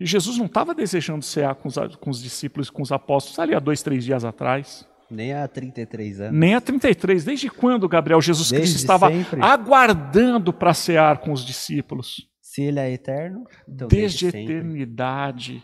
E 0.00 0.06
Jesus 0.06 0.38
não 0.38 0.46
estava 0.46 0.74
desejando 0.74 1.24
cear 1.24 1.56
com 1.56 1.68
os, 1.68 1.74
com 1.96 2.10
os 2.10 2.22
discípulos, 2.22 2.70
com 2.70 2.82
os 2.82 2.92
apóstolos, 2.92 3.38
ali 3.38 3.54
há 3.54 3.58
dois, 3.58 3.82
três 3.82 4.04
dias 4.04 4.24
atrás. 4.24 4.87
Nem 5.10 5.32
há 5.32 5.48
33 5.48 6.20
anos. 6.20 6.38
Nem 6.38 6.54
há 6.54 6.60
33. 6.60 7.24
Desde 7.24 7.48
quando, 7.48 7.88
Gabriel, 7.88 8.20
Jesus 8.20 8.50
Desde 8.50 8.66
Cristo 8.66 8.76
estava 8.78 9.08
sempre. 9.08 9.40
aguardando 9.42 10.52
para 10.52 10.74
cear 10.74 11.18
com 11.18 11.32
os 11.32 11.44
discípulos? 11.44 12.28
Se 12.40 12.62
ele 12.62 12.80
é 12.80 12.90
eterno, 12.90 13.44
então 13.68 13.88
desde, 13.88 14.30
desde 14.30 14.52
eternidade. 14.52 15.62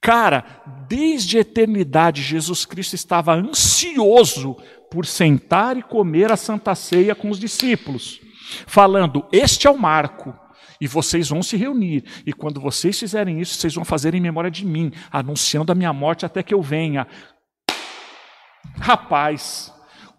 Cara, 0.00 0.44
desde 0.88 1.38
a 1.38 1.40
eternidade, 1.42 2.22
Jesus 2.22 2.66
Cristo 2.66 2.94
estava 2.94 3.34
ansioso 3.34 4.56
por 4.90 5.06
sentar 5.06 5.76
e 5.76 5.82
comer 5.82 6.32
a 6.32 6.36
Santa 6.36 6.74
Ceia 6.74 7.14
com 7.14 7.30
os 7.30 7.38
discípulos, 7.38 8.20
falando: 8.66 9.24
Este 9.32 9.68
é 9.68 9.70
o 9.70 9.78
marco, 9.78 10.34
e 10.80 10.88
vocês 10.88 11.28
vão 11.28 11.40
se 11.40 11.56
reunir, 11.56 12.02
e 12.26 12.32
quando 12.32 12.60
vocês 12.60 12.98
fizerem 12.98 13.40
isso, 13.40 13.54
vocês 13.54 13.72
vão 13.72 13.84
fazer 13.84 14.14
em 14.16 14.20
memória 14.20 14.50
de 14.50 14.66
mim, 14.66 14.90
anunciando 15.10 15.70
a 15.70 15.74
minha 15.76 15.92
morte 15.92 16.26
até 16.26 16.42
que 16.42 16.52
eu 16.52 16.60
venha. 16.60 17.06
Rapaz, 18.78 19.72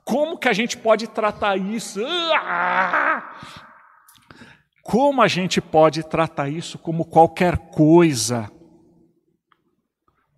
como 0.04 0.38
que 0.38 0.47
a 0.47 0.54
gente 0.54 0.78
pode 0.78 1.08
tratar 1.08 1.58
isso? 1.58 2.01
Como 4.82 5.22
a 5.22 5.28
gente 5.28 5.62
pode 5.62 6.04
tratar 6.04 6.49
isso 6.49 6.78
como 6.78 7.06
qualquer 7.06 7.58
coisa? 7.58 8.51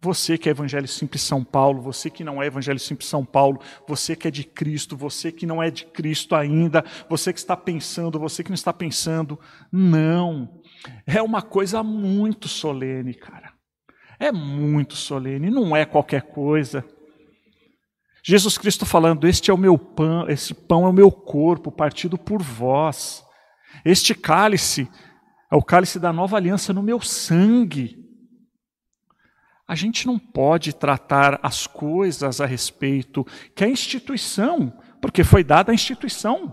Você 0.05 0.37
que 0.37 0.47
é 0.47 0.51
Evangelho 0.51 0.87
Simples 0.87 1.23
São 1.23 1.43
Paulo, 1.43 1.81
você 1.81 2.11
que 2.11 2.23
não 2.23 2.41
é 2.41 2.45
Evangelho 2.45 2.79
Simples 2.79 3.09
São 3.09 3.25
Paulo, 3.25 3.59
você 3.87 4.15
que 4.15 4.27
é 4.27 4.31
de 4.31 4.43
Cristo, 4.43 4.95
você 4.95 5.31
que 5.31 5.47
não 5.47 5.63
é 5.63 5.71
de 5.71 5.83
Cristo 5.83 6.35
ainda, 6.35 6.85
você 7.09 7.33
que 7.33 7.39
está 7.39 7.57
pensando, 7.57 8.19
você 8.19 8.43
que 8.43 8.51
não 8.51 8.55
está 8.55 8.71
pensando, 8.71 9.39
não. 9.71 10.61
É 11.07 11.23
uma 11.23 11.41
coisa 11.41 11.81
muito 11.81 12.47
solene, 12.47 13.15
cara. 13.15 13.51
É 14.19 14.31
muito 14.31 14.95
solene, 14.95 15.49
não 15.49 15.75
é 15.75 15.85
qualquer 15.85 16.21
coisa. 16.21 16.85
Jesus 18.27 18.57
Cristo 18.57 18.87
falando: 18.87 19.27
Este 19.27 19.51
é 19.51 19.53
o 19.53 19.57
meu 19.57 19.77
pão, 19.77 20.27
esse 20.27 20.51
pão 20.51 20.83
é 20.85 20.89
o 20.89 20.93
meu 20.93 21.11
corpo, 21.11 21.71
partido 21.71 22.17
por 22.17 22.41
vós. 22.41 23.23
Este 23.85 24.15
cálice 24.15 24.89
é 25.51 25.55
o 25.55 25.61
cálice 25.61 25.99
da 25.99 26.11
nova 26.11 26.35
aliança 26.35 26.73
no 26.73 26.81
meu 26.81 26.99
sangue. 26.99 28.03
A 29.67 29.75
gente 29.75 30.07
não 30.07 30.17
pode 30.17 30.73
tratar 30.73 31.39
as 31.43 31.67
coisas 31.67 32.41
a 32.41 32.47
respeito 32.47 33.23
que 33.55 33.63
a 33.63 33.69
instituição, 33.69 34.73
porque 34.99 35.23
foi 35.23 35.43
dada 35.43 35.71
a 35.71 35.75
instituição 35.75 36.51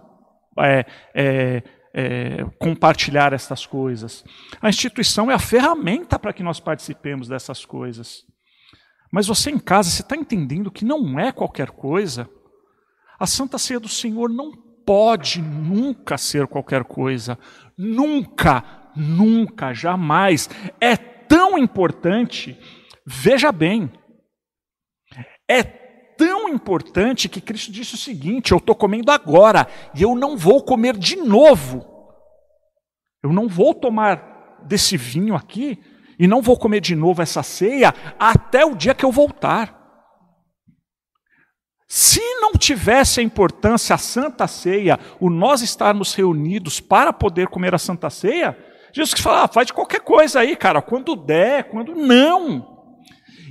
é, 0.59 0.85
é, 1.15 1.63
é, 1.95 2.45
compartilhar 2.59 3.33
essas 3.33 3.65
coisas. 3.65 4.23
A 4.61 4.69
instituição 4.69 5.31
é 5.31 5.35
a 5.35 5.39
ferramenta 5.39 6.19
para 6.19 6.35
que 6.35 6.43
nós 6.43 6.61
participemos 6.61 7.29
dessas 7.29 7.65
coisas. 7.65 8.27
Mas 9.13 9.27
você 9.27 9.51
em 9.51 9.59
casa, 9.59 9.91
você 9.91 10.03
está 10.03 10.17
entendendo 10.17 10.71
que 10.71 10.85
não 10.85 11.21
é 11.21 11.31
qualquer 11.31 11.71
coisa? 11.71 12.29
A 13.19 13.27
Santa 13.27 13.59
Ceia 13.59 13.79
do 13.79 13.89
Senhor 13.89 14.31
não 14.31 14.53
pode 14.85 15.41
nunca 15.41 16.19
ser 16.19 16.47
qualquer 16.47 16.83
coisa. 16.83 17.39
Nunca, 17.79 18.91
nunca, 18.97 19.73
jamais. 19.73 20.49
É 20.81 20.97
tão 20.97 21.57
importante 21.59 22.59
Veja 23.05 23.51
bem, 23.51 23.91
é 25.49 25.63
tão 25.63 26.49
importante 26.49 27.29
que 27.29 27.41
Cristo 27.41 27.73
disse 27.73 27.95
o 27.95 27.99
seguinte: 27.99 28.53
eu 28.53 28.59
estou 28.59 28.75
comendo 28.75 29.11
agora 29.11 29.67
e 29.95 30.03
eu 30.03 30.15
não 30.15 30.37
vou 30.37 30.63
comer 30.63 30.97
de 30.97 31.17
novo. 31.17 31.85
Eu 33.23 33.33
não 33.33 33.49
vou 33.49 33.75
tomar 33.75 34.63
desse 34.65 34.97
vinho 34.97 35.35
aqui 35.35 35.83
e 36.23 36.29
não 36.29 36.41
vou 36.41 36.57
comer 36.57 36.81
de 36.81 36.95
novo 36.95 37.21
essa 37.21 37.43
ceia 37.43 37.93
até 38.17 38.65
o 38.65 38.77
dia 38.77 38.95
que 38.95 39.05
eu 39.05 39.11
voltar. 39.11 39.77
Se 41.89 42.21
não 42.41 42.53
tivesse 42.53 43.19
a 43.19 43.25
importância 43.25 43.97
a 43.97 43.99
Santa 43.99 44.47
Ceia, 44.47 45.01
o 45.19 45.29
nós 45.29 45.63
estarmos 45.63 46.15
reunidos 46.15 46.79
para 46.79 47.13
poder 47.13 47.49
comer 47.49 47.75
a 47.75 47.79
Santa 47.79 48.09
Ceia, 48.09 48.57
Jesus 48.95 49.21
fala, 49.21 49.43
ah, 49.43 49.49
faz 49.49 49.67
de 49.67 49.73
qualquer 49.73 49.99
coisa 49.99 50.39
aí, 50.39 50.55
cara, 50.55 50.81
quando 50.81 51.17
der, 51.17 51.65
quando 51.65 51.93
não. 51.93 52.87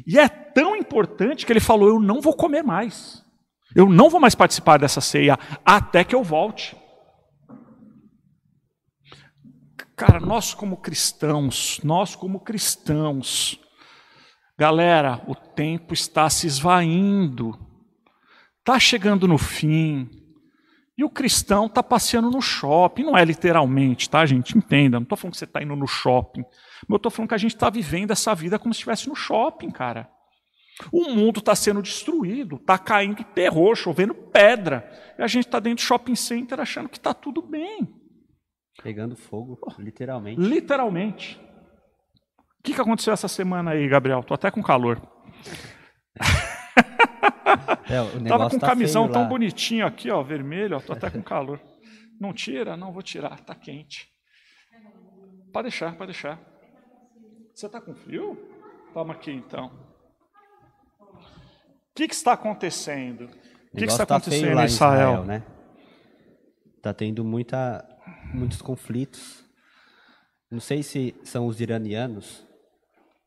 E 0.08 0.18
é 0.18 0.30
tão 0.30 0.74
importante 0.74 1.46
que 1.46 1.52
ele 1.52 1.60
falou: 1.60 1.90
Eu 1.90 2.00
não 2.00 2.22
vou 2.22 2.34
comer 2.34 2.64
mais. 2.64 3.22
Eu 3.76 3.90
não 3.90 4.10
vou 4.10 4.22
mais 4.22 4.34
participar 4.34 4.80
dessa 4.80 5.02
ceia 5.02 5.38
até 5.66 6.06
que 6.06 6.16
eu 6.16 6.24
volte. 6.24 6.74
Cara, 10.02 10.20
nós 10.20 10.56
como 10.56 10.78
cristãos, 10.78 11.80
nós 11.84 12.16
como 12.16 12.40
cristãos, 12.40 13.60
galera, 14.58 15.22
o 15.28 15.36
tempo 15.36 15.94
está 15.94 16.28
se 16.28 16.48
esvaindo, 16.48 17.56
está 18.58 18.80
chegando 18.80 19.28
no 19.28 19.38
fim, 19.38 20.10
e 20.98 21.04
o 21.04 21.10
cristão 21.10 21.68
está 21.68 21.84
passeando 21.84 22.32
no 22.32 22.42
shopping, 22.42 23.04
não 23.04 23.16
é 23.16 23.24
literalmente, 23.24 24.10
tá, 24.10 24.26
gente? 24.26 24.58
Entenda, 24.58 24.98
não 24.98 25.04
estou 25.04 25.16
falando 25.16 25.34
que 25.34 25.38
você 25.38 25.46
está 25.46 25.62
indo 25.62 25.76
no 25.76 25.86
shopping. 25.86 26.42
Mas 26.42 26.90
eu 26.90 26.96
estou 26.96 27.12
falando 27.12 27.30
que 27.30 27.36
a 27.36 27.38
gente 27.38 27.54
está 27.54 27.70
vivendo 27.70 28.10
essa 28.10 28.34
vida 28.34 28.58
como 28.58 28.74
se 28.74 28.80
estivesse 28.80 29.08
no 29.08 29.16
shopping, 29.16 29.70
cara. 29.70 30.10
O 30.92 31.12
mundo 31.12 31.42
está 31.42 31.54
sendo 31.54 31.80
destruído, 31.80 32.56
está 32.56 32.80
caindo 32.80 33.24
terror, 33.24 33.76
chovendo 33.76 34.16
pedra. 34.16 35.14
E 35.20 35.22
a 35.22 35.28
gente 35.28 35.46
está 35.46 35.60
dentro 35.60 35.86
do 35.86 35.88
shopping 35.88 36.16
center 36.16 36.60
achando 36.60 36.90
que 36.90 36.98
está 36.98 37.14
tudo 37.14 37.40
bem. 37.44 38.01
Pegando 38.84 39.16
fogo, 39.16 39.60
literalmente. 39.78 40.42
Literalmente. 40.42 41.40
O 42.60 42.64
que, 42.64 42.74
que 42.74 42.82
aconteceu 42.82 43.14
essa 43.14 43.28
semana 43.28 43.72
aí, 43.72 43.88
Gabriel? 43.88 44.24
Tô 44.24 44.34
até 44.34 44.52
com 44.52 44.62
calor. 44.62 45.02
É, 47.90 48.22
Tava 48.30 48.50
com 48.50 48.56
um 48.56 48.60
tá 48.60 48.68
camisão 48.68 49.10
tão 49.10 49.28
bonitinho 49.28 49.86
aqui, 49.86 50.10
ó, 50.12 50.22
vermelho, 50.22 50.78
ó, 50.78 50.80
tô 50.80 50.94
até 50.94 51.10
com 51.10 51.22
calor. 51.22 51.60
Não 52.20 52.34
tira? 52.34 52.78
Não, 52.78 52.94
vou 52.94 53.02
tirar, 53.02 53.40
tá 53.40 53.56
quente. 53.56 54.08
Pode 55.52 55.70
deixar, 55.70 55.96
pode 55.96 56.12
deixar. 56.12 56.40
Você 57.54 57.66
está 57.66 57.82
com 57.82 57.94
frio? 57.96 58.38
Toma 58.94 59.14
aqui 59.14 59.32
então. 59.32 59.72
O 61.00 61.94
que, 61.96 62.08
que 62.08 62.14
está 62.14 62.34
acontecendo? 62.34 63.26
O 63.26 63.78
que, 63.78 63.86
que 63.86 63.92
está 63.92 64.06
tá 64.06 64.16
acontecendo 64.16 64.60
em 64.60 64.66
Israel? 64.66 64.66
Israel 64.66 65.26
né? 65.26 65.44
Está 66.78 66.94
tendo 66.94 67.24
muita, 67.24 67.84
muitos 68.34 68.62
conflitos. 68.62 69.44
Não 70.50 70.60
sei 70.60 70.84
se 70.84 71.16
são 71.24 71.48
os 71.48 71.62
iranianos 71.62 72.46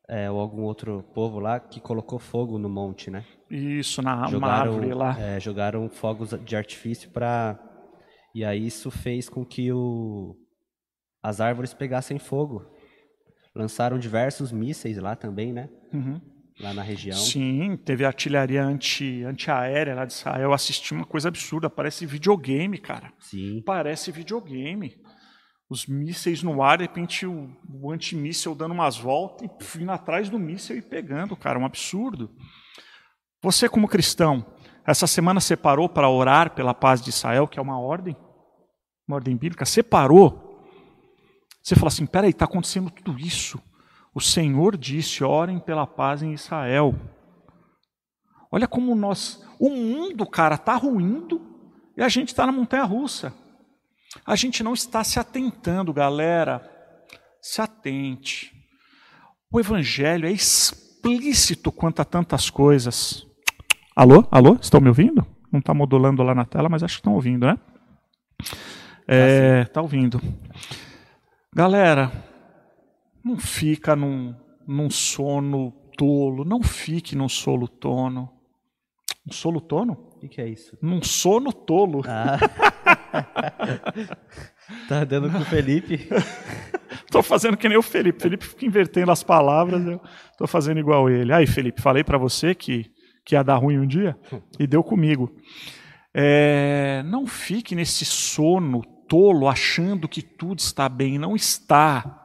é, 0.07 0.29
ou 0.29 0.39
algum 0.39 0.61
outro 0.61 1.03
povo 1.13 1.39
lá 1.39 1.59
que 1.59 1.79
colocou 1.79 2.19
fogo 2.19 2.57
no 2.57 2.69
monte, 2.69 3.09
né? 3.09 3.25
Isso, 3.49 4.01
na 4.01 4.27
jogaram, 4.27 4.73
árvore 4.73 4.93
lá. 4.93 5.19
É, 5.19 5.39
jogaram 5.39 5.89
fogos 5.89 6.31
de 6.43 6.55
artifício 6.55 7.09
para. 7.09 7.59
E 8.33 8.43
aí 8.43 8.67
isso 8.67 8.91
fez 8.91 9.29
com 9.29 9.45
que 9.45 9.71
o... 9.71 10.35
as 11.23 11.39
árvores 11.39 11.73
pegassem 11.73 12.19
fogo 12.19 12.75
lançaram 13.55 13.97
diversos 13.97 14.51
mísseis 14.51 14.97
lá 14.97 15.15
também, 15.15 15.53
né? 15.53 15.69
Uhum. 15.93 16.19
Lá 16.59 16.73
na 16.73 16.81
região. 16.81 17.17
Sim, 17.17 17.75
teve 17.75 18.05
artilharia 18.05 18.63
anti, 18.63 19.23
antiaérea 19.23 19.93
lá 19.93 20.05
de 20.05 20.13
Israel. 20.13 20.41
Eu 20.41 20.53
assisti 20.53 20.93
uma 20.93 21.05
coisa 21.05 21.27
absurda, 21.27 21.69
parece 21.69 22.05
videogame, 22.05 22.77
cara. 22.77 23.11
Sim. 23.19 23.61
Parece 23.65 24.11
videogame. 24.11 24.95
Os 25.69 25.85
mísseis 25.85 26.41
no 26.43 26.61
ar, 26.61 26.77
de 26.77 26.83
repente 26.83 27.25
o, 27.25 27.49
o 27.69 27.91
antimíssel 27.91 28.55
dando 28.55 28.73
umas 28.73 28.97
voltas 28.97 29.49
e 29.49 29.77
vindo 29.77 29.91
atrás 29.91 30.29
do 30.29 30.39
míssel 30.39 30.77
e 30.77 30.81
pegando, 30.81 31.35
cara, 31.35 31.59
um 31.59 31.65
absurdo. 31.65 32.31
Você, 33.41 33.67
como 33.67 33.87
cristão, 33.87 34.45
essa 34.87 35.07
semana 35.07 35.41
separou 35.41 35.89
para 35.89 36.09
orar 36.09 36.53
pela 36.55 36.73
paz 36.73 37.01
de 37.01 37.09
Israel, 37.09 37.47
que 37.47 37.59
é 37.59 37.61
uma 37.61 37.79
ordem, 37.79 38.15
uma 39.07 39.15
ordem 39.15 39.35
bíblica, 39.35 39.65
separou. 39.65 40.63
Você 41.61 41.75
fala 41.75 41.87
assim: 41.87 42.05
peraí, 42.05 42.29
está 42.29 42.45
acontecendo 42.45 42.89
tudo 42.89 43.19
isso. 43.19 43.61
O 44.15 44.21
Senhor 44.21 44.77
disse: 44.77 45.25
orem 45.25 45.59
pela 45.59 45.85
paz 45.85 46.23
em 46.23 46.31
Israel. 46.31 46.95
Olha 48.49 48.65
como 48.65 48.95
nós. 48.95 49.43
O 49.59 49.69
mundo, 49.69 50.25
cara, 50.25 50.55
está 50.55 50.75
ruindo 50.75 51.41
e 51.97 52.01
a 52.01 52.07
gente 52.07 52.29
está 52.29 52.45
na 52.45 52.51
montanha 52.53 52.85
russa. 52.85 53.33
A 54.25 54.35
gente 54.37 54.63
não 54.63 54.73
está 54.73 55.03
se 55.03 55.19
atentando, 55.19 55.91
galera. 55.91 56.61
Se 57.41 57.61
atente. 57.61 58.53
O 59.51 59.59
Evangelho 59.59 60.27
é 60.27 60.31
explícito 60.31 61.69
quanto 61.69 62.01
a 62.01 62.05
tantas 62.05 62.49
coisas. 62.49 63.27
Alô? 63.93 64.25
Alô? 64.31 64.57
Estão 64.61 64.79
me 64.79 64.87
ouvindo? 64.87 65.25
Não 65.51 65.59
está 65.59 65.73
modulando 65.73 66.23
lá 66.23 66.33
na 66.33 66.45
tela, 66.45 66.69
mas 66.69 66.83
acho 66.83 66.95
que 66.95 66.99
estão 67.01 67.13
ouvindo, 67.13 67.45
né? 67.45 67.57
É, 69.07 69.65
tá 69.65 69.81
ouvindo. 69.81 70.21
Galera, 71.53 72.11
não 73.25 73.37
fica 73.37 73.95
num, 73.95 74.35
num 74.67 74.89
sono 74.89 75.71
tolo, 75.97 76.45
não 76.45 76.61
fique 76.61 77.15
num 77.15 77.27
solo 77.27 77.67
tono. 77.67 78.31
Um 79.27 79.33
solo 79.33 79.59
tono? 79.59 79.93
O 79.93 80.19
que, 80.19 80.27
que, 80.27 80.41
é 80.41 80.47
isso? 80.47 80.77
Num 80.79 81.01
sono 81.01 81.51
tolo. 81.51 82.03
Ah. 82.07 82.37
tá 84.87 85.03
dando 85.03 85.31
com 85.31 85.39
o 85.39 85.45
Felipe? 85.45 86.01
Estou 87.03 87.23
fazendo 87.23 87.57
que 87.57 87.67
nem 87.67 87.77
o 87.77 87.81
Felipe. 87.81 88.21
Felipe 88.21 88.45
fica 88.45 88.65
invertendo 88.65 89.11
as 89.11 89.23
palavras, 89.23 89.85
eu 89.85 89.99
estou 90.31 90.47
fazendo 90.47 90.79
igual 90.79 91.09
ele. 91.09 91.33
Aí, 91.33 91.47
Felipe, 91.47 91.81
falei 91.81 92.03
para 92.03 92.17
você 92.17 92.53
que 92.53 92.91
que 93.25 93.33
ia 93.33 93.43
dar 93.43 93.55
ruim 93.55 93.79
um 93.79 93.87
dia, 93.87 94.15
e 94.59 94.67
deu 94.67 94.83
comigo. 94.83 95.35
É, 96.13 97.03
não 97.05 97.25
fique 97.25 97.75
nesse 97.75 98.05
sono 98.05 98.81
tolo 99.09 99.49
achando 99.49 100.07
que 100.07 100.21
tudo 100.21 100.59
está 100.59 100.87
bem. 100.87 101.17
Não 101.17 101.35
está. 101.35 102.24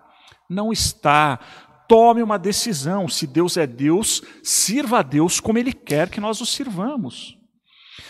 Não 0.51 0.72
está. 0.72 1.38
Tome 1.86 2.22
uma 2.22 2.38
decisão. 2.38 3.09
Se 3.09 3.26
Deus 3.26 3.57
é 3.57 3.66
Deus, 3.66 4.22
sirva 4.42 4.98
a 4.98 5.03
Deus 5.03 5.38
como 5.38 5.59
Ele 5.59 5.72
quer 5.72 6.11
que 6.11 6.20
nós 6.20 6.40
o 6.40 6.46
sirvamos. 6.46 7.38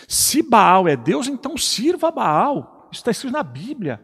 Se 0.07 0.41
Baal 0.41 0.87
é 0.87 0.97
Deus, 0.97 1.27
então 1.27 1.55
sirva 1.55 2.07
a 2.07 2.11
Baal. 2.11 2.89
Isso 2.91 3.01
está 3.01 3.11
escrito 3.11 3.33
na 3.33 3.43
Bíblia. 3.43 4.03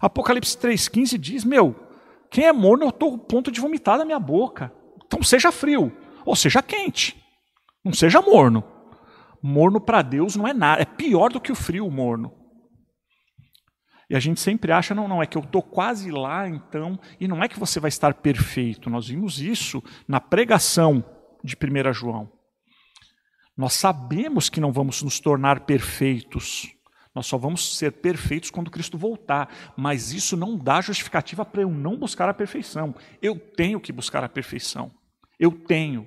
Apocalipse 0.00 0.56
3,15 0.56 1.18
diz: 1.18 1.44
Meu, 1.44 1.76
quem 2.30 2.44
é 2.44 2.52
morno, 2.52 2.84
eu 2.84 2.88
estou 2.88 3.14
a 3.14 3.18
ponto 3.18 3.52
de 3.52 3.60
vomitar 3.60 3.98
da 3.98 4.04
minha 4.04 4.18
boca. 4.18 4.72
Então 5.04 5.22
seja 5.22 5.52
frio, 5.52 5.92
ou 6.24 6.34
seja 6.34 6.62
quente. 6.62 7.16
Não 7.84 7.92
seja 7.92 8.20
morno. 8.20 8.64
Morno 9.42 9.80
para 9.80 10.02
Deus 10.02 10.36
não 10.36 10.46
é 10.46 10.52
nada, 10.52 10.82
é 10.82 10.84
pior 10.84 11.30
do 11.30 11.40
que 11.40 11.50
o 11.50 11.56
frio 11.56 11.90
morno. 11.90 12.39
E 14.10 14.16
a 14.16 14.18
gente 14.18 14.40
sempre 14.40 14.72
acha, 14.72 14.92
não, 14.92 15.06
não, 15.06 15.22
é 15.22 15.26
que 15.26 15.38
eu 15.38 15.42
estou 15.42 15.62
quase 15.62 16.10
lá, 16.10 16.48
então, 16.48 16.98
e 17.20 17.28
não 17.28 17.44
é 17.44 17.48
que 17.48 17.60
você 17.60 17.78
vai 17.78 17.88
estar 17.88 18.12
perfeito. 18.12 18.90
Nós 18.90 19.06
vimos 19.06 19.40
isso 19.40 19.80
na 20.08 20.20
pregação 20.20 21.04
de 21.44 21.54
1 21.56 21.92
João. 21.92 22.28
Nós 23.56 23.74
sabemos 23.74 24.48
que 24.48 24.60
não 24.60 24.72
vamos 24.72 25.00
nos 25.00 25.20
tornar 25.20 25.60
perfeitos. 25.60 26.74
Nós 27.14 27.26
só 27.26 27.38
vamos 27.38 27.76
ser 27.76 27.92
perfeitos 27.92 28.50
quando 28.50 28.70
Cristo 28.70 28.98
voltar. 28.98 29.48
Mas 29.76 30.12
isso 30.12 30.36
não 30.36 30.58
dá 30.58 30.80
justificativa 30.80 31.44
para 31.44 31.62
eu 31.62 31.70
não 31.70 31.96
buscar 31.96 32.28
a 32.28 32.34
perfeição. 32.34 32.94
Eu 33.22 33.38
tenho 33.38 33.78
que 33.78 33.92
buscar 33.92 34.24
a 34.24 34.28
perfeição. 34.28 34.90
Eu 35.38 35.52
tenho. 35.52 36.06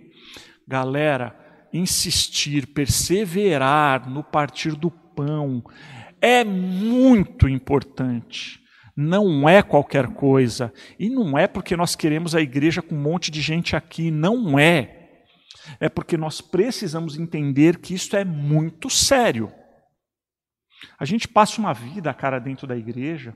Galera, 0.67 1.37
insistir, 1.71 2.67
perseverar 2.67 4.09
no 4.09 4.23
partir 4.23 4.75
do 4.75 4.91
pão 4.91 5.63
é 6.23 6.41
muito 6.45 7.49
importante. 7.49 8.63
Não 8.95 9.49
é 9.49 9.61
qualquer 9.61 10.07
coisa. 10.07 10.71
E 10.97 11.09
não 11.09 11.37
é 11.37 11.47
porque 11.47 11.75
nós 11.75 11.97
queremos 11.97 12.33
a 12.33 12.39
igreja 12.39 12.81
com 12.81 12.95
um 12.95 13.01
monte 13.01 13.29
de 13.29 13.41
gente 13.41 13.75
aqui. 13.75 14.09
Não 14.09 14.57
é. 14.57 15.25
É 15.81 15.89
porque 15.89 16.15
nós 16.15 16.39
precisamos 16.39 17.19
entender 17.19 17.77
que 17.79 17.93
isso 17.93 18.15
é 18.15 18.23
muito 18.23 18.89
sério. 18.89 19.51
A 20.97 21.03
gente 21.03 21.27
passa 21.27 21.59
uma 21.59 21.73
vida, 21.73 22.13
cara, 22.13 22.39
dentro 22.39 22.65
da 22.65 22.77
igreja. 22.77 23.35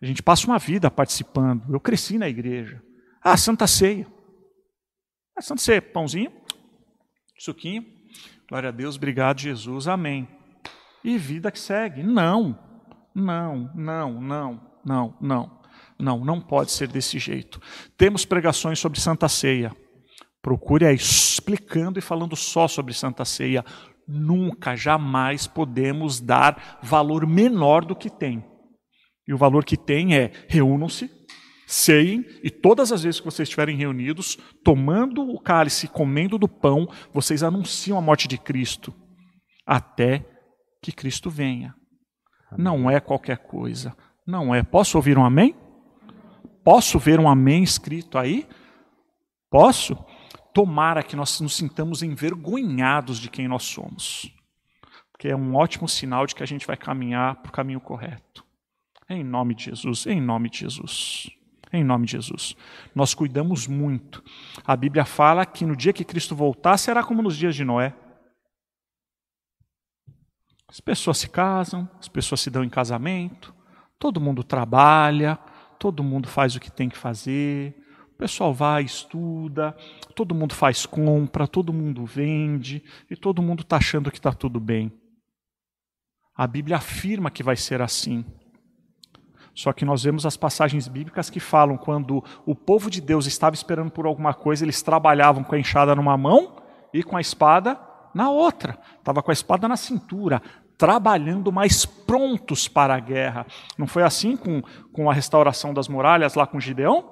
A 0.00 0.06
gente 0.06 0.22
passa 0.22 0.46
uma 0.46 0.60
vida 0.60 0.88
participando. 0.92 1.74
Eu 1.74 1.80
cresci 1.80 2.18
na 2.18 2.28
igreja. 2.28 2.80
Ah, 3.20 3.36
Santa 3.36 3.66
Ceia. 3.66 4.06
Ah, 5.36 5.42
Santa 5.42 5.60
Ceia, 5.60 5.82
pãozinho, 5.82 6.32
suquinho. 7.36 7.84
Glória 8.48 8.68
a 8.68 8.72
Deus, 8.72 8.96
obrigado, 8.96 9.40
Jesus, 9.40 9.88
amém. 9.88 10.28
E 11.04 11.18
vida 11.18 11.50
que 11.50 11.58
segue. 11.58 12.02
Não, 12.02 12.58
não, 13.14 13.70
não, 13.74 14.20
não, 14.20 14.60
não, 14.84 15.16
não. 15.20 15.62
Não, 15.98 16.24
não 16.24 16.40
pode 16.40 16.72
ser 16.72 16.88
desse 16.88 17.18
jeito. 17.18 17.60
Temos 17.96 18.24
pregações 18.24 18.78
sobre 18.78 19.00
Santa 19.00 19.28
Ceia. 19.28 19.74
Procure 20.40 20.84
aí 20.84 20.96
explicando 20.96 21.98
e 21.98 22.02
falando 22.02 22.34
só 22.34 22.66
sobre 22.66 22.92
Santa 22.92 23.24
Ceia. 23.24 23.64
Nunca, 24.08 24.74
jamais 24.74 25.46
podemos 25.46 26.20
dar 26.20 26.80
valor 26.82 27.24
menor 27.26 27.84
do 27.84 27.94
que 27.94 28.10
tem. 28.10 28.44
E 29.26 29.32
o 29.32 29.38
valor 29.38 29.64
que 29.64 29.76
tem 29.76 30.16
é 30.16 30.32
reúnam-se, 30.48 31.08
ceiem, 31.68 32.26
e 32.42 32.50
todas 32.50 32.90
as 32.90 33.04
vezes 33.04 33.20
que 33.20 33.26
vocês 33.26 33.48
estiverem 33.48 33.76
reunidos, 33.76 34.36
tomando 34.64 35.22
o 35.22 35.40
cálice, 35.40 35.86
comendo 35.86 36.36
do 36.36 36.48
pão, 36.48 36.88
vocês 37.14 37.44
anunciam 37.44 37.96
a 37.96 38.02
morte 38.02 38.26
de 38.26 38.36
Cristo, 38.36 38.92
até 39.64 40.31
que 40.82 40.90
Cristo 40.90 41.30
venha. 41.30 41.74
Amém. 42.50 42.64
Não 42.64 42.90
é 42.90 42.98
qualquer 43.00 43.38
coisa. 43.38 43.96
Não 44.26 44.54
é. 44.54 44.62
Posso 44.62 44.98
ouvir 44.98 45.16
um 45.16 45.24
amém? 45.24 45.54
Posso 46.64 46.98
ver 46.98 47.20
um 47.20 47.28
amém 47.28 47.62
escrito 47.62 48.18
aí? 48.18 48.46
Posso? 49.48 49.96
Tomara 50.52 51.02
que 51.02 51.16
nós 51.16 51.40
nos 51.40 51.56
sintamos 51.56 52.02
envergonhados 52.02 53.18
de 53.18 53.30
quem 53.30 53.48
nós 53.48 53.62
somos. 53.62 54.30
Porque 55.12 55.28
é 55.28 55.36
um 55.36 55.54
ótimo 55.54 55.88
sinal 55.88 56.26
de 56.26 56.34
que 56.34 56.42
a 56.42 56.46
gente 56.46 56.66
vai 56.66 56.76
caminhar 56.76 57.36
para 57.36 57.48
o 57.48 57.52
caminho 57.52 57.80
correto. 57.80 58.44
Em 59.08 59.22
nome 59.22 59.54
de 59.54 59.64
Jesus, 59.64 60.06
em 60.06 60.20
nome 60.20 60.50
de 60.50 60.58
Jesus. 60.58 61.30
Em 61.72 61.82
nome 61.82 62.06
de 62.06 62.12
Jesus. 62.12 62.54
Nós 62.94 63.14
cuidamos 63.14 63.66
muito. 63.66 64.22
A 64.64 64.76
Bíblia 64.76 65.04
fala 65.04 65.46
que 65.46 65.64
no 65.64 65.76
dia 65.76 65.92
que 65.92 66.04
Cristo 66.04 66.34
voltar 66.34 66.76
será 66.76 67.02
como 67.02 67.22
nos 67.22 67.36
dias 67.36 67.54
de 67.54 67.64
Noé. 67.64 67.94
As 70.72 70.80
pessoas 70.80 71.18
se 71.18 71.28
casam, 71.28 71.86
as 72.00 72.08
pessoas 72.08 72.40
se 72.40 72.48
dão 72.48 72.64
em 72.64 72.68
casamento, 72.70 73.54
todo 73.98 74.18
mundo 74.18 74.42
trabalha, 74.42 75.38
todo 75.78 76.02
mundo 76.02 76.26
faz 76.26 76.56
o 76.56 76.60
que 76.60 76.72
tem 76.72 76.88
que 76.88 76.96
fazer, 76.96 77.76
o 78.10 78.16
pessoal 78.16 78.54
vai, 78.54 78.82
estuda, 78.82 79.76
todo 80.16 80.34
mundo 80.34 80.54
faz 80.54 80.86
compra, 80.86 81.46
todo 81.46 81.74
mundo 81.74 82.06
vende 82.06 82.82
e 83.10 83.14
todo 83.14 83.42
mundo 83.42 83.60
está 83.60 83.76
achando 83.76 84.10
que 84.10 84.16
está 84.16 84.32
tudo 84.32 84.58
bem. 84.58 84.90
A 86.34 86.46
Bíblia 86.46 86.78
afirma 86.78 87.30
que 87.30 87.42
vai 87.42 87.54
ser 87.54 87.82
assim. 87.82 88.24
Só 89.54 89.74
que 89.74 89.84
nós 89.84 90.02
vemos 90.02 90.24
as 90.24 90.38
passagens 90.38 90.88
bíblicas 90.88 91.28
que 91.28 91.38
falam 91.38 91.76
quando 91.76 92.24
o 92.46 92.54
povo 92.54 92.88
de 92.88 93.02
Deus 93.02 93.26
estava 93.26 93.54
esperando 93.54 93.90
por 93.90 94.06
alguma 94.06 94.32
coisa, 94.32 94.64
eles 94.64 94.80
trabalhavam 94.80 95.44
com 95.44 95.54
a 95.54 95.58
enxada 95.58 95.94
numa 95.94 96.16
mão 96.16 96.62
e 96.94 97.02
com 97.02 97.18
a 97.18 97.20
espada 97.20 97.78
na 98.14 98.30
outra. 98.30 98.78
Estava 98.98 99.22
com 99.22 99.30
a 99.30 99.34
espada 99.34 99.66
na 99.68 99.76
cintura, 99.76 100.42
trabalhando 100.82 101.52
mais 101.52 101.86
prontos 101.86 102.66
para 102.66 102.96
a 102.96 102.98
guerra. 102.98 103.46
Não 103.78 103.86
foi 103.86 104.02
assim 104.02 104.36
com, 104.36 104.60
com 104.92 105.08
a 105.08 105.14
restauração 105.14 105.72
das 105.72 105.86
muralhas 105.86 106.34
lá 106.34 106.44
com 106.44 106.58
Gideão? 106.58 107.08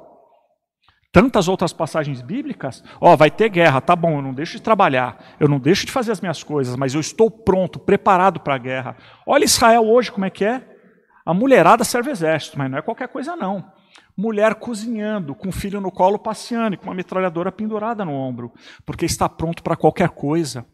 Tantas 1.12 1.46
outras 1.46 1.72
passagens 1.72 2.20
bíblicas, 2.20 2.82
ó, 3.00 3.12
oh, 3.12 3.16
vai 3.16 3.30
ter 3.30 3.48
guerra, 3.48 3.80
tá 3.80 3.94
bom, 3.94 4.16
eu 4.16 4.22
não 4.22 4.34
deixo 4.34 4.54
de 4.54 4.62
trabalhar, 4.62 5.36
eu 5.38 5.48
não 5.48 5.60
deixo 5.60 5.86
de 5.86 5.92
fazer 5.92 6.10
as 6.10 6.20
minhas 6.20 6.42
coisas, 6.42 6.74
mas 6.74 6.94
eu 6.94 7.00
estou 7.00 7.30
pronto, 7.30 7.78
preparado 7.78 8.40
para 8.40 8.56
a 8.56 8.58
guerra. 8.58 8.96
Olha 9.24 9.44
Israel 9.44 9.84
hoje 9.84 10.10
como 10.10 10.24
é 10.24 10.30
que 10.30 10.44
é. 10.44 10.66
A 11.24 11.32
mulherada 11.32 11.84
serve 11.84 12.10
exército, 12.10 12.58
mas 12.58 12.68
não 12.68 12.78
é 12.78 12.82
qualquer 12.82 13.06
coisa 13.06 13.36
não. 13.36 13.64
Mulher 14.16 14.56
cozinhando, 14.56 15.32
com 15.32 15.50
o 15.50 15.52
filho 15.52 15.80
no 15.80 15.92
colo 15.92 16.18
passeando, 16.18 16.76
com 16.76 16.86
uma 16.86 16.94
metralhadora 16.94 17.52
pendurada 17.52 18.04
no 18.04 18.14
ombro, 18.14 18.52
porque 18.84 19.04
está 19.04 19.28
pronto 19.28 19.62
para 19.62 19.76
qualquer 19.76 20.08
coisa. 20.08 20.66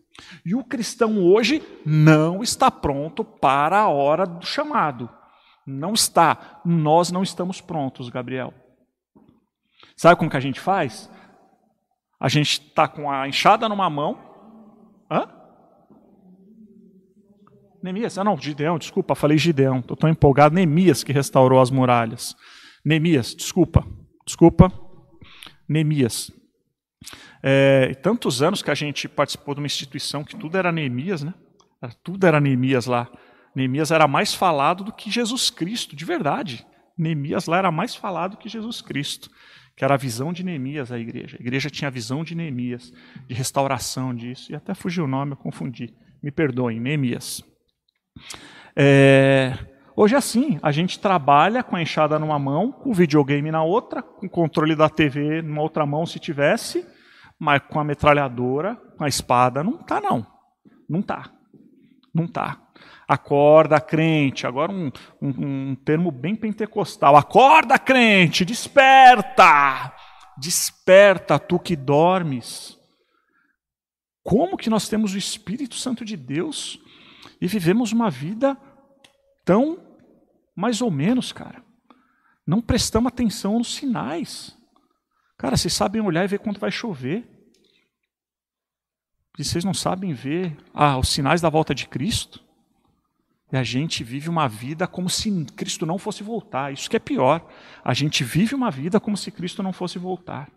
E 0.45 0.55
o 0.55 0.65
cristão 0.65 1.23
hoje 1.23 1.63
não 1.85 2.43
está 2.43 2.71
pronto 2.71 3.25
para 3.25 3.81
a 3.81 3.89
hora 3.89 4.27
do 4.27 4.45
chamado. 4.45 5.09
Não 5.67 5.93
está. 5.93 6.61
Nós 6.65 7.11
não 7.11 7.23
estamos 7.23 7.61
prontos, 7.61 8.09
Gabriel. 8.09 8.55
Sabe 9.97 10.17
como 10.17 10.31
que 10.31 10.37
a 10.37 10.41
gente 10.41 10.61
faz? 10.61 11.11
A 12.21 12.29
gente 12.29 12.61
está 12.61 12.87
com 12.87 13.11
a 13.11 13.29
enxada 13.29 13.69
numa 13.69 13.91
mão. 13.91 14.19
Hã? 15.11 15.29
Neemias, 17.83 18.19
ah 18.19 18.25
não, 18.25 18.37
Gideão, 18.37 18.79
desculpa, 18.79 19.15
falei 19.15 19.39
Gideão, 19.39 19.79
estou 19.79 19.97
tão 19.97 20.11
empolgado. 20.11 20.55
Neemias 20.55 21.05
que 21.05 21.13
restaurou 21.13 21.61
as 21.61 21.71
muralhas. 21.71 22.35
Neemias, 22.85 23.35
desculpa, 23.35 23.87
desculpa, 24.27 24.73
Neemias. 25.69 26.33
É, 27.49 27.95
tantos 28.03 28.43
anos 28.43 28.61
que 28.61 28.73
a 28.73 28.75
gente 28.75 29.07
participou 29.07 29.55
de 29.55 29.61
uma 29.61 29.69
instituição 29.69 30.25
que 30.25 30.35
tudo 30.35 30.59
era 30.59 30.73
Neemias, 30.73 31.23
né? 31.23 31.33
Tudo 32.03 32.27
era 32.27 32.41
Neemias 32.41 32.87
lá. 32.87 33.09
Neemias 33.55 33.93
era 33.93 34.09
mais 34.09 34.35
falado 34.35 34.83
do 34.83 34.93
que 34.93 35.09
Jesus 35.09 35.49
Cristo, 35.49 35.95
de 35.95 36.05
verdade. 36.05 36.67
Neemias 36.99 37.47
lá 37.47 37.59
era 37.59 37.71
mais 37.71 37.95
falado 37.95 38.37
que 38.37 38.49
Jesus 38.49 38.81
Cristo, 38.81 39.31
que 39.77 39.85
era 39.85 39.95
a 39.95 39.97
visão 39.97 40.33
de 40.33 40.43
Neemias 40.43 40.91
a 40.91 40.99
igreja. 40.99 41.37
A 41.39 41.41
igreja 41.41 41.71
tinha 41.71 41.87
a 41.87 41.91
visão 41.91 42.25
de 42.25 42.35
Neemias, 42.35 42.93
de 43.29 43.35
restauração 43.35 44.13
disso, 44.13 44.51
e 44.51 44.57
até 44.57 44.75
fugiu 44.75 45.05
o 45.05 45.09
nome, 45.09 45.35
eu 45.35 45.37
confundi. 45.37 45.95
Me 46.21 46.33
perdoem, 46.33 46.81
Neemias. 46.81 47.45
É, 48.75 49.57
hoje 49.95 50.17
é 50.17 50.19
assim, 50.19 50.59
a 50.61 50.73
gente 50.73 50.99
trabalha 50.99 51.63
com 51.63 51.77
a 51.77 51.83
enxada 51.83 52.19
numa 52.19 52.41
mão, 52.41 52.73
com 52.73 52.91
o 52.91 52.95
videogame 52.95 53.53
na 53.53 53.63
outra, 53.63 54.03
com 54.03 54.27
o 54.27 54.31
controle 54.31 54.75
da 54.75 54.89
TV 54.89 55.43
numa 55.43 55.63
outra 55.63 55.87
mão 55.87 56.05
se 56.05 56.19
tivesse, 56.19 56.85
mas 57.39 57.63
com 57.69 57.79
a 57.79 57.85
metralhadora, 57.85 58.77
com 58.97 59.05
a 59.05 59.09
espada, 59.09 59.63
não 59.63 59.79
tá 59.79 60.01
não. 60.01 60.27
Não 60.89 61.03
tá. 61.03 61.31
Não 62.15 62.27
tá. 62.27 62.61
Acorda, 63.07 63.81
crente. 63.81 64.47
Agora 64.47 64.73
um, 64.73 64.91
um, 65.21 65.71
um 65.71 65.75
termo 65.75 66.11
bem 66.11 66.35
pentecostal. 66.35 67.17
Acorda, 67.17 67.79
crente, 67.79 68.45
desperta! 68.45 69.93
Desperta, 70.39 71.39
tu 71.39 71.59
que 71.59 71.77
dormes. 71.77 72.77
Como 74.23 74.57
que 74.57 74.69
nós 74.69 74.89
temos 74.89 75.15
o 75.15 75.19
Espírito 75.19 75.77
Santo 75.77 76.05
de 76.05 76.17
Deus 76.17 76.81
e 77.41 77.47
vivemos 77.47 77.93
uma 77.93 78.11
vida 78.11 78.57
tão 79.45 79.79
mais 80.55 80.83
ou 80.83 80.91
menos, 80.91 81.33
cara? 81.33 81.63
Não 82.47 82.61
prestamos 82.61 83.09
atenção 83.09 83.59
nos 83.59 83.75
sinais. 83.75 84.56
Cara, 85.39 85.57
vocês 85.57 85.73
sabem 85.73 86.01
olhar 86.01 86.25
e 86.25 86.29
ver 86.29 86.39
quando 86.39 86.59
vai 86.59 86.71
chover. 86.71 87.25
E 89.39 89.45
vocês 89.45 89.65
não 89.65 89.75
sabem 89.75 90.15
ver 90.15 90.57
ah, 90.73 90.99
os 90.99 91.09
sinais 91.09 91.41
da 91.41 91.51
volta 91.51 91.75
de 91.75 91.87
Cristo. 91.87 92.43
E 93.53 93.57
a 93.57 93.63
gente 93.63 94.03
vive 94.03 94.29
uma 94.29 94.49
vida 94.49 94.87
como 94.87 95.09
se 95.09 95.45
Cristo 95.57 95.85
não 95.87 95.99
fosse 95.99 96.23
voltar. 96.23 96.73
Isso 96.73 96.89
que 96.89 96.97
é 96.97 97.01
pior. 97.01 97.47
A 97.85 97.95
gente 97.95 98.25
vive 98.25 98.55
uma 98.55 98.71
vida 98.71 98.99
como 98.99 99.17
se 99.17 99.31
Cristo 99.31 99.63
não 99.63 99.73
fosse 99.73 99.99
voltar. 99.99 100.51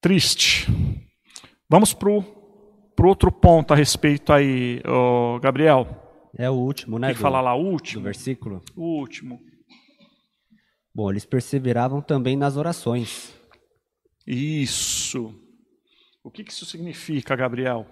Triste. 0.00 0.66
Vamos 1.68 1.94
para 1.94 2.10
o 2.10 2.24
outro 3.04 3.32
ponto 3.32 3.72
a 3.72 3.76
respeito 3.76 4.32
aí, 4.32 4.82
oh, 4.86 5.38
Gabriel. 5.40 5.86
É 6.36 6.50
o 6.50 6.54
último, 6.54 6.98
né? 6.98 7.08
Tem 7.08 7.16
que 7.16 7.22
falar 7.22 7.40
lá, 7.40 7.54
o 7.54 7.64
último. 7.64 8.02
Do 8.02 8.04
versículo? 8.04 8.62
O 8.76 8.98
último. 8.98 9.40
Bom, 10.94 11.10
eles 11.10 11.24
perseveravam 11.24 12.00
também 12.00 12.36
nas 12.36 12.56
orações. 12.56 13.34
Isso. 14.26 15.34
O 16.22 16.30
que 16.30 16.42
isso 16.42 16.64
significa, 16.64 17.34
Gabriel? 17.34 17.86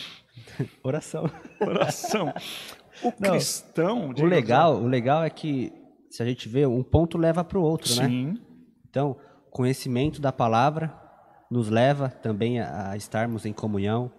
Oração. 0.82 1.30
Oração. 1.60 2.32
O 3.02 3.12
Não, 3.18 3.30
cristão. 3.30 4.10
O 4.10 4.24
legal, 4.24 4.82
o 4.82 4.86
legal 4.86 5.24
é 5.24 5.30
que 5.30 5.72
se 6.10 6.22
a 6.22 6.26
gente 6.26 6.48
vê, 6.48 6.66
um 6.66 6.82
ponto 6.82 7.18
leva 7.18 7.42
para 7.42 7.58
o 7.58 7.62
outro, 7.62 7.88
Sim. 7.88 8.00
né? 8.00 8.08
Sim. 8.08 8.42
Então, 8.88 9.16
conhecimento 9.50 10.20
da 10.20 10.30
palavra 10.30 10.94
nos 11.50 11.70
leva 11.70 12.10
também 12.10 12.60
a, 12.60 12.90
a 12.90 12.96
estarmos 12.96 13.46
em 13.46 13.52
comunhão, 13.52 14.12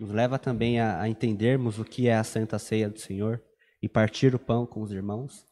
nos 0.00 0.10
leva 0.10 0.38
também 0.38 0.80
a, 0.80 1.00
a 1.00 1.08
entendermos 1.08 1.78
o 1.78 1.84
que 1.84 2.08
é 2.08 2.16
a 2.16 2.24
Santa 2.24 2.58
Ceia 2.58 2.88
do 2.88 2.98
Senhor 2.98 3.40
e 3.80 3.88
partir 3.88 4.34
o 4.34 4.38
pão 4.38 4.66
com 4.66 4.82
os 4.82 4.90
irmãos, 4.90 5.46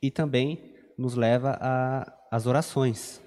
e 0.00 0.10
também 0.10 0.75
nos 0.98 1.14
leva 1.14 1.58
às 2.30 2.46
orações. 2.46 3.22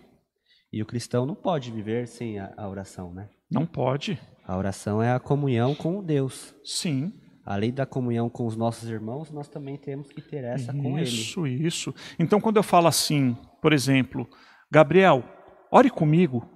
E 0.72 0.82
o 0.82 0.86
cristão 0.86 1.26
não 1.26 1.36
pode 1.36 1.72
viver 1.72 2.08
sem 2.08 2.40
a, 2.40 2.54
a, 2.56 2.70
oração, 2.70 3.12
né? 3.14 3.30
Não 3.50 3.66
pode. 3.66 4.20
A 4.46 4.56
oração 4.56 5.02
é 5.02 5.12
a 5.12 5.20
comunhão 5.20 5.74
com 5.74 6.04
Deus. 6.04 6.54
Sim. 6.64 7.14
Além 7.44 7.74
da 7.74 7.86
comunhão 7.86 8.30
com 8.30 8.46
os 8.46 8.56
nossos 8.56 8.88
irmãos, 8.88 9.32
nós 9.32 9.48
também 9.48 9.78
temos 9.78 10.12
que 10.12 10.22
ter 10.22 10.44
essa 10.44 10.72
isso, 10.72 10.82
com 10.84 10.98
Ele. 11.00 11.08
Isso, 11.08 11.48
isso. 11.48 11.96
Então, 12.20 12.40
quando 12.40 12.58
eu 12.58 12.64
falo 12.64 12.88
assim, 12.88 13.36
por 13.60 13.74
exemplo, 13.74 14.30
Gabriel, 14.72 15.24
ore 15.72 15.90
comigo. 15.90 16.48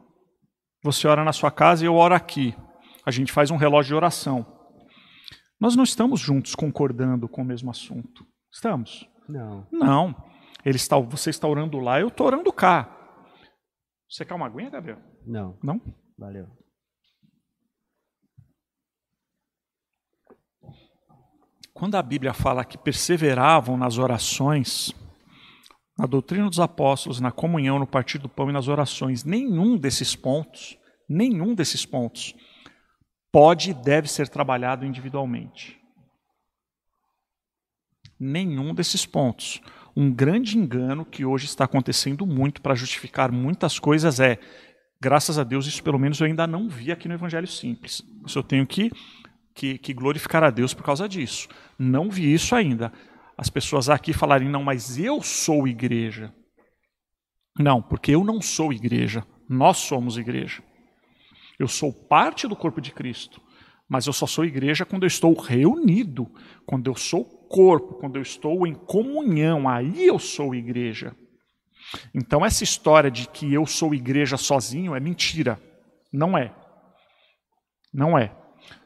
Você 0.84 1.07
ora 1.07 1.24
na 1.24 1.34
sua 1.34 1.49
casa 1.49 1.84
e 1.84 1.88
eu 1.88 1.95
oro 1.95 2.14
aqui. 2.14 2.53
A 3.05 3.09
gente 3.09 3.32
faz 3.32 3.49
um 3.49 3.57
relógio 3.57 3.89
de 3.89 3.95
oração. 3.95 4.45
Nós 5.59 5.76
não 5.76 5.84
estamos 5.84 6.20
juntos 6.20 6.53
concordando 6.53 7.28
com 7.28 7.41
o 7.41 7.45
mesmo 7.45 7.72
assunto. 7.72 8.26
Estamos? 8.51 9.07
Não. 9.28 9.66
Não. 9.72 10.16
Ele 10.66 10.78
está, 10.78 10.97
você 10.97 11.30
está 11.30 11.47
orando 11.47 11.80
lá, 11.80 11.99
eu 11.99 12.07
estou 12.07 12.28
orando 12.28 12.51
cá. 12.51 12.89
Você 14.09 14.24
quer 14.24 14.34
uma 14.34 14.45
aguinha, 14.45 14.70
Gabriel? 14.70 14.99
Não. 15.26 15.57
Não? 15.61 15.82
Valeu. 16.18 16.47
Quando 21.74 21.95
a 21.95 22.01
Bíblia 22.01 22.34
fala 22.34 22.64
que 22.64 22.78
perseveravam 22.78 23.76
nas 23.76 23.97
orações, 23.97 24.93
na 25.97 26.05
doutrina 26.05 26.47
dos 26.47 26.59
apóstolos, 26.59 27.20
na 27.20 27.32
comunhão, 27.32 27.80
no 27.80 27.88
partir 27.88 28.20
do 28.20 28.30
pão 28.30 28.49
e 28.49 28.53
nas 28.53 28.68
orações, 28.68 29.24
nenhum 29.24 29.78
desses 29.78 30.16
pontos, 30.16 30.78
nenhum 31.09 31.55
desses 31.55 31.86
pontos 31.86 32.36
pode 33.32 33.72
e 33.72 33.74
deve 33.74 34.07
ser 34.07 34.30
trabalhado 34.30 34.86
individualmente. 34.86 35.82
Nenhum 38.20 38.74
desses 38.74 39.05
pontos 39.05 39.59
um 39.96 40.12
grande 40.12 40.58
engano 40.58 41.06
que 41.06 41.24
hoje 41.24 41.46
está 41.46 41.66
acontecendo 41.66 42.26
muito 42.26 42.62
para 42.62 42.76
justificar 42.76 43.32
muitas 43.32 43.78
coisas 43.78 44.20
é, 44.20 44.39
graças 45.00 45.38
a 45.38 45.44
Deus, 45.44 45.68
isso 45.68 45.84
pelo 45.84 46.00
menos 46.00 46.20
eu 46.20 46.26
ainda 46.26 46.48
não 46.48 46.70
vi 46.70 46.91
aqui 46.91 47.08
no 47.08 47.14
Evangelho 47.14 47.48
Simples. 47.48 48.02
Isso 48.26 48.39
eu 48.39 48.44
tenho 48.44 48.66
que, 48.66 48.91
que, 49.54 49.78
que 49.78 49.94
glorificar 49.94 50.44
a 50.44 50.50
Deus 50.50 50.74
por 50.74 50.84
causa 50.84 51.08
disso. 51.08 51.48
Não 51.78 52.10
vi 52.10 52.34
isso 52.34 52.56
ainda. 52.56 52.91
As 53.38 53.50
pessoas 53.50 53.89
aqui 53.89 54.14
falarem, 54.14 54.48
não, 54.48 54.64
mas 54.64 54.98
eu 54.98 55.22
sou 55.22 55.68
igreja. 55.68 56.34
Não, 57.60 57.82
porque 57.82 58.12
eu 58.12 58.24
não 58.24 58.41
sou 58.41 58.72
igreja. 58.72 59.26
Nós 59.48 59.78
somos 59.78 60.18
igreja. 60.18 60.64
Eu 61.60 61.68
sou 61.68 61.94
parte 61.94 62.48
do 62.48 62.56
corpo 62.56 62.82
de 62.82 62.91
Cristo. 62.91 63.41
Mas 63.88 64.08
eu 64.08 64.14
só 64.14 64.26
sou 64.26 64.46
igreja 64.46 64.86
quando 64.86 65.04
eu 65.04 65.08
estou 65.08 65.34
reunido, 65.39 66.32
quando 66.66 66.89
eu 66.89 66.96
sou 66.96 67.43
corpo, 67.54 67.93
quando 67.93 68.16
eu 68.16 68.24
estou 68.24 68.66
em 68.66 68.74
comunhão, 68.74 69.70
aí 69.70 70.08
eu 70.08 70.18
sou 70.18 70.56
igreja. 70.56 71.16
Então, 72.12 72.43
essa 72.43 72.64
história 72.64 73.12
de 73.12 73.28
que 73.28 73.54
eu 73.54 73.68
sou 73.68 73.93
igreja 73.93 74.38
sozinho 74.38 74.95
é 74.95 74.99
mentira. 74.99 75.62
Não 76.12 76.36
é. 76.36 76.51
Não 77.93 78.18
é. 78.18 78.36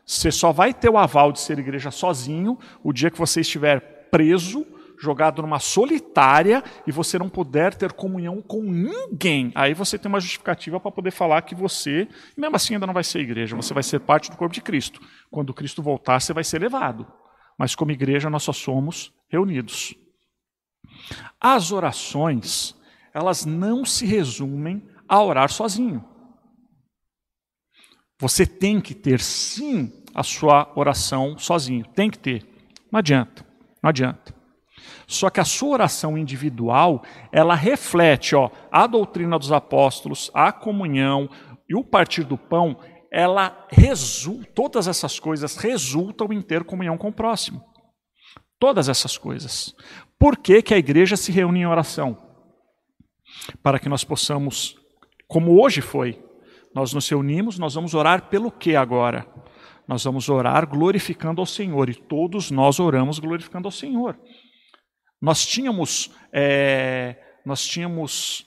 Você 0.05 0.29
só 0.33 0.51
vai 0.51 0.73
ter 0.73 0.89
o 0.89 0.97
aval 0.97 1.31
de 1.31 1.39
ser 1.39 1.57
igreja 1.57 1.91
sozinho 1.91 2.59
o 2.83 2.91
dia 2.91 3.09
que 3.09 3.17
você 3.17 3.39
estiver 3.39 4.09
preso, 4.11 4.67
jogado 4.99 5.41
numa 5.41 5.59
solitária 5.59 6.61
e 6.85 6.91
você 6.91 7.17
não 7.17 7.29
puder 7.29 7.73
ter 7.73 7.93
comunhão 7.93 8.41
com 8.41 8.63
ninguém. 8.63 9.49
Aí 9.55 9.73
você 9.73 9.97
tem 9.97 10.09
uma 10.09 10.19
justificativa 10.19 10.77
para 10.77 10.91
poder 10.91 11.11
falar 11.11 11.41
que 11.43 11.55
você, 11.55 12.05
mesmo 12.35 12.57
assim, 12.57 12.73
ainda 12.73 12.87
não 12.87 12.93
vai 12.93 13.03
ser 13.05 13.19
igreja, 13.19 13.55
você 13.55 13.73
vai 13.73 13.83
ser 13.83 13.99
parte 14.01 14.29
do 14.29 14.35
corpo 14.35 14.53
de 14.53 14.61
Cristo. 14.61 14.99
Quando 15.31 15.53
Cristo 15.53 15.81
voltar, 15.81 16.19
você 16.19 16.33
vai 16.33 16.43
ser 16.43 16.59
levado 16.59 17.07
mas 17.57 17.75
como 17.75 17.91
igreja 17.91 18.29
nós 18.29 18.43
só 18.43 18.53
somos 18.53 19.13
reunidos. 19.29 19.95
As 21.39 21.71
orações, 21.71 22.75
elas 23.13 23.45
não 23.45 23.85
se 23.85 24.05
resumem 24.05 24.87
a 25.07 25.21
orar 25.21 25.49
sozinho. 25.49 26.03
Você 28.19 28.45
tem 28.45 28.81
que 28.81 28.95
ter 28.95 29.19
sim 29.19 29.91
a 30.13 30.23
sua 30.23 30.71
oração 30.75 31.37
sozinho, 31.37 31.85
tem 31.85 32.09
que 32.09 32.17
ter. 32.17 32.45
Não 32.91 32.97
adianta, 32.97 33.45
não 33.81 33.89
adianta. 33.89 34.35
Só 35.05 35.29
que 35.29 35.39
a 35.39 35.45
sua 35.45 35.69
oração 35.69 36.17
individual, 36.17 37.03
ela 37.31 37.55
reflete, 37.55 38.35
ó, 38.35 38.49
a 38.71 38.87
doutrina 38.87 39.37
dos 39.37 39.51
apóstolos, 39.51 40.29
a 40.33 40.51
comunhão 40.51 41.29
e 41.69 41.75
o 41.75 41.83
partir 41.83 42.23
do 42.23 42.37
pão, 42.37 42.77
ela 43.11 43.67
resulta, 43.69 44.49
todas 44.53 44.87
essas 44.87 45.19
coisas 45.19 45.55
resultam 45.57 46.31
em 46.31 46.41
ter 46.41 46.63
comunhão 46.63 46.97
com 46.97 47.09
o 47.09 47.13
próximo. 47.13 47.63
Todas 48.59 48.89
essas 48.89 49.17
coisas. 49.17 49.75
Por 50.19 50.37
que, 50.37 50.61
que 50.61 50.73
a 50.73 50.77
igreja 50.77 51.15
se 51.15 51.31
reúne 51.31 51.59
em 51.59 51.67
oração? 51.67 52.17
Para 53.61 53.79
que 53.79 53.89
nós 53.89 54.03
possamos, 54.03 54.75
como 55.27 55.61
hoje 55.61 55.81
foi, 55.81 56.23
nós 56.73 56.93
nos 56.93 57.07
reunimos, 57.07 57.57
nós 57.59 57.75
vamos 57.75 57.93
orar 57.93 58.29
pelo 58.29 58.51
que 58.51 58.75
agora? 58.75 59.27
Nós 59.87 60.03
vamos 60.03 60.27
orar 60.27 60.67
glorificando 60.67 61.39
ao 61.39 61.45
Senhor, 61.45 61.89
e 61.89 61.95
todos 61.95 62.51
nós 62.51 62.79
oramos 62.79 63.19
glorificando 63.19 63.67
ao 63.67 63.71
Senhor. 63.71 64.19
Nós 65.21 65.45
tínhamos, 65.45 66.11
é, 66.31 67.15
nós 67.45 67.65
tínhamos 67.65 68.45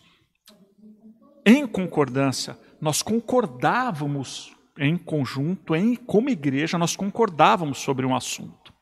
em 1.46 1.66
concordância 1.66 2.58
nós 2.80 3.02
concordávamos 3.02 4.52
em 4.78 4.96
conjunto, 4.96 5.74
em, 5.74 5.94
como 5.94 6.30
igreja, 6.30 6.78
nós 6.78 6.96
concordávamos 6.96 7.78
sobre 7.78 8.06
um 8.06 8.14
assunto. 8.14 8.72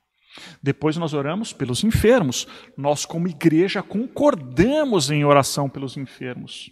Depois 0.63 0.97
nós 0.97 1.15
oramos 1.15 1.53
pelos 1.53 1.83
enfermos. 1.83 2.47
Nós, 2.77 3.05
como 3.05 3.27
igreja, 3.27 3.83
concordamos 3.83 5.11
em 5.11 5.25
oração 5.25 5.69
pelos 5.69 5.97
enfermos. 5.97 6.71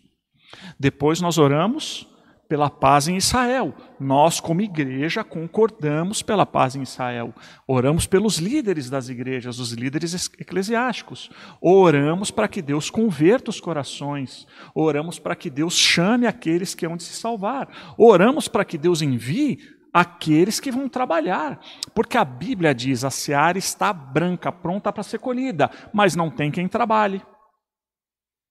Depois 0.79 1.21
nós 1.21 1.39
oramos 1.39 2.09
pela 2.49 2.71
paz 2.71 3.09
em 3.09 3.17
Israel. 3.17 3.75
Nós, 3.99 4.41
como 4.41 4.61
igreja, 4.61 5.25
concordamos 5.25 6.23
pela 6.23 6.47
paz 6.47 6.77
em 6.77 6.83
Israel. 6.83 7.35
Oramos 7.67 8.07
pelos 8.07 8.39
líderes 8.39 8.89
das 8.89 9.09
igrejas, 9.09 9.59
os 9.59 9.73
líderes 9.73 10.31
eclesiásticos. 10.39 11.31
Oramos 11.61 12.31
para 12.31 12.49
que 12.49 12.63
Deus 12.63 12.91
converta 12.91 13.51
os 13.51 13.61
corações. 13.61 14.47
Oramos 14.75 15.19
para 15.19 15.37
que 15.37 15.51
Deus 15.51 15.75
chame 15.75 16.27
aqueles 16.27 16.75
que 16.75 16.87
hão 16.87 16.97
de 16.97 17.03
se 17.03 17.15
salvar. 17.15 17.69
Oramos 17.99 18.49
para 18.49 18.65
que 18.65 18.79
Deus 18.79 19.03
envie 19.03 19.59
aqueles 19.93 20.61
que 20.61 20.71
vão 20.71 20.89
trabalhar. 20.89 21.59
Porque 21.95 22.19
a 22.19 22.25
Bíblia 22.25 22.75
diz: 22.75 23.05
a 23.05 23.11
seara 23.11 23.59
está 23.59 23.93
branca, 23.93 24.53
pronta 24.53 24.93
para 24.93 25.03
ser 25.03 25.19
colhida, 25.19 25.71
mas 25.93 26.15
não 26.15 26.31
tem 26.31 26.51
quem 26.51 26.69
trabalhe. 26.69 27.23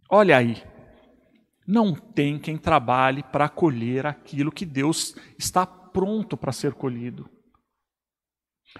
Olha 0.09 0.37
aí. 0.37 0.74
Não 1.67 1.93
tem 1.95 2.37
quem 2.37 2.57
trabalhe 2.57 3.23
para 3.23 3.49
colher 3.49 4.05
aquilo 4.05 4.51
que 4.51 4.65
Deus 4.65 5.15
está 5.37 5.65
pronto 5.65 6.37
para 6.37 6.51
ser 6.51 6.73
colhido. 6.73 7.29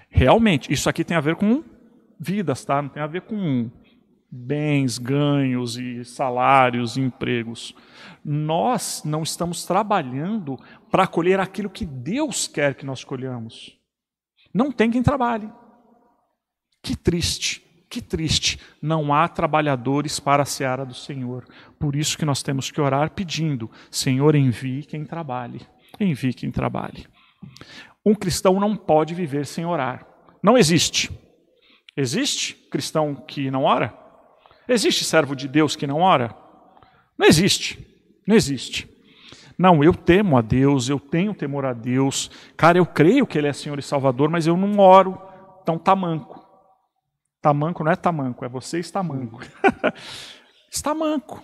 Realmente, 0.08 0.72
isso 0.72 0.88
aqui 0.88 1.04
tem 1.04 1.16
a 1.16 1.20
ver 1.20 1.36
com 1.36 1.64
vidas, 2.18 2.64
tá? 2.64 2.80
Não 2.80 2.88
tem 2.88 3.02
a 3.02 3.06
ver 3.06 3.22
com 3.22 3.70
bens, 4.30 4.98
ganhos 4.98 5.76
e 5.76 6.04
salários 6.04 6.96
e 6.96 7.00
empregos. 7.00 7.74
Nós 8.24 9.02
não 9.04 9.22
estamos 9.22 9.64
trabalhando 9.64 10.58
para 10.90 11.06
colher 11.06 11.40
aquilo 11.40 11.70
que 11.70 11.86
Deus 11.86 12.46
quer 12.46 12.74
que 12.74 12.86
nós 12.86 13.02
colhamos. 13.02 13.78
Não 14.52 14.70
tem 14.70 14.90
quem 14.90 15.02
trabalhe. 15.02 15.50
Que 16.82 16.94
triste. 16.94 17.65
Que 17.88 18.00
triste, 18.02 18.58
não 18.82 19.14
há 19.14 19.28
trabalhadores 19.28 20.18
para 20.18 20.42
a 20.42 20.46
seara 20.46 20.84
do 20.84 20.94
Senhor. 20.94 21.46
Por 21.78 21.94
isso 21.94 22.18
que 22.18 22.24
nós 22.24 22.42
temos 22.42 22.70
que 22.70 22.80
orar 22.80 23.10
pedindo: 23.10 23.70
Senhor, 23.90 24.34
envie 24.34 24.82
quem 24.82 25.04
trabalhe. 25.04 25.60
Envie 26.00 26.34
quem 26.34 26.50
trabalhe. 26.50 27.06
Um 28.04 28.14
cristão 28.14 28.58
não 28.58 28.76
pode 28.76 29.14
viver 29.14 29.46
sem 29.46 29.64
orar. 29.64 30.06
Não 30.42 30.58
existe. 30.58 31.10
Existe 31.96 32.54
cristão 32.70 33.14
que 33.14 33.50
não 33.50 33.64
ora? 33.64 33.94
Existe 34.68 35.04
servo 35.04 35.34
de 35.34 35.48
Deus 35.48 35.76
que 35.76 35.86
não 35.86 36.00
ora? 36.00 36.34
Não 37.16 37.26
existe. 37.26 37.78
Não 38.26 38.34
existe. 38.34 38.88
Não, 39.56 39.82
eu 39.82 39.94
temo 39.94 40.36
a 40.36 40.42
Deus, 40.42 40.88
eu 40.88 41.00
tenho 41.00 41.32
temor 41.32 41.64
a 41.64 41.72
Deus. 41.72 42.30
Cara, 42.56 42.76
eu 42.76 42.84
creio 42.84 43.26
que 43.26 43.38
Ele 43.38 43.46
é 43.46 43.52
Senhor 43.52 43.78
e 43.78 43.82
Salvador, 43.82 44.28
mas 44.28 44.46
eu 44.46 44.56
não 44.56 44.78
oro. 44.78 45.18
Então 45.62 45.78
tá 47.46 47.54
manco. 47.54 47.84
Não 47.84 47.92
é 47.92 47.96
tamanco, 47.96 48.44
é 48.44 48.48
você 48.48 48.80
está 48.80 49.02
manco. 49.02 49.40
está 50.70 50.94
manco. 50.94 51.42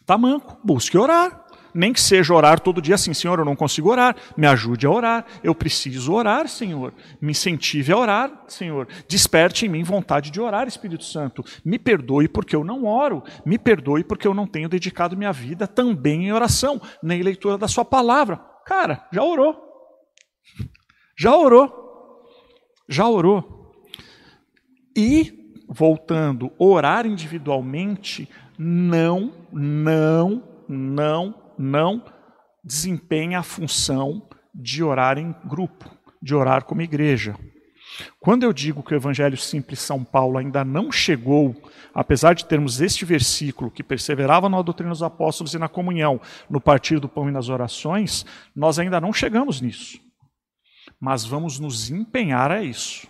Está 0.00 0.18
manco. 0.18 0.58
Busque 0.64 0.98
orar. 0.98 1.44
Nem 1.72 1.92
que 1.92 2.00
seja 2.00 2.32
orar 2.32 2.58
todo 2.58 2.80
dia 2.80 2.94
assim, 2.94 3.12
Senhor, 3.12 3.38
eu 3.38 3.44
não 3.44 3.54
consigo 3.54 3.90
orar. 3.90 4.16
Me 4.36 4.46
ajude 4.46 4.86
a 4.86 4.90
orar. 4.90 5.26
Eu 5.44 5.54
preciso 5.54 6.12
orar, 6.12 6.48
Senhor. 6.48 6.92
Me 7.20 7.32
incentive 7.32 7.92
a 7.92 7.96
orar, 7.98 8.44
Senhor. 8.48 8.88
Desperte 9.06 9.66
em 9.66 9.68
mim 9.68 9.84
vontade 9.84 10.30
de 10.30 10.40
orar, 10.40 10.66
Espírito 10.66 11.04
Santo. 11.04 11.44
Me 11.64 11.78
perdoe 11.78 12.28
porque 12.28 12.56
eu 12.56 12.64
não 12.64 12.84
oro. 12.84 13.22
Me 13.44 13.58
perdoe 13.58 14.02
porque 14.02 14.26
eu 14.26 14.34
não 14.34 14.46
tenho 14.46 14.68
dedicado 14.68 15.16
minha 15.16 15.32
vida 15.32 15.68
também 15.68 16.26
em 16.26 16.32
oração, 16.32 16.80
nem 17.02 17.22
leitura 17.22 17.58
da 17.58 17.68
Sua 17.68 17.84
palavra. 17.84 18.40
Cara, 18.64 19.06
já 19.12 19.22
orou. 19.22 19.54
Já 21.16 21.36
orou. 21.36 22.24
Já 22.88 23.06
orou. 23.06 23.55
E, 24.96 25.52
voltando, 25.68 26.50
orar 26.58 27.06
individualmente 27.06 28.28
não, 28.58 29.32
não, 29.52 30.42
não, 30.66 31.34
não 31.58 32.02
desempenha 32.64 33.40
a 33.40 33.42
função 33.42 34.26
de 34.54 34.82
orar 34.82 35.18
em 35.18 35.34
grupo, 35.44 35.90
de 36.22 36.34
orar 36.34 36.64
como 36.64 36.80
igreja. 36.80 37.36
Quando 38.18 38.42
eu 38.42 38.52
digo 38.52 38.82
que 38.82 38.94
o 38.94 38.96
Evangelho 38.96 39.36
Simples 39.36 39.80
São 39.80 40.02
Paulo 40.02 40.38
ainda 40.38 40.64
não 40.64 40.90
chegou, 40.90 41.54
apesar 41.94 42.34
de 42.34 42.44
termos 42.44 42.80
este 42.80 43.04
versículo 43.04 43.70
que 43.70 43.82
perseverava 43.82 44.48
na 44.48 44.60
doutrina 44.60 44.90
dos 44.90 45.02
apóstolos 45.02 45.54
e 45.54 45.58
na 45.58 45.68
comunhão, 45.68 46.20
no 46.48 46.60
partir 46.60 46.98
do 46.98 47.08
pão 47.08 47.28
e 47.28 47.32
nas 47.32 47.48
orações, 47.48 48.24
nós 48.54 48.78
ainda 48.78 49.00
não 49.00 49.12
chegamos 49.12 49.60
nisso. 49.60 50.00
Mas 51.00 51.24
vamos 51.24 51.58
nos 51.58 51.90
empenhar 51.90 52.50
a 52.50 52.62
isso. 52.62 53.06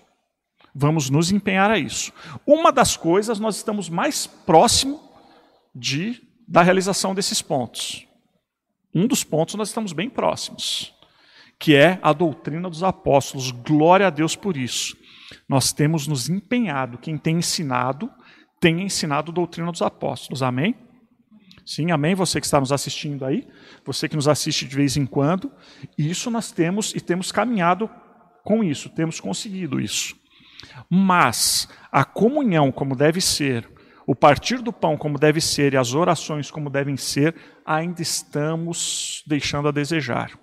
Vamos 0.79 1.09
nos 1.09 1.33
empenhar 1.33 1.71
a 1.71 1.79
isso. 1.79 2.13
Uma 2.47 2.71
das 2.71 2.99
coisas, 2.99 3.39
nós 3.41 3.57
estamos 3.57 3.89
mais 3.89 4.27
próximo 4.27 5.01
de, 5.75 6.23
da 6.47 6.61
realização 6.61 7.15
desses 7.15 7.41
pontos. 7.41 8.07
Um 8.95 9.07
dos 9.07 9.25
pontos 9.25 9.55
nós 9.55 9.69
estamos 9.69 9.95
bem 9.95 10.11
próximos, 10.11 10.93
que 11.59 11.75
é 11.75 11.99
a 12.03 12.13
doutrina 12.13 12.69
dos 12.69 12.83
apóstolos. 12.83 13.51
Glória 13.51 14.07
a 14.07 14.11
Deus 14.11 14.37
por 14.37 14.55
isso. 14.55 14.95
Nós 15.49 15.73
temos 15.73 16.07
nos 16.07 16.29
empenhado, 16.29 16.99
quem 16.99 17.17
tem 17.17 17.39
ensinado, 17.39 18.11
tem 18.61 18.83
ensinado 18.83 19.31
a 19.31 19.35
doutrina 19.35 19.73
dos 19.73 19.81
apóstolos. 19.81 20.43
Amém? 20.43 20.75
Sim, 21.65 21.91
amém. 21.91 22.15
Você 22.15 22.39
que 22.39 22.47
está 22.47 22.61
nos 22.61 22.71
assistindo 22.71 23.25
aí, 23.25 23.49
você 23.83 24.11
que 24.11 24.17
nos 24.17 24.29
assiste 24.29 24.67
de 24.67 24.77
vez 24.77 24.99
em 24.99 25.07
quando, 25.07 25.51
isso 25.97 26.31
nós 26.31 26.53
temos 26.53 26.95
e 26.95 27.01
temos 27.01 27.33
caminhado 27.33 27.89
com 28.45 28.63
isso, 28.63 28.91
temos 28.91 29.21
conseguido 29.21 29.81
isso. 29.81 30.15
Mas 30.89 31.69
a 31.91 32.05
comunhão, 32.05 32.71
como 32.71 32.95
deve 32.95 33.21
ser, 33.21 33.69
o 34.07 34.15
partir 34.15 34.59
do 34.63 34.73
pão, 34.73 34.97
como 34.97 35.19
deve 35.19 35.41
ser, 35.41 35.75
e 35.75 35.77
as 35.77 35.95
orações, 35.95 36.51
como 36.51 36.71
devem 36.71 36.97
ser, 36.97 37.35
ainda 37.65 38.01
estamos 38.01 39.25
deixando 39.27 39.69
a 39.69 39.73
desejar. 39.73 40.39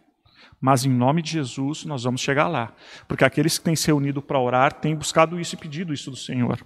Mas 0.59 0.85
em 0.85 0.89
nome 0.89 1.21
de 1.21 1.31
Jesus, 1.31 1.83
nós 1.85 2.03
vamos 2.03 2.21
chegar 2.21 2.47
lá. 2.47 2.73
Porque 3.07 3.25
aqueles 3.25 3.57
que 3.57 3.63
têm 3.65 3.75
se 3.75 3.87
reunido 3.87 4.21
para 4.21 4.39
orar 4.39 4.73
têm 4.73 4.95
buscado 4.95 5.39
isso 5.39 5.55
e 5.55 5.57
pedido 5.57 5.93
isso 5.93 6.09
do 6.09 6.17
Senhor. 6.17 6.65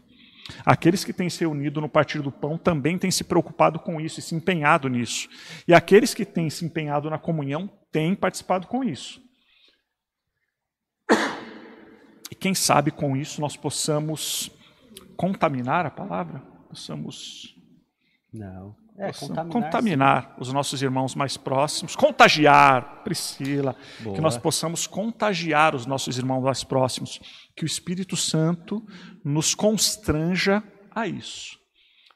Aqueles 0.65 1.03
que 1.03 1.13
têm 1.13 1.29
se 1.29 1.41
reunido 1.41 1.81
no 1.81 1.89
partir 1.89 2.21
do 2.21 2.31
pão 2.31 2.57
também 2.57 2.97
têm 2.97 3.11
se 3.11 3.23
preocupado 3.23 3.79
com 3.79 3.99
isso 3.99 4.19
e 4.19 4.23
se 4.23 4.35
empenhado 4.35 4.87
nisso. 4.87 5.27
E 5.67 5.73
aqueles 5.73 6.13
que 6.13 6.25
têm 6.25 6.49
se 6.49 6.65
empenhado 6.65 7.09
na 7.09 7.17
comunhão 7.17 7.69
têm 7.91 8.15
participado 8.15 8.67
com 8.67 8.83
isso. 8.83 9.21
E 12.31 12.35
quem 12.35 12.53
sabe 12.53 12.91
com 12.91 13.15
isso 13.15 13.41
nós 13.41 13.55
possamos 13.55 14.51
contaminar 15.15 15.85
a 15.85 15.91
palavra? 15.91 16.39
Possamos. 16.69 17.55
Não. 18.33 18.75
É, 18.99 19.13
contaminar, 19.13 19.47
contaminar 19.47 20.35
os 20.39 20.51
nossos 20.51 20.81
irmãos 20.81 21.13
mais 21.13 21.37
próximos, 21.37 21.95
contagiar, 21.95 23.03
Priscila, 23.03 23.75
Boa. 23.99 24.15
que 24.15 24.21
nós 24.21 24.39
possamos 24.39 24.87
contagiar 24.87 25.75
os 25.75 25.85
nossos 25.85 26.17
irmãos 26.17 26.41
mais 26.41 26.63
próximos, 26.63 27.19
que 27.55 27.63
o 27.63 27.67
Espírito 27.67 28.17
Santo 28.17 28.83
nos 29.23 29.53
constranja 29.53 30.63
a 30.95 31.07
isso 31.07 31.59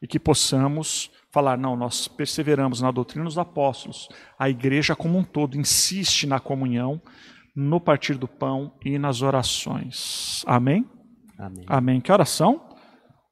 e 0.01 0.07
que 0.07 0.19
possamos 0.19 1.11
falar: 1.29 1.57
não, 1.57 1.75
nós 1.75 2.07
perseveramos 2.07 2.81
na 2.81 2.89
doutrina 2.89 3.25
dos 3.25 3.37
apóstolos, 3.37 4.09
a 4.37 4.49
igreja 4.49 4.95
como 4.95 5.17
um 5.17 5.23
todo 5.23 5.57
insiste 5.57 6.25
na 6.25 6.39
comunhão, 6.39 7.01
no 7.55 7.79
partir 7.79 8.15
do 8.15 8.27
pão 8.27 8.73
e 8.83 8.97
nas 8.97 9.21
orações. 9.21 10.43
Amém? 10.47 10.85
Amém. 11.37 11.65
Amém. 11.67 12.01
Que 12.01 12.11
oração? 12.11 12.61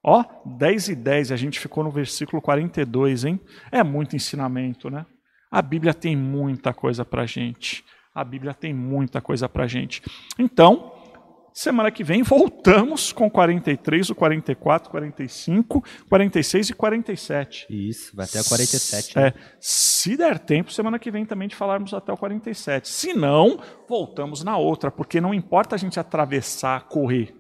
Ó, 0.04 0.24
10 0.46 0.90
e 0.90 0.96
10, 0.96 1.32
a 1.32 1.36
gente 1.36 1.60
ficou 1.60 1.84
no 1.84 1.92
versículo 1.92 2.42
42, 2.42 3.26
hein? 3.26 3.40
É 3.72 3.84
muito 3.84 4.16
ensinamento, 4.16 4.90
né? 4.90 5.06
A 5.52 5.62
Bíblia 5.62 5.94
tem 5.94 6.16
muita 6.16 6.74
coisa 6.74 7.04
para 7.04 7.26
gente. 7.26 7.84
A 8.14 8.24
Bíblia 8.24 8.54
tem 8.54 8.74
muita 8.74 9.22
coisa 9.22 9.50
para 9.50 9.68
gente. 9.68 10.02
Então, 10.38 10.94
Semana 11.54 11.92
que 11.92 12.04
vem 12.04 12.24
voltamos 12.24 13.12
com 13.12 13.30
43, 13.30 14.10
o 14.10 14.16
44, 14.16 14.90
45, 14.90 15.84
46 16.10 16.70
e 16.70 16.74
47. 16.74 17.68
Isso, 17.70 18.16
vai 18.16 18.26
até 18.26 18.42
o 18.42 18.46
47. 18.46 19.18
É, 19.18 19.22
né? 19.22 19.34
se 19.60 20.16
der 20.16 20.40
tempo, 20.40 20.72
semana 20.72 21.00
que 21.00 21.12
vem 21.12 21.26
também 21.26 21.48
de 21.48 21.56
falarmos 21.56 21.94
até 21.94 22.14
o 22.14 22.18
47. 22.18 22.88
Se 22.88 23.14
não, 23.14 23.60
voltamos 23.88 24.44
na 24.44 24.58
outra, 24.58 24.92
porque 24.92 25.20
não 25.20 25.34
importa 25.34 25.76
a 25.76 25.78
gente 25.78 26.00
atravessar, 26.00 26.88
correr. 26.88 27.36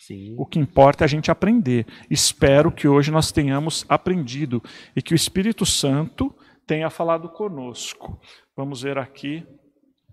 Sim. 0.00 0.34
O 0.38 0.46
que 0.46 0.58
importa 0.58 1.04
é 1.04 1.06
a 1.06 1.08
gente 1.08 1.30
aprender. 1.30 1.86
Espero 2.10 2.72
que 2.72 2.88
hoje 2.88 3.10
nós 3.10 3.30
tenhamos 3.30 3.84
aprendido 3.88 4.62
e 4.96 5.00
que 5.00 5.12
o 5.12 5.16
Espírito 5.16 5.64
Santo 5.64 6.34
tenha 6.66 6.90
falado 6.90 7.28
conosco. 7.28 8.20
Vamos 8.56 8.82
ver 8.82 8.98
aqui 8.98 9.46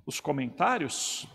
os 0.05 0.19
comentários. 0.19 1.27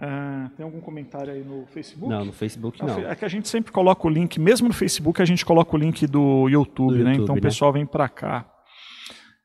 Ah, 0.00 0.50
tem 0.56 0.64
algum 0.64 0.80
comentário 0.80 1.32
aí 1.32 1.42
no 1.42 1.66
Facebook? 1.66 2.10
Não, 2.10 2.24
no 2.24 2.32
Facebook 2.32 2.84
não. 2.84 2.98
É 2.98 3.14
que 3.14 3.24
a 3.24 3.28
gente 3.28 3.48
sempre 3.48 3.72
coloca 3.72 4.06
o 4.06 4.10
link, 4.10 4.38
mesmo 4.38 4.68
no 4.68 4.74
Facebook, 4.74 5.22
a 5.22 5.24
gente 5.24 5.44
coloca 5.44 5.74
o 5.74 5.78
link 5.78 6.06
do 6.06 6.48
YouTube, 6.48 6.98
do 6.98 7.04
né? 7.04 7.10
YouTube 7.12 7.22
então 7.22 7.34
né? 7.34 7.38
o 7.38 7.42
pessoal 7.42 7.72
vem 7.72 7.86
para 7.86 8.08
cá. 8.08 8.44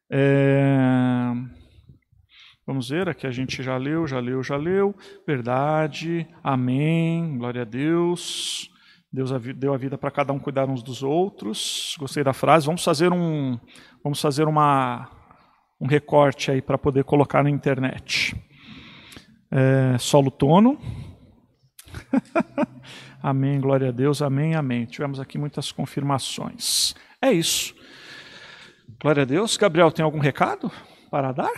É... 0.10 1.32
Vamos 2.68 2.90
ver, 2.90 3.10
aqui 3.10 3.26
a 3.26 3.32
gente 3.32 3.64
já 3.64 3.78
leu, 3.78 4.06
já 4.06 4.20
leu, 4.20 4.44
já 4.44 4.58
leu. 4.58 4.94
Verdade, 5.26 6.28
amém, 6.44 7.38
glória 7.38 7.62
a 7.62 7.66
Deus. 7.66 8.70
Deus 9.12 9.32
deu 9.56 9.74
a 9.74 9.78
vida 9.78 9.98
para 9.98 10.12
cada 10.12 10.32
um 10.32 10.40
cuidar 10.40 10.70
uns 10.70 10.84
dos 10.84 11.04
outros. 11.04 11.96
Gostei 12.00 12.24
da 12.24 12.34
frase. 12.34 12.66
Vamos 12.66 12.84
fazer 12.84 13.12
um, 13.12 13.60
vamos 14.04 14.22
fazer 14.22 14.48
uma, 14.48 15.10
um 15.80 15.88
recorte 15.88 16.52
aí 16.52 16.62
para 16.62 16.78
poder 16.78 17.04
colocar 17.04 17.44
na 17.44 17.50
internet. 17.50 18.36
É, 19.52 19.98
solo 19.98 20.32
tono. 20.32 20.80
amém, 23.22 23.60
glória 23.60 23.90
a 23.90 23.92
Deus, 23.92 24.22
amém, 24.22 24.56
amém. 24.56 24.86
Tivemos 24.86 25.20
aqui 25.20 25.38
muitas 25.38 25.72
confirmações. 25.74 26.96
É 27.22 27.34
isso. 27.34 27.76
Glória 29.02 29.24
a 29.24 29.26
Deus. 29.26 29.58
Gabriel, 29.58 29.92
tem 29.92 30.06
algum 30.06 30.20
recado 30.20 30.72
para 31.10 31.34
dar? 31.34 31.52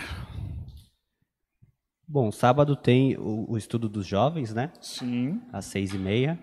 Bom, 2.08 2.32
sábado 2.32 2.76
tem 2.76 3.16
o, 3.18 3.52
o 3.52 3.58
estudo 3.58 3.88
dos 3.88 4.08
jovens, 4.08 4.54
né? 4.54 4.72
Sim. 4.82 5.42
Às 5.52 5.66
seis 5.66 5.94
e 5.94 5.98
meia, 5.98 6.40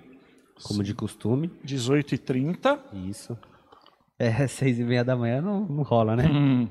como 0.63 0.79
Sim. 0.79 0.85
de 0.85 0.95
costume. 0.95 1.51
18 1.65 2.15
e 2.15 2.19
30 2.19 2.85
Isso. 3.09 3.37
É, 4.19 4.47
seis 4.49 4.79
e 4.79 4.85
meia 4.85 5.05
da 5.05 5.17
manhã 5.17 5.41
não, 5.41 5.67
não 5.67 5.83
rola, 5.83 6.15
né? 6.15 6.27
Hum. 6.27 6.69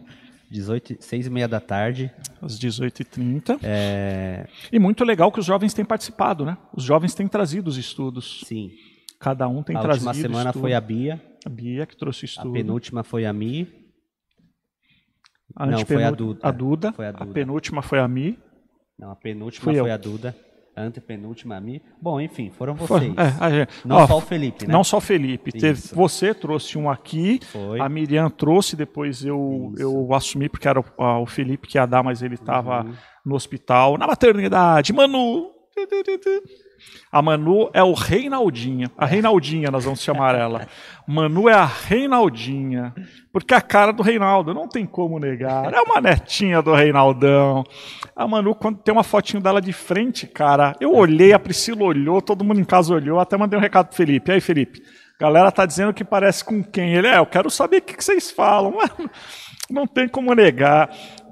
18, 0.50 0.97
seis 1.00 1.28
e 1.28 1.30
meia 1.30 1.47
da 1.47 1.60
tarde. 1.60 2.12
Às 2.41 2.60
18h30. 2.60 3.60
É... 3.64 4.47
E 4.72 4.80
muito 4.80 5.04
legal 5.04 5.32
que 5.32 5.39
os 5.39 5.45
jovens 5.45 5.74
têm 5.74 5.86
participado, 5.86 6.43
né? 6.45 6.58
Os 6.74 6.84
jovens 6.84 7.14
têm 7.14 7.28
trazido 7.28 7.68
os 7.68 7.78
estudos. 7.78 8.41
Sim. 8.45 8.72
Cada 9.20 9.47
um 9.47 9.62
tem 9.62 9.76
a 9.76 9.82
trazido. 9.82 10.08
A 10.08 10.12
última 10.12 10.28
semana 10.28 10.50
estudo. 10.50 10.62
foi 10.62 10.74
a 10.74 10.82
Bia. 10.82 11.22
A 11.45 11.50
Bia 11.50 11.86
que 11.86 11.95
trouxe 11.95 12.24
o 12.24 12.26
estudo. 12.26 12.50
A 12.50 12.54
penúltima 12.54 13.04
foi 13.04 13.26
a 13.26 13.34
Mi. 13.34 13.68
A 15.56 15.66
Não, 15.66 15.86
foi 15.86 16.04
a 16.04 16.12
Duda. 16.12 16.39
A 16.41 16.52
Duda. 16.52 16.93
Foi 16.93 17.08
a 17.08 17.12
Duda. 17.12 17.24
A 17.24 17.34
penúltima 17.34 17.82
foi 17.82 18.00
a 18.00 18.08
Mi. 18.08 18.39
Não, 18.97 19.12
a 19.12 19.16
penúltima 19.16 19.64
Fui 19.64 19.76
foi 19.76 19.89
eu. 19.89 19.93
a 19.93 19.97
Duda. 19.97 20.36
A 20.76 20.82
antepenúltima 20.82 21.57
a 21.57 21.61
mim. 21.61 21.82
Bom, 22.01 22.22
enfim, 22.22 22.49
foram 22.49 22.74
vocês. 22.74 23.13
É, 23.17 23.67
não 23.86 23.97
ó, 23.97 24.07
só 24.07 24.17
o 24.17 24.22
Felipe, 24.22 24.67
né? 24.67 24.74
Não 24.74 24.84
só 24.84 24.97
o 24.97 25.01
Felipe. 25.01 25.51
Teve, 25.51 25.82
você 25.93 26.34
trouxe 26.34 26.78
um 26.78 26.89
aqui, 26.89 27.39
foi. 27.43 27.80
a 27.80 27.89
Miriam 27.89 28.30
trouxe, 28.30 28.76
depois 28.76 29.26
eu, 29.26 29.74
eu 29.78 30.13
assumi, 30.13 30.47
porque 30.47 30.67
era 30.67 30.80
o, 30.80 31.22
o 31.22 31.26
Felipe 31.26 31.67
que 31.67 31.78
ia 31.78 31.86
dar, 31.86 32.03
mas 32.03 32.22
ele 32.22 32.36
estava 32.36 32.84
uhum. 32.84 32.93
no 33.26 33.36
hospital, 33.36 33.97
na 33.97 34.07
maternidade. 34.07 34.93
Manu! 34.93 35.51
A 37.12 37.22
Manu 37.22 37.70
é 37.74 37.84
o 37.84 37.94
Reinaldinha. 37.94 38.92
A 38.98 39.06
Reinaldinha, 39.06 39.72
nós 39.72 39.86
vamos 39.86 40.02
chamar 40.02 40.36
ela. 40.36 40.68
Manu 41.08 41.50
é 41.50 41.54
a 41.54 41.66
Reinaldinha. 41.66 42.94
Porque 43.32 43.54
a 43.54 43.62
cara 43.62 43.92
do 43.92 44.04
Reinaldo, 44.04 44.54
não 44.54 44.68
tem 44.68 44.86
como 44.86 45.20
negar. 45.20 45.74
É 45.74 45.82
uma 45.82 46.02
netinha 46.02 46.62
do 46.62 46.74
Reinaldão. 46.74 47.64
A 48.16 48.28
Manu, 48.28 48.56
quando 48.56 48.80
tem 48.80 48.94
uma 48.94 49.04
fotinho 49.04 49.42
dela 49.42 49.62
de 49.62 49.74
frente, 49.74 50.28
cara, 50.28 50.76
eu 50.80 50.94
olhei, 50.94 51.34
a 51.34 51.40
Priscila 51.40 51.84
olhou, 51.84 52.22
todo 52.22 52.44
mundo 52.44 52.60
em 52.60 52.66
casa 52.66 52.94
olhou, 52.94 53.20
até 53.20 53.38
mandei 53.38 53.58
um 53.58 53.62
recado 53.62 53.88
pro 53.88 53.96
Felipe. 53.96 54.32
E 54.32 54.34
aí, 54.36 54.42
Felipe? 54.42 54.82
Galera 55.20 55.52
tá 55.52 55.66
dizendo 55.66 55.94
que 55.94 56.06
parece 56.06 56.46
com 56.46 56.64
quem? 56.64 56.94
Ele 56.94 57.08
é, 57.08 57.18
eu 57.18 57.26
quero 57.26 57.50
saber 57.50 57.78
o 57.78 57.82
que, 57.82 57.98
que 57.98 58.04
vocês 58.04 58.32
falam. 58.32 58.74
Não 59.70 59.86
tem 59.86 60.08
como 60.08 60.34
negar. 60.34 60.90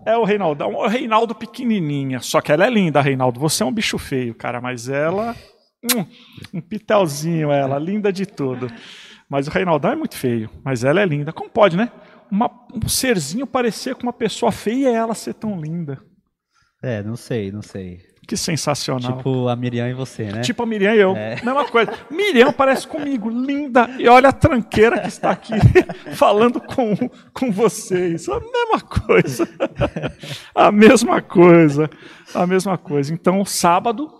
É 0.08 0.16
o 0.16 0.24
Reinaldo, 0.24 0.64
é 0.64 0.68
o 0.68 0.88
Reinaldo 0.88 1.36
pequenininha. 1.36 2.22
Só 2.22 2.40
que 2.40 2.50
ela 2.50 2.66
é 2.66 2.70
linda, 2.70 3.02
Reinaldo. 3.02 3.42
Você 3.42 3.62
é 3.62 3.66
um 3.66 3.74
bicho 3.74 3.98
feio, 3.98 4.34
cara, 4.34 4.62
mas 4.62 4.88
ela. 4.88 5.36
Hum, 5.84 6.06
um 6.54 6.62
pitelzinho, 6.62 7.52
ela, 7.52 7.78
linda 7.78 8.10
de 8.10 8.26
tudo. 8.26 8.72
Mas 9.30 9.50
o 9.50 9.52
Reinaldão 9.52 9.92
é 9.92 9.96
muito 9.98 10.16
feio, 10.16 10.50
mas 10.64 10.86
ela 10.86 11.02
é 11.02 11.06
linda. 11.06 11.34
Como 11.34 11.50
pode, 11.50 11.76
né? 11.76 11.92
Uma, 12.32 12.50
um 12.74 12.88
serzinho 12.88 13.46
parecer 13.46 13.96
com 13.96 14.04
uma 14.04 14.14
pessoa 14.14 14.50
feia 14.50 14.90
e 14.90 14.96
ela 14.96 15.14
ser 15.14 15.34
tão 15.34 15.60
linda. 15.60 16.02
É, 16.82 17.04
não 17.04 17.18
sei, 17.18 17.52
não 17.52 17.62
sei. 17.62 18.00
Que 18.28 18.36
sensacional. 18.36 19.16
Tipo 19.16 19.48
a 19.48 19.56
Miriam 19.56 19.88
e 19.88 19.94
você, 19.94 20.26
né? 20.26 20.42
Tipo 20.42 20.64
a 20.64 20.66
Miriam 20.66 20.94
e 20.94 21.00
eu. 21.00 21.16
É. 21.16 21.38
Mesma 21.42 21.64
coisa. 21.64 21.94
Miriam 22.12 22.52
parece 22.52 22.86
comigo, 22.86 23.30
linda. 23.30 23.90
E 23.98 24.06
olha 24.10 24.28
a 24.28 24.34
tranqueira 24.34 25.00
que 25.00 25.08
está 25.08 25.32
aqui 25.32 25.54
falando 26.14 26.60
com, 26.60 26.94
com 27.34 27.50
vocês. 27.54 28.28
A 28.28 28.42
mesma 28.42 28.82
coisa. 28.82 29.48
A 30.54 30.72
mesma 30.74 31.22
coisa. 31.22 31.90
A 32.36 32.46
mesma 32.46 32.78
coisa. 32.78 33.14
Então, 33.14 33.46
sábado, 33.46 34.12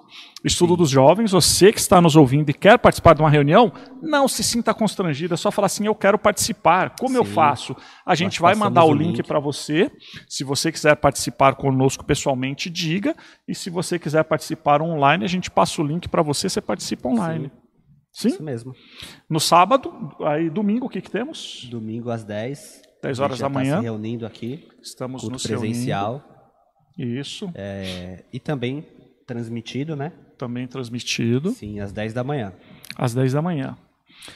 Estudo 0.44 0.74
Sim. 0.74 0.78
dos 0.78 0.90
jovens, 0.90 1.32
você 1.32 1.74
que 1.74 1.80
está 1.80 2.00
nos 2.00 2.16
ouvindo 2.16 2.50
e 2.52 2.54
quer 2.54 2.78
participar 2.78 3.16
de 3.16 3.22
uma 3.22 3.30
reunião, 3.30 3.72
não 4.02 4.28
se 4.28 4.44
sinta 4.44 4.72
constrangido, 4.72 5.34
é 5.34 5.38
só 5.38 5.50
falar 5.50 5.66
assim: 5.66 5.88
eu 5.88 5.96
quero 5.96 6.18
participar. 6.20 6.96
Como 6.98 7.14
Sim. 7.14 7.18
eu 7.18 7.26
faço? 7.26 7.76
A 8.06 8.14
gente 8.14 8.40
Nós 8.40 8.52
vai 8.52 8.56
mandar 8.56 8.86
o 8.86 8.94
link, 8.94 9.18
link. 9.18 9.28
para 9.28 9.40
você. 9.40 9.92
Se 10.28 10.44
você 10.44 10.72
quiser 10.72 10.96
participar 10.96 11.56
conosco 11.56 12.06
pessoalmente, 12.06 12.70
diga. 12.70 13.16
E 13.48 13.56
se 13.56 13.70
você 13.70 13.98
quiser 13.98 14.24
participar 14.26 14.82
online, 14.82 15.26
a 15.26 15.28
gente 15.28 15.50
passa 15.50 15.82
o 15.82 15.86
link 15.86 16.08
para 16.08 16.22
você, 16.22 16.48
você 16.48 16.62
participa 16.62 17.10
online. 17.10 17.52
Sim. 18.14 18.30
Sim? 18.30 18.30
Isso 18.30 18.44
mesmo. 18.44 18.74
No 19.30 19.40
sábado, 19.40 19.92
aí 20.22 20.50
domingo, 20.50 20.86
o 20.86 20.90
que, 20.90 21.02
que 21.02 21.12
temos? 21.12 21.68
Domingo 21.70 22.10
às 22.10 22.24
10. 22.24 22.82
10 23.04 23.20
horas 23.20 23.40
da 23.40 23.50
manhã. 23.50 23.76
Tá 23.76 23.80
se 23.80 23.84
reunindo 23.84 24.26
aqui. 24.26 24.68
Estamos 24.82 25.24
no 25.24 25.40
presencial. 25.40 26.24
Reunindo. 26.98 27.20
Isso. 27.20 27.52
É, 27.54 28.24
e 28.34 28.40
também 28.40 28.86
transmitido, 29.28 29.96
né? 29.96 30.12
Também 30.38 30.68
transmitido. 30.68 31.52
Sim, 31.52 31.80
às 31.80 31.92
10 31.92 32.14
da 32.14 32.24
manhã. 32.24 32.54
Às 32.96 33.14
10 33.14 33.34
da 33.34 33.42
manhã. 33.42 33.78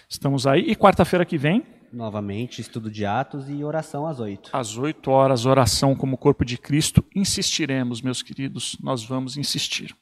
Estamos 0.10 0.48
aí. 0.48 0.62
E 0.62 0.76
quarta-feira 0.76 1.26
que 1.26 1.38
vem? 1.38 1.64
Novamente, 1.92 2.62
estudo 2.62 2.90
de 2.90 3.06
Atos 3.06 3.50
e 3.50 3.64
oração 3.64 4.08
às 4.08 4.20
8. 4.20 4.50
Às 4.54 4.78
8 4.78 5.12
horas, 5.12 5.46
oração 5.46 5.94
como 5.94 6.18
corpo 6.18 6.46
de 6.46 6.58
Cristo. 6.58 7.04
Insistiremos, 7.14 8.02
meus 8.02 8.22
queridos. 8.22 8.78
Nós 8.82 9.04
vamos 9.04 9.36
insistir. 9.36 9.94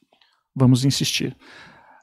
Vamos 0.56 0.86
insistir. 0.86 1.36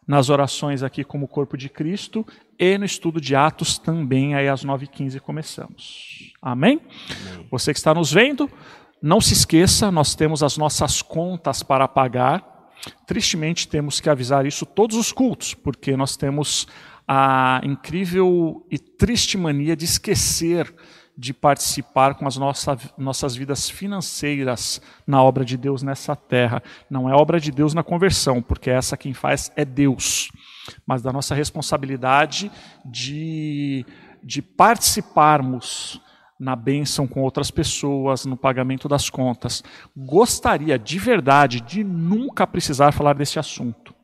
Nas 0.07 0.29
orações 0.29 0.83
aqui 0.83 1.05
como 1.05 1.29
corpo 1.29 1.57
de 1.57 1.69
Cristo 1.69 2.27
e 2.59 2.77
no 2.79 2.85
estudo 2.85 3.21
de 3.21 3.35
Atos 3.35 3.79
também, 3.79 4.35
aí 4.35 4.49
às 4.49 4.65
9h15 4.65 5.21
começamos. 5.21 6.33
Amém? 6.41 6.81
Amém? 6.81 7.47
Você 7.51 7.73
que 7.73 7.79
está 7.79 7.93
nos 7.93 8.13
vendo, 8.13 8.51
não 9.03 9.21
se 9.21 9.33
esqueça, 9.35 9.91
nós 9.91 10.15
temos 10.15 10.43
as 10.43 10.57
nossas 10.57 11.03
contas 11.03 11.63
para 11.63 11.87
pagar 11.87 12.56
Tristemente, 13.07 13.69
temos 13.69 14.01
que 14.01 14.11
avisar 14.11 14.47
isso 14.47 14.67
todos 14.67 14.97
os 14.97 15.13
cultos, 15.13 15.55
porque 15.55 15.97
nós 15.97 16.17
temos 16.17 16.67
a 17.07 17.61
incrível 17.63 18.67
e 18.71 18.79
triste 18.79 19.39
mania 19.39 19.77
de 19.77 19.85
esquecer 19.85 20.75
de 21.17 21.33
participar 21.33 22.15
com 22.15 22.27
as 22.27 22.37
nossa, 22.37 22.77
nossas 22.99 23.35
vidas 23.35 23.71
financeiras 23.71 24.83
na 25.07 25.23
obra 25.23 25.45
de 25.45 25.57
Deus 25.57 25.83
nessa 25.83 26.15
terra. 26.15 26.63
Não 26.91 27.09
é 27.09 27.15
obra 27.15 27.41
de 27.41 27.51
Deus 27.51 27.73
na 27.73 27.83
conversão, 27.83 28.43
porque 28.43 28.69
essa 28.69 28.97
quem 28.97 29.15
faz 29.15 29.51
é 29.57 29.65
Deus, 29.65 30.31
mas 30.87 31.01
da 31.01 31.13
nossa 31.13 31.35
responsabilidade 31.35 32.51
de, 32.85 33.87
de 34.23 34.43
participarmos 34.43 36.01
na 36.39 36.55
bênção 36.55 37.07
com 37.07 37.23
outras 37.23 37.51
pessoas, 37.51 38.27
no 38.27 38.37
pagamento 38.37 38.89
das 38.89 39.09
contas. 39.09 39.63
Gostaria 39.97 40.79
de 40.79 40.99
verdade 40.99 41.61
de 41.61 41.83
nunca 41.83 42.47
precisar 42.47 42.93
falar 42.93 43.15
desse 43.15 43.39
assunto. 43.39 43.95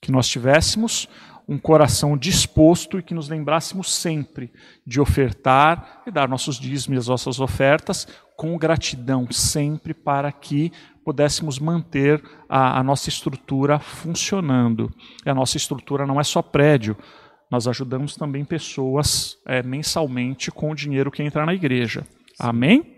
Que 0.00 0.12
nós 0.12 0.28
tivéssemos 0.28 1.08
um 1.48 1.58
coração 1.58 2.16
disposto 2.16 2.98
e 2.98 3.02
que 3.02 3.14
nos 3.14 3.28
lembrássemos 3.28 3.92
sempre 3.92 4.52
de 4.86 5.00
ofertar 5.00 6.02
e 6.06 6.10
dar 6.10 6.28
nossos 6.28 6.58
dízimos 6.58 6.98
as 6.98 7.08
nossas 7.08 7.40
ofertas 7.40 8.06
com 8.36 8.56
gratidão, 8.58 9.26
sempre 9.32 9.94
para 9.94 10.30
que 10.30 10.70
pudéssemos 11.04 11.58
manter 11.58 12.22
a, 12.48 12.78
a 12.78 12.82
nossa 12.82 13.08
estrutura 13.08 13.78
funcionando. 13.78 14.92
E 15.24 15.30
a 15.30 15.34
nossa 15.34 15.56
estrutura 15.56 16.06
não 16.06 16.20
é 16.20 16.22
só 16.22 16.42
prédio, 16.42 16.96
nós 17.50 17.66
ajudamos 17.66 18.14
também 18.14 18.44
pessoas 18.44 19.38
é, 19.46 19.62
mensalmente 19.62 20.50
com 20.50 20.70
o 20.70 20.74
dinheiro 20.74 21.10
que 21.10 21.22
entra 21.22 21.46
na 21.46 21.54
igreja. 21.54 22.06
Amém? 22.38 22.96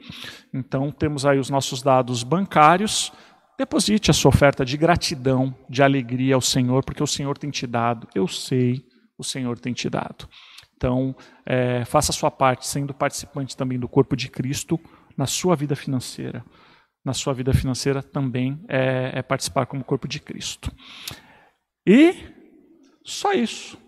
Então 0.52 0.90
temos 0.90 1.24
aí 1.24 1.38
os 1.38 1.48
nossos 1.48 1.82
dados 1.82 2.22
bancários. 2.22 3.12
Deposite 3.56 4.10
a 4.10 4.14
sua 4.14 4.30
oferta 4.30 4.64
de 4.64 4.76
gratidão, 4.76 5.54
de 5.68 5.82
alegria 5.82 6.34
ao 6.34 6.40
Senhor, 6.40 6.84
porque 6.84 7.02
o 7.02 7.06
Senhor 7.06 7.38
tem 7.38 7.50
te 7.50 7.66
dado. 7.66 8.08
Eu 8.14 8.26
sei, 8.26 8.84
o 9.16 9.24
Senhor 9.24 9.58
tem 9.58 9.72
te 9.72 9.88
dado. 9.88 10.28
Então, 10.76 11.14
é, 11.44 11.84
faça 11.84 12.10
a 12.10 12.14
sua 12.14 12.30
parte, 12.30 12.66
sendo 12.66 12.94
participante 12.94 13.54
também 13.54 13.78
do 13.78 13.86
corpo 13.86 14.16
de 14.16 14.30
Cristo 14.30 14.80
na 15.16 15.26
sua 15.26 15.54
vida 15.54 15.76
financeira. 15.76 16.42
Na 17.04 17.12
sua 17.12 17.34
vida 17.34 17.52
financeira 17.52 18.02
também 18.02 18.58
é, 18.68 19.10
é 19.16 19.22
participar 19.22 19.66
como 19.66 19.84
corpo 19.84 20.08
de 20.08 20.20
Cristo. 20.20 20.72
E 21.86 22.14
só 23.04 23.32
isso. 23.32 23.78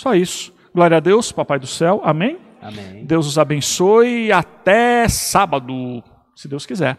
Só 0.00 0.14
isso. 0.14 0.50
Glória 0.74 0.96
a 0.96 1.00
Deus, 1.00 1.30
Papai 1.30 1.58
do 1.58 1.66
céu. 1.66 2.00
Amém? 2.02 2.38
Amém. 2.62 3.04
Deus 3.04 3.26
os 3.26 3.36
abençoe 3.36 4.32
até 4.32 5.06
sábado, 5.06 6.02
se 6.34 6.48
Deus 6.48 6.64
quiser. 6.64 6.96